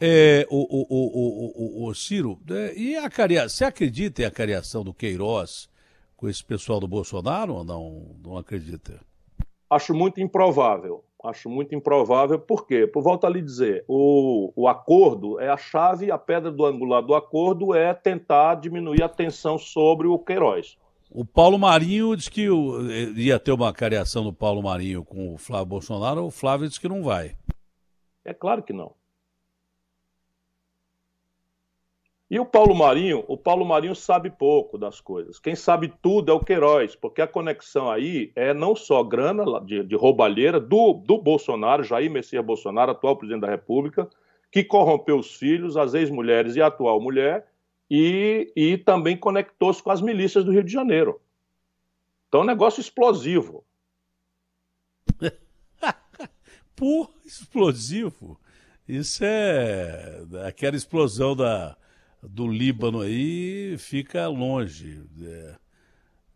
É, 0.00 0.46
o, 0.48 0.56
o, 0.56 0.86
o, 0.88 1.84
o, 1.84 1.88
o 1.88 1.94
Ciro, 1.94 2.38
é, 2.50 2.72
e 2.78 2.96
a 2.96 3.10
cariação, 3.10 3.48
você 3.48 3.64
acredita 3.64 4.22
em 4.22 4.24
a 4.24 4.30
cariação 4.30 4.84
do 4.84 4.94
Queiroz 4.94 5.68
com 6.16 6.28
esse 6.28 6.42
pessoal 6.44 6.80
do 6.80 6.88
Bolsonaro 6.88 7.54
ou 7.54 7.64
não, 7.64 8.16
não 8.24 8.38
acredita? 8.38 9.00
Acho 9.68 9.92
muito 9.92 10.20
improvável. 10.20 11.04
Acho 11.24 11.50
muito 11.50 11.74
improvável, 11.74 12.38
por 12.38 12.64
quê? 12.64 12.86
Por 12.86 13.02
volta 13.02 13.26
a 13.26 13.30
lhe 13.30 13.42
dizer, 13.42 13.84
o, 13.88 14.52
o 14.54 14.68
acordo 14.68 15.40
é 15.40 15.48
a 15.48 15.56
chave, 15.56 16.12
a 16.12 16.16
pedra 16.16 16.48
do 16.48 16.64
angular 16.64 17.02
do 17.02 17.12
acordo 17.12 17.74
é 17.74 17.92
tentar 17.92 18.54
diminuir 18.54 19.02
a 19.02 19.08
tensão 19.08 19.58
sobre 19.58 20.06
o 20.06 20.16
Queiroz. 20.16 20.78
O 21.10 21.24
Paulo 21.24 21.58
Marinho 21.58 22.14
diz 22.14 22.28
que 22.28 22.48
ia 23.16 23.38
ter 23.38 23.52
uma 23.52 23.72
cariação 23.72 24.22
do 24.22 24.32
Paulo 24.32 24.62
Marinho 24.62 25.04
com 25.04 25.34
o 25.34 25.38
Flávio 25.38 25.66
Bolsonaro, 25.66 26.24
o 26.24 26.30
Flávio 26.30 26.68
diz 26.68 26.78
que 26.78 26.88
não 26.88 27.02
vai. 27.02 27.34
É 28.24 28.34
claro 28.34 28.62
que 28.62 28.72
não. 28.72 28.92
E 32.30 32.38
o 32.38 32.44
Paulo 32.44 32.74
Marinho, 32.74 33.24
o 33.26 33.38
Paulo 33.38 33.64
Marinho 33.64 33.94
sabe 33.94 34.28
pouco 34.28 34.76
das 34.76 35.00
coisas. 35.00 35.38
Quem 35.38 35.56
sabe 35.56 35.90
tudo 36.02 36.30
é 36.30 36.34
o 36.34 36.44
Queiroz, 36.44 36.94
porque 36.94 37.22
a 37.22 37.26
conexão 37.26 37.90
aí 37.90 38.30
é 38.36 38.52
não 38.52 38.76
só 38.76 39.02
grana 39.02 39.44
de, 39.64 39.82
de 39.82 39.96
roubalheira 39.96 40.60
do, 40.60 40.92
do 40.92 41.16
Bolsonaro, 41.16 41.82
Jair 41.82 42.10
Messias 42.10 42.44
Bolsonaro, 42.44 42.90
atual 42.90 43.16
presidente 43.16 43.40
da 43.40 43.48
República, 43.48 44.06
que 44.52 44.62
corrompeu 44.62 45.18
os 45.18 45.36
filhos, 45.36 45.74
as 45.74 45.94
ex-mulheres 45.94 46.54
e 46.54 46.60
a 46.60 46.66
atual 46.66 47.00
mulher, 47.00 47.46
e, 47.90 48.52
e 48.54 48.78
também 48.78 49.16
conectou-se 49.16 49.82
com 49.82 49.90
as 49.90 50.00
milícias 50.00 50.44
do 50.44 50.52
Rio 50.52 50.62
de 50.62 50.72
Janeiro. 50.72 51.20
Então, 52.28 52.40
é 52.40 52.44
um 52.44 52.46
negócio 52.46 52.80
explosivo. 52.80 53.64
Pô, 56.76 57.10
explosivo. 57.24 58.38
Isso 58.86 59.24
é 59.24 60.22
aquela 60.46 60.76
explosão 60.76 61.34
da, 61.34 61.76
do 62.22 62.46
Líbano 62.46 63.00
aí 63.00 63.76
fica 63.78 64.26
longe. 64.28 65.02
É, 65.22 65.56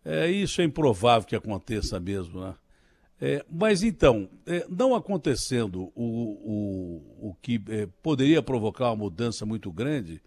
é 0.04 0.30
isso 0.30 0.60
é 0.60 0.64
improvável 0.64 1.26
que 1.28 1.36
aconteça 1.36 1.98
mesmo, 2.00 2.40
né? 2.40 2.54
É, 3.24 3.44
mas 3.48 3.84
então, 3.84 4.28
é, 4.44 4.66
não 4.68 4.96
acontecendo 4.96 5.92
o, 5.94 6.02
o, 6.04 7.28
o 7.28 7.36
que 7.40 7.62
é, 7.68 7.86
poderia 8.02 8.42
provocar 8.42 8.88
uma 8.88 8.96
mudança 8.96 9.46
muito 9.46 9.70
grande, 9.70 10.20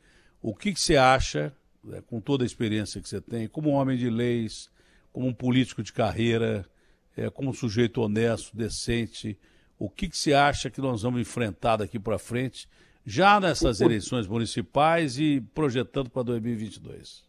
o 0.47 0.53
que, 0.53 0.71
que 0.71 0.79
você 0.79 0.95
acha, 0.95 1.51
é, 1.91 2.01
com 2.01 2.21
toda 2.21 2.43
a 2.43 2.45
experiência 2.45 3.01
que 3.01 3.09
você 3.09 3.19
tem, 3.19 3.47
como 3.47 3.71
um 3.71 3.73
homem 3.73 3.97
de 3.97 4.11
leis, 4.11 4.69
como 5.11 5.25
um 5.25 5.33
político 5.33 5.81
de 5.81 5.91
carreira, 5.91 6.63
é, 7.17 7.31
como 7.31 7.49
um 7.49 7.53
sujeito 7.53 7.99
honesto, 7.99 8.55
decente, 8.55 9.35
o 9.79 9.89
que, 9.89 10.07
que 10.07 10.15
você 10.15 10.33
acha 10.33 10.69
que 10.69 10.79
nós 10.79 11.01
vamos 11.01 11.19
enfrentar 11.19 11.77
daqui 11.77 11.97
para 11.97 12.19
frente, 12.19 12.69
já 13.03 13.39
nessas 13.39 13.81
eleições 13.81 14.27
municipais 14.27 15.17
e 15.17 15.41
projetando 15.41 16.11
para 16.11 16.21
2022? 16.21 17.25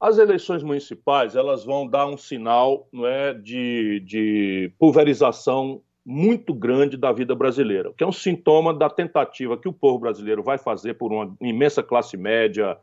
As 0.00 0.18
eleições 0.18 0.64
municipais 0.64 1.36
elas 1.36 1.64
vão 1.64 1.86
dar 1.86 2.08
um 2.08 2.16
sinal 2.16 2.88
não 2.92 3.06
é, 3.06 3.32
de, 3.32 4.00
de 4.00 4.72
pulverização 4.76 5.80
muito 6.10 6.54
grande 6.54 6.96
da 6.96 7.12
vida 7.12 7.34
brasileira, 7.34 7.92
que 7.94 8.02
é 8.02 8.06
um 8.06 8.12
sintoma 8.12 8.72
da 8.72 8.88
tentativa 8.88 9.58
que 9.58 9.68
o 9.68 9.72
povo 9.74 9.98
brasileiro 9.98 10.42
vai 10.42 10.56
fazer 10.56 10.94
por 10.94 11.12
uma 11.12 11.36
imensa 11.38 11.82
classe 11.82 12.16
média 12.16 12.78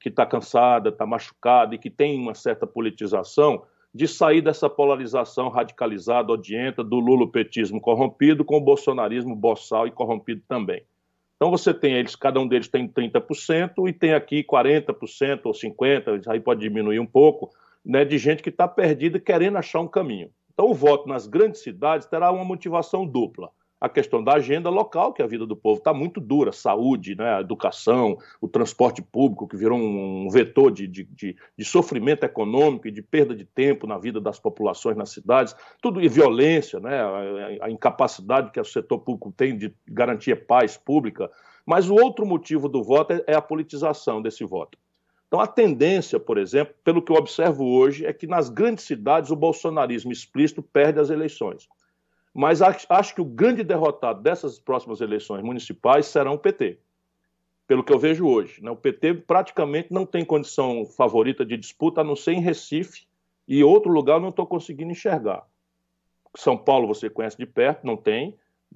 que 0.00 0.08
está 0.08 0.24
cansada, 0.24 0.90
está 0.90 1.04
machucada 1.04 1.74
e 1.74 1.78
que 1.78 1.90
tem 1.90 2.16
uma 2.16 2.34
certa 2.34 2.68
politização, 2.68 3.64
de 3.92 4.06
sair 4.06 4.40
dessa 4.40 4.70
polarização 4.70 5.48
radicalizada, 5.48 6.32
odienta 6.32 6.84
do 6.84 7.00
lulopetismo 7.00 7.80
corrompido 7.80 8.44
com 8.44 8.58
o 8.58 8.60
bolsonarismo 8.60 9.34
boçal 9.34 9.88
e 9.88 9.90
corrompido 9.90 10.42
também. 10.46 10.84
Então 11.34 11.50
você 11.50 11.74
tem 11.74 11.94
eles, 11.94 12.14
cada 12.14 12.38
um 12.38 12.46
deles 12.46 12.68
tem 12.68 12.86
30% 12.86 13.88
e 13.88 13.92
tem 13.92 14.14
aqui 14.14 14.44
40% 14.44 15.40
ou 15.46 15.52
50%, 15.52 16.28
aí 16.28 16.38
pode 16.38 16.60
diminuir 16.60 17.00
um 17.00 17.06
pouco, 17.06 17.50
né, 17.84 18.04
de 18.04 18.18
gente 18.18 18.40
que 18.40 18.50
está 18.50 18.68
perdida 18.68 19.18
querendo 19.18 19.58
achar 19.58 19.80
um 19.80 19.88
caminho. 19.88 20.30
Então 20.58 20.72
o 20.72 20.74
voto 20.74 21.08
nas 21.08 21.28
grandes 21.28 21.62
cidades 21.62 22.08
terá 22.08 22.32
uma 22.32 22.44
motivação 22.44 23.06
dupla 23.06 23.52
a 23.80 23.88
questão 23.88 24.22
da 24.22 24.34
agenda 24.34 24.68
local, 24.68 25.12
que 25.12 25.22
a 25.22 25.26
vida 25.26 25.46
do 25.46 25.56
povo 25.56 25.78
está 25.78 25.94
muito 25.94 26.20
dura, 26.20 26.50
saúde, 26.50 27.14
né, 27.14 27.40
educação, 27.40 28.18
o 28.40 28.48
transporte 28.48 29.00
público, 29.00 29.46
que 29.46 29.56
virou 29.56 29.78
um 29.78 30.28
vetor 30.28 30.72
de, 30.72 30.88
de, 30.88 31.04
de, 31.04 31.36
de, 31.56 31.64
sofrimento 31.64 32.24
econômico 32.24 32.88
e 32.88 32.90
de 32.90 33.02
perda 33.02 33.36
de 33.36 33.44
tempo 33.44 33.86
na 33.86 33.96
vida 33.96 34.20
das 34.20 34.38
populações 34.38 34.96
nas 34.96 35.10
cidades, 35.10 35.54
tudo 35.80 36.02
e 36.02 36.08
violência, 36.08 36.80
né, 36.80 37.00
a, 37.60 37.66
a 37.66 37.70
incapacidade 37.70 38.50
que 38.50 38.60
o 38.60 38.64
setor 38.64 38.98
público 38.98 39.30
tem 39.30 39.56
de 39.56 39.72
garantir 39.86 40.34
paz 40.46 40.76
pública. 40.76 41.30
Mas 41.64 41.88
o 41.88 41.94
outro 41.94 42.26
motivo 42.26 42.68
do 42.68 42.82
voto 42.82 43.12
é, 43.12 43.24
é 43.28 43.34
a 43.36 43.42
politização 43.42 44.20
desse 44.20 44.44
voto. 44.44 44.76
Então, 45.28 45.40
a 45.40 45.46
tendência, 45.46 46.18
por 46.18 46.38
exemplo, 46.38 46.74
pelo 46.82 47.02
que 47.02 47.12
eu 47.12 47.16
observo 47.16 47.64
hoje, 47.66 48.06
é 48.06 48.12
que 48.14 48.26
nas 48.26 48.48
grandes 48.48 48.84
cidades 48.84 49.30
o 49.30 49.36
bolsonarismo 49.36 50.10
explícito 50.10 50.62
perde 50.62 50.98
as 50.98 51.10
eleições. 51.10 51.68
Mas 52.34 52.62
acho 52.62 53.14
que 53.14 53.20
o 53.20 53.26
grande 53.26 53.62
derrotado 53.62 54.22
dessas 54.22 54.58
próximas 54.58 55.02
eleições 55.02 55.42
municipais 55.42 56.06
será 56.06 56.30
o 56.32 56.38
PT, 56.38 56.78
pelo 57.66 57.84
que 57.84 57.92
eu 57.92 57.98
vejo 57.98 58.26
hoje. 58.26 58.62
Né? 58.62 58.70
O 58.70 58.76
PT 58.76 59.14
praticamente 59.14 59.92
não 59.92 60.06
tem 60.06 60.24
condição 60.24 60.86
favorita 60.86 61.44
de 61.44 61.58
disputa, 61.58 62.00
a 62.00 62.04
não 62.04 62.16
ser 62.16 62.32
em 62.32 62.40
Recife, 62.40 63.06
e 63.46 63.62
outro 63.62 63.92
lugar 63.92 64.14
eu 64.14 64.20
não 64.20 64.28
estou 64.30 64.46
conseguindo 64.46 64.92
enxergar. 64.92 65.46
São 66.34 66.56
Paulo 66.56 66.86
você 66.86 67.10
conhece 67.10 67.36
de 67.36 67.46
perto, 67.46 67.86
não 67.86 67.96
tem, 67.96 68.34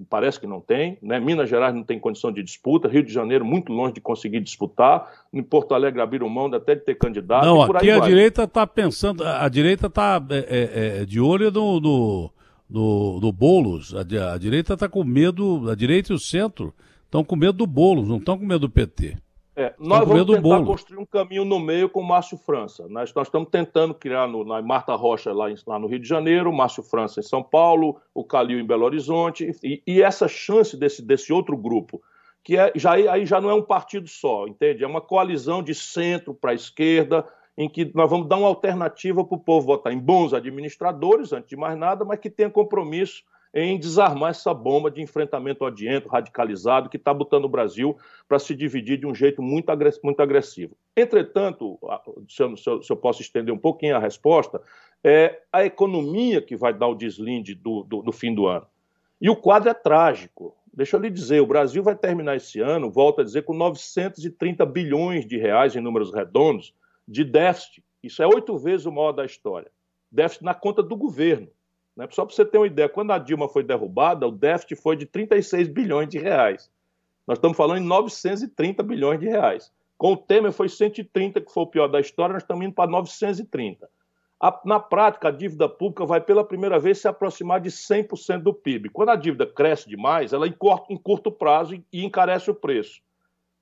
parece 0.09 0.39
que 0.39 0.47
não 0.47 0.59
tem, 0.59 0.97
né? 1.01 1.19
Minas 1.19 1.49
Gerais 1.49 1.73
não 1.73 1.83
tem 1.83 1.99
condição 1.99 2.31
de 2.31 2.41
disputa, 2.41 2.87
Rio 2.87 3.03
de 3.03 3.13
Janeiro 3.13 3.45
muito 3.45 3.71
longe 3.71 3.93
de 3.93 4.01
conseguir 4.01 4.39
disputar, 4.39 5.07
em 5.31 5.43
Porto 5.43 5.73
Alegre 5.73 6.01
abriram 6.01 6.27
mão 6.27 6.47
até 6.53 6.75
de 6.75 6.81
ter 6.81 6.95
candidato. 6.95 7.45
Não, 7.45 7.61
aqui 7.61 7.91
a 7.91 7.99
vai. 7.99 8.09
direita 8.09 8.43
está 8.43 8.65
pensando, 8.65 9.23
a 9.23 9.47
direita 9.47 9.87
está 9.87 10.21
é, 10.29 10.37
é, 10.37 11.01
é, 11.01 11.05
de 11.05 11.19
olho 11.19 11.51
no, 11.51 11.79
no, 11.79 12.31
do, 12.69 13.19
do 13.19 13.31
Boulos. 13.31 13.93
A, 13.95 14.33
a 14.33 14.37
direita 14.37 14.73
está 14.73 14.89
com 14.89 15.03
medo, 15.03 15.69
a 15.69 15.75
direita 15.75 16.11
e 16.11 16.15
o 16.15 16.19
centro 16.19 16.73
estão 17.05 17.23
com 17.23 17.35
medo 17.35 17.53
do 17.53 17.67
Boulos, 17.67 18.07
não 18.07 18.17
estão 18.17 18.37
com 18.37 18.45
medo 18.45 18.61
do 18.61 18.69
PT. 18.69 19.17
É, 19.55 19.71
nós 19.77 20.07
vamos 20.07 20.25
tentar 20.25 20.63
construir 20.63 20.97
um 20.97 21.05
caminho 21.05 21.45
no 21.45 21.59
meio 21.59 21.87
com 21.87 21.99
o 21.99 22.03
Márcio 22.03 22.37
França. 22.37 22.87
Nós, 22.89 23.13
nós 23.13 23.27
estamos 23.27 23.49
tentando 23.49 23.93
criar 23.93 24.27
no, 24.27 24.43
na 24.43 24.59
Marta 24.63 24.95
Rocha, 24.95 25.31
lá, 25.31 25.51
em, 25.51 25.55
lá, 25.67 25.77
no 25.77 25.85
Rio 25.85 25.99
de 25.99 26.07
Janeiro, 26.07 26.49
o 26.49 26.53
Márcio 26.53 26.81
França 26.81 27.19
em 27.19 27.23
São 27.23 27.43
Paulo, 27.43 28.01
o 28.15 28.23
Calil 28.23 28.59
em 28.59 28.65
Belo 28.65 28.83
Horizonte, 28.83 29.55
e, 29.63 29.81
e 29.85 30.01
essa 30.01 30.27
chance 30.27 30.75
desse, 30.75 31.03
desse 31.03 31.31
outro 31.31 31.55
grupo, 31.55 32.01
que 32.43 32.57
é, 32.57 32.71
já, 32.75 32.93
aí 32.93 33.27
já 33.27 33.39
não 33.39 33.49
é 33.49 33.53
um 33.53 33.61
partido 33.61 34.07
só, 34.07 34.47
entende? 34.47 34.83
É 34.83 34.87
uma 34.87 35.01
coalizão 35.01 35.61
de 35.61 35.75
centro 35.75 36.33
para 36.33 36.51
a 36.51 36.55
esquerda, 36.55 37.23
em 37.55 37.69
que 37.69 37.91
nós 37.93 38.09
vamos 38.09 38.27
dar 38.27 38.37
uma 38.37 38.47
alternativa 38.47 39.23
para 39.23 39.35
o 39.35 39.39
povo 39.39 39.67
votar 39.67 39.93
em 39.93 39.99
bons 39.99 40.33
administradores, 40.33 41.31
antes 41.31 41.49
de 41.49 41.55
mais 41.55 41.77
nada, 41.77 42.03
mas 42.03 42.19
que 42.19 42.29
tenha 42.29 42.49
compromisso 42.49 43.23
em 43.53 43.77
desarmar 43.77 44.31
essa 44.31 44.53
bomba 44.53 44.89
de 44.89 45.01
enfrentamento 45.01 45.63
odiento, 45.63 46.09
radicalizado, 46.09 46.89
que 46.89 46.97
está 46.97 47.13
botando 47.13 47.45
o 47.45 47.49
Brasil 47.49 47.95
para 48.27 48.39
se 48.39 48.55
dividir 48.55 48.97
de 48.97 49.05
um 49.05 49.13
jeito 49.13 49.43
muito 49.43 49.69
agressivo. 49.69 50.75
Entretanto, 50.97 51.77
se 52.27 52.41
eu, 52.41 52.57
se 52.57 52.91
eu, 52.91 52.97
posso 52.97 53.21
estender 53.21 53.53
um 53.53 53.57
pouquinho 53.57 53.95
a 53.95 53.99
resposta, 53.99 54.59
é 55.03 55.41
a 55.51 55.63
economia 55.63 56.41
que 56.41 56.55
vai 56.55 56.73
dar 56.73 56.87
o 56.87 56.95
deslinde 56.95 57.53
do, 57.53 57.83
do, 57.83 58.01
do 58.01 58.11
fim 58.11 58.33
do 58.33 58.47
ano. 58.47 58.65
E 59.21 59.29
o 59.29 59.35
quadro 59.35 59.69
é 59.69 59.73
trágico. 59.73 60.55
Deixa 60.73 60.97
eu 60.97 61.01
lhe 61.01 61.09
dizer, 61.11 61.39
o 61.39 61.45
Brasil 61.45 61.83
vai 61.83 61.95
terminar 61.95 62.35
esse 62.35 62.59
ano, 62.59 62.89
volta 62.89 63.21
a 63.21 63.25
dizer, 63.25 63.43
com 63.43 63.53
930 63.53 64.65
bilhões 64.65 65.27
de 65.27 65.37
reais 65.37 65.75
em 65.75 65.79
números 65.79 66.11
redondos, 66.11 66.73
de 67.07 67.23
déficit. 67.23 67.83
Isso 68.01 68.23
é 68.23 68.27
oito 68.27 68.57
vezes 68.57 68.87
o 68.87 68.91
maior 68.91 69.11
da 69.11 69.23
história. 69.23 69.71
Déficit 70.11 70.43
na 70.43 70.55
conta 70.55 70.81
do 70.81 70.95
governo. 70.95 71.47
Né? 71.95 72.07
Só 72.11 72.25
para 72.25 72.35
você 72.35 72.45
ter 72.45 72.57
uma 72.57 72.67
ideia, 72.67 72.89
quando 72.89 73.11
a 73.11 73.17
Dilma 73.17 73.47
foi 73.47 73.63
derrubada, 73.63 74.27
o 74.27 74.31
déficit 74.31 74.75
foi 74.75 74.95
de 74.95 75.05
36 75.05 75.67
bilhões 75.67 76.09
de 76.09 76.19
reais. 76.19 76.71
Nós 77.27 77.37
estamos 77.37 77.55
falando 77.55 77.81
em 77.81 77.85
930 77.85 78.83
bilhões 78.83 79.19
de 79.19 79.27
reais. 79.27 79.71
Com 79.97 80.13
o 80.13 80.17
Temer 80.17 80.51
foi 80.51 80.67
130, 80.67 81.39
que 81.39 81.51
foi 81.51 81.63
o 81.63 81.67
pior 81.67 81.87
da 81.87 81.99
história, 81.99 82.33
nós 82.33 82.43
estamos 82.43 82.65
indo 82.65 82.73
para 82.73 82.89
930. 82.89 83.89
A, 84.39 84.61
na 84.65 84.77
prática, 84.77 85.29
a 85.29 85.31
dívida 85.31 85.69
pública 85.69 86.05
vai 86.05 86.19
pela 86.19 86.43
primeira 86.43 86.77
vez 86.77 86.97
se 86.97 87.07
aproximar 87.07 87.61
de 87.61 87.69
100% 87.69 88.39
do 88.39 88.53
PIB. 88.53 88.89
Quando 88.89 89.09
a 89.09 89.15
dívida 89.15 89.45
cresce 89.45 89.87
demais, 89.87 90.33
ela 90.33 90.47
encurta 90.47 90.91
em 90.91 90.97
curto 90.97 91.31
prazo 91.31 91.75
e, 91.75 91.85
e 91.93 92.03
encarece 92.03 92.51
o 92.51 92.55
preço. 92.55 93.01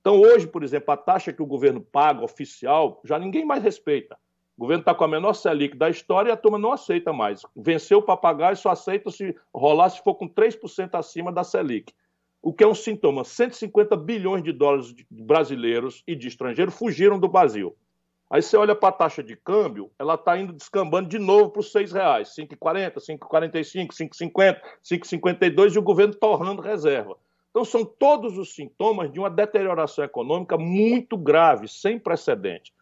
Então, 0.00 0.20
hoje, 0.20 0.48
por 0.48 0.64
exemplo, 0.64 0.92
a 0.92 0.96
taxa 0.96 1.32
que 1.32 1.40
o 1.40 1.46
governo 1.46 1.80
paga 1.80 2.24
oficial, 2.24 3.00
já 3.04 3.16
ninguém 3.16 3.44
mais 3.44 3.62
respeita. 3.62 4.18
O 4.56 4.62
governo 4.62 4.82
está 4.82 4.94
com 4.94 5.04
a 5.04 5.08
menor 5.08 5.32
Selic 5.32 5.76
da 5.76 5.88
história 5.88 6.30
e 6.30 6.32
a 6.32 6.36
turma 6.36 6.58
não 6.58 6.72
aceita 6.72 7.12
mais. 7.12 7.42
Venceu 7.56 7.98
o 7.98 8.02
papagaio 8.02 8.56
só 8.56 8.70
aceita 8.70 9.10
se 9.10 9.34
rolar 9.52 9.90
se 9.90 10.02
for 10.02 10.14
com 10.14 10.28
3% 10.28 10.90
acima 10.94 11.32
da 11.32 11.42
Selic. 11.42 11.92
O 12.42 12.52
que 12.52 12.62
é 12.62 12.66
um 12.66 12.74
sintoma. 12.74 13.24
150 13.24 13.96
bilhões 13.96 14.42
de 14.42 14.52
dólares 14.52 14.94
brasileiros 15.10 16.02
e 16.06 16.14
de 16.14 16.28
estrangeiros 16.28 16.74
fugiram 16.74 17.18
do 17.18 17.28
Brasil. 17.28 17.74
Aí 18.28 18.40
você 18.40 18.56
olha 18.56 18.74
para 18.74 18.88
a 18.88 18.92
taxa 18.92 19.22
de 19.22 19.36
câmbio, 19.36 19.90
ela 19.98 20.14
está 20.14 20.38
indo 20.38 20.54
descambando 20.54 21.08
de 21.08 21.18
novo 21.18 21.50
para 21.50 21.60
os 21.60 21.74
R$ 21.74 21.84
6,00, 21.84 22.24
5,40, 22.58 22.94
5,45, 22.94 23.88
5,50, 23.88 24.60
5,52 24.82 25.74
e 25.74 25.78
o 25.78 25.82
governo 25.82 26.14
torrando 26.14 26.62
reserva. 26.62 27.16
Então, 27.50 27.62
são 27.62 27.84
todos 27.84 28.38
os 28.38 28.54
sintomas 28.54 29.12
de 29.12 29.18
uma 29.18 29.28
deterioração 29.28 30.02
econômica 30.02 30.56
muito 30.56 31.18
grave, 31.18 31.68
sem 31.68 31.98
precedente. 31.98 32.72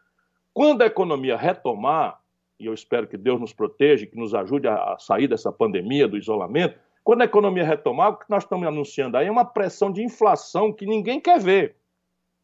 Quando 0.53 0.83
a 0.83 0.87
economia 0.87 1.37
retomar, 1.37 2.21
e 2.59 2.67
eu 2.67 2.75
espero 2.75 3.07
que 3.07 3.17
Deus 3.17 3.41
nos 3.41 3.53
proteja, 3.53 4.07
que 4.07 4.17
nos 4.17 4.35
ajude 4.35 4.69
a 4.69 4.97
sair 4.99 5.29
dessa 5.29 5.51
pandemia, 5.51 6.09
do 6.09 6.19
isolamento, 6.19 6.79
quando 7.03 7.23
a 7.23 7.25
economia 7.25 7.65
retomar, 7.65 8.11
o 8.11 8.17
que 8.17 8.29
nós 8.29 8.45
estamos 8.45 8.67
anunciando 8.67 9.17
aí 9.17 9.27
é 9.27 9.31
uma 9.31 9.45
pressão 9.45 9.91
de 9.91 10.03
inflação 10.03 10.73
que 10.73 10.85
ninguém 10.85 11.21
quer 11.21 11.41
ver. 11.41 11.77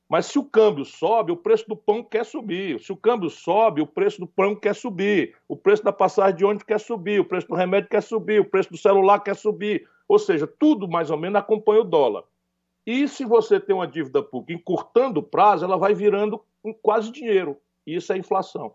Mas 0.08 0.26
se 0.26 0.38
o 0.38 0.44
câmbio 0.44 0.84
sobe, 0.84 1.32
o 1.32 1.36
preço 1.36 1.68
do 1.68 1.76
pão 1.76 2.02
quer 2.02 2.24
subir. 2.24 2.80
Se 2.80 2.92
o 2.92 2.96
câmbio 2.96 3.28
sobe, 3.28 3.82
o 3.82 3.86
preço 3.86 4.20
do 4.20 4.26
pão 4.26 4.54
quer 4.54 4.74
subir. 4.74 5.34
O 5.48 5.56
preço 5.56 5.82
da 5.82 5.92
passagem 5.92 6.36
de 6.36 6.44
ônibus 6.44 6.62
quer 6.62 6.78
subir. 6.78 7.20
O 7.20 7.24
preço 7.24 7.48
do 7.48 7.56
remédio 7.56 7.90
quer 7.90 8.02
subir. 8.02 8.40
O 8.40 8.44
preço 8.44 8.70
do 8.70 8.78
celular 8.78 9.18
quer 9.18 9.34
subir. 9.34 9.86
Ou 10.08 10.18
seja, 10.18 10.46
tudo 10.46 10.88
mais 10.88 11.10
ou 11.10 11.16
menos 11.16 11.36
acompanha 11.36 11.80
o 11.80 11.84
dólar. 11.84 12.22
E 12.86 13.08
se 13.08 13.24
você 13.24 13.58
tem 13.58 13.74
uma 13.74 13.86
dívida 13.86 14.22
pública 14.22 14.52
encurtando 14.52 15.18
o 15.18 15.22
prazo, 15.24 15.64
ela 15.64 15.76
vai 15.76 15.92
virando 15.92 16.40
quase 16.80 17.10
dinheiro. 17.10 17.56
E 17.86 17.94
isso 17.94 18.12
é 18.12 18.18
inflação. 18.18 18.72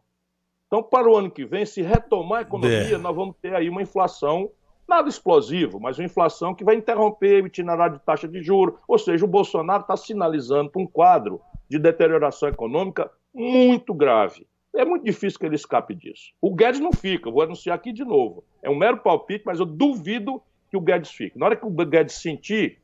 Então, 0.67 0.81
para 0.81 1.09
o 1.09 1.15
ano 1.15 1.29
que 1.29 1.45
vem, 1.45 1.65
se 1.65 1.81
retomar 1.81 2.39
a 2.39 2.41
economia, 2.43 2.95
é. 2.95 2.97
nós 2.97 3.15
vamos 3.15 3.35
ter 3.41 3.53
aí 3.53 3.69
uma 3.69 3.81
inflação 3.81 4.49
Nada 4.91 5.07
explosivo, 5.07 5.79
mas 5.79 5.97
uma 5.97 6.05
inflação 6.05 6.53
que 6.53 6.65
vai 6.65 6.75
interromper 6.75 7.41
o 7.41 7.47
itinerário 7.47 7.97
de 7.97 8.03
taxa 8.03 8.27
de 8.27 8.43
juros. 8.43 8.75
Ou 8.85 8.99
seja, 8.99 9.23
o 9.23 9.27
Bolsonaro 9.27 9.83
está 9.83 9.95
sinalizando 9.95 10.69
para 10.69 10.81
um 10.81 10.85
quadro 10.85 11.39
de 11.69 11.79
deterioração 11.79 12.49
econômica 12.49 13.09
muito 13.33 13.93
grave. 13.93 14.45
É 14.75 14.83
muito 14.83 15.05
difícil 15.05 15.39
que 15.39 15.45
ele 15.45 15.55
escape 15.55 15.95
disso. 15.95 16.33
O 16.41 16.53
Guedes 16.53 16.81
não 16.81 16.91
fica, 16.91 17.31
vou 17.31 17.41
anunciar 17.41 17.77
aqui 17.77 17.93
de 17.93 18.03
novo. 18.03 18.43
É 18.61 18.69
um 18.69 18.75
mero 18.75 18.97
palpite, 18.97 19.45
mas 19.45 19.61
eu 19.61 19.65
duvido 19.65 20.41
que 20.69 20.75
o 20.75 20.81
Guedes 20.81 21.11
fique. 21.11 21.39
Na 21.39 21.45
hora 21.45 21.55
que 21.55 21.65
o 21.65 21.69
Guedes 21.69 22.15
sentir 22.15 22.81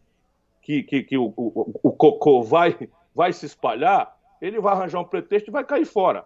que, 0.62 0.84
que, 0.84 1.04
que 1.04 1.18
o, 1.18 1.34
o, 1.36 1.80
o 1.84 1.92
cocô 1.92 2.42
vai, 2.42 2.90
vai 3.14 3.34
se 3.34 3.46
espalhar, 3.46 4.17
ele 4.42 4.60
vai 4.60 4.74
arranjar 4.74 5.00
um 5.00 5.06
pretexto 5.06 5.50
e 5.50 5.52
vai 5.52 5.64
cair 5.64 5.86
fora. 5.86 6.26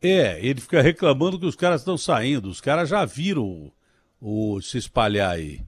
É, 0.00 0.44
ele 0.44 0.60
fica 0.60 0.82
reclamando 0.82 1.38
que 1.38 1.46
os 1.46 1.54
caras 1.54 1.80
estão 1.80 1.96
saindo. 1.96 2.48
Os 2.48 2.60
caras 2.60 2.88
já 2.88 3.04
viram 3.04 3.70
o, 4.20 4.54
o 4.56 4.60
se 4.60 4.76
espalhar 4.76 5.30
aí. 5.30 5.60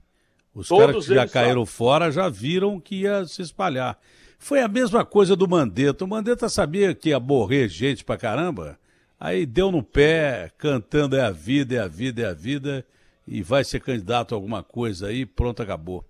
Os 0.53 0.67
Todos 0.67 0.85
caras 0.85 1.07
que 1.07 1.15
já 1.15 1.27
caíram 1.27 1.65
fora 1.65 2.11
já 2.11 2.29
viram 2.29 2.79
que 2.79 3.01
ia 3.01 3.25
se 3.25 3.41
espalhar. 3.41 3.97
Foi 4.37 4.61
a 4.61 4.67
mesma 4.67 5.05
coisa 5.05 5.35
do 5.35 5.47
Mandetta. 5.47 6.03
O 6.03 6.07
Mandetta 6.07 6.49
sabia 6.49 6.93
que 6.93 7.09
ia 7.09 7.19
morrer 7.19 7.69
gente 7.69 8.03
pra 8.03 8.17
caramba. 8.17 8.77
Aí 9.19 9.45
deu 9.45 9.71
no 9.71 9.81
pé, 9.81 10.51
cantando 10.57 11.15
é 11.15 11.21
a 11.21 11.31
vida, 11.31 11.75
é 11.75 11.79
a 11.79 11.87
vida, 11.87 12.21
é 12.21 12.25
a 12.25 12.33
vida, 12.33 12.85
e 13.25 13.41
vai 13.41 13.63
ser 13.63 13.79
candidato 13.79 14.33
a 14.33 14.37
alguma 14.37 14.61
coisa 14.61 15.07
aí, 15.07 15.25
pronto, 15.25 15.63
acabou. 15.63 16.05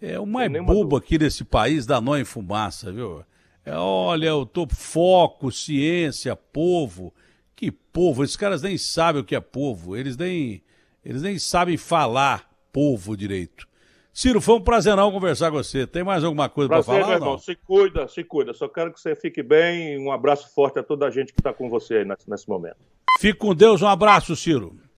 É 0.00 0.18
o 0.18 0.26
mais 0.26 0.50
bobo 0.50 0.96
aqui 0.96 1.18
nesse 1.18 1.44
país 1.44 1.84
dá 1.84 2.00
nó 2.00 2.16
em 2.16 2.24
fumaça, 2.24 2.90
viu? 2.90 3.22
É, 3.64 3.74
olha, 3.74 4.26
eu 4.26 4.46
tô 4.46 4.66
foco, 4.68 5.52
ciência, 5.52 6.34
povo. 6.34 7.12
Que 7.54 7.70
povo? 7.70 8.24
Esses 8.24 8.36
caras 8.36 8.62
nem 8.62 8.78
sabem 8.78 9.20
o 9.20 9.24
que 9.24 9.36
é 9.36 9.40
povo. 9.40 9.96
Eles 9.96 10.16
nem, 10.16 10.62
eles 11.04 11.22
nem 11.22 11.38
sabem 11.38 11.76
falar 11.76 12.50
povo 12.72 13.16
direito. 13.16 13.68
Ciro, 14.12 14.40
foi 14.40 14.56
um 14.56 14.60
prazerão 14.60 15.12
conversar 15.12 15.50
com 15.50 15.58
você. 15.58 15.86
Tem 15.86 16.02
mais 16.02 16.24
alguma 16.24 16.48
coisa 16.48 16.68
para 16.68 16.82
falar? 16.82 17.06
Meu 17.06 17.16
irmão, 17.16 17.38
se 17.38 17.54
cuida, 17.54 18.08
se 18.08 18.24
cuida. 18.24 18.52
Só 18.52 18.66
quero 18.66 18.92
que 18.92 19.00
você 19.00 19.14
fique 19.14 19.42
bem. 19.42 19.98
Um 19.98 20.10
abraço 20.10 20.52
forte 20.52 20.78
a 20.78 20.82
toda 20.82 21.06
a 21.06 21.10
gente 21.10 21.32
que 21.32 21.40
está 21.40 21.52
com 21.52 21.68
você 21.68 21.98
aí 21.98 22.04
nesse, 22.04 22.28
nesse 22.28 22.48
momento. 22.48 22.76
Fique 23.20 23.38
com 23.38 23.54
Deus, 23.54 23.82
um 23.82 23.86
abraço, 23.86 24.34
Ciro. 24.34 24.80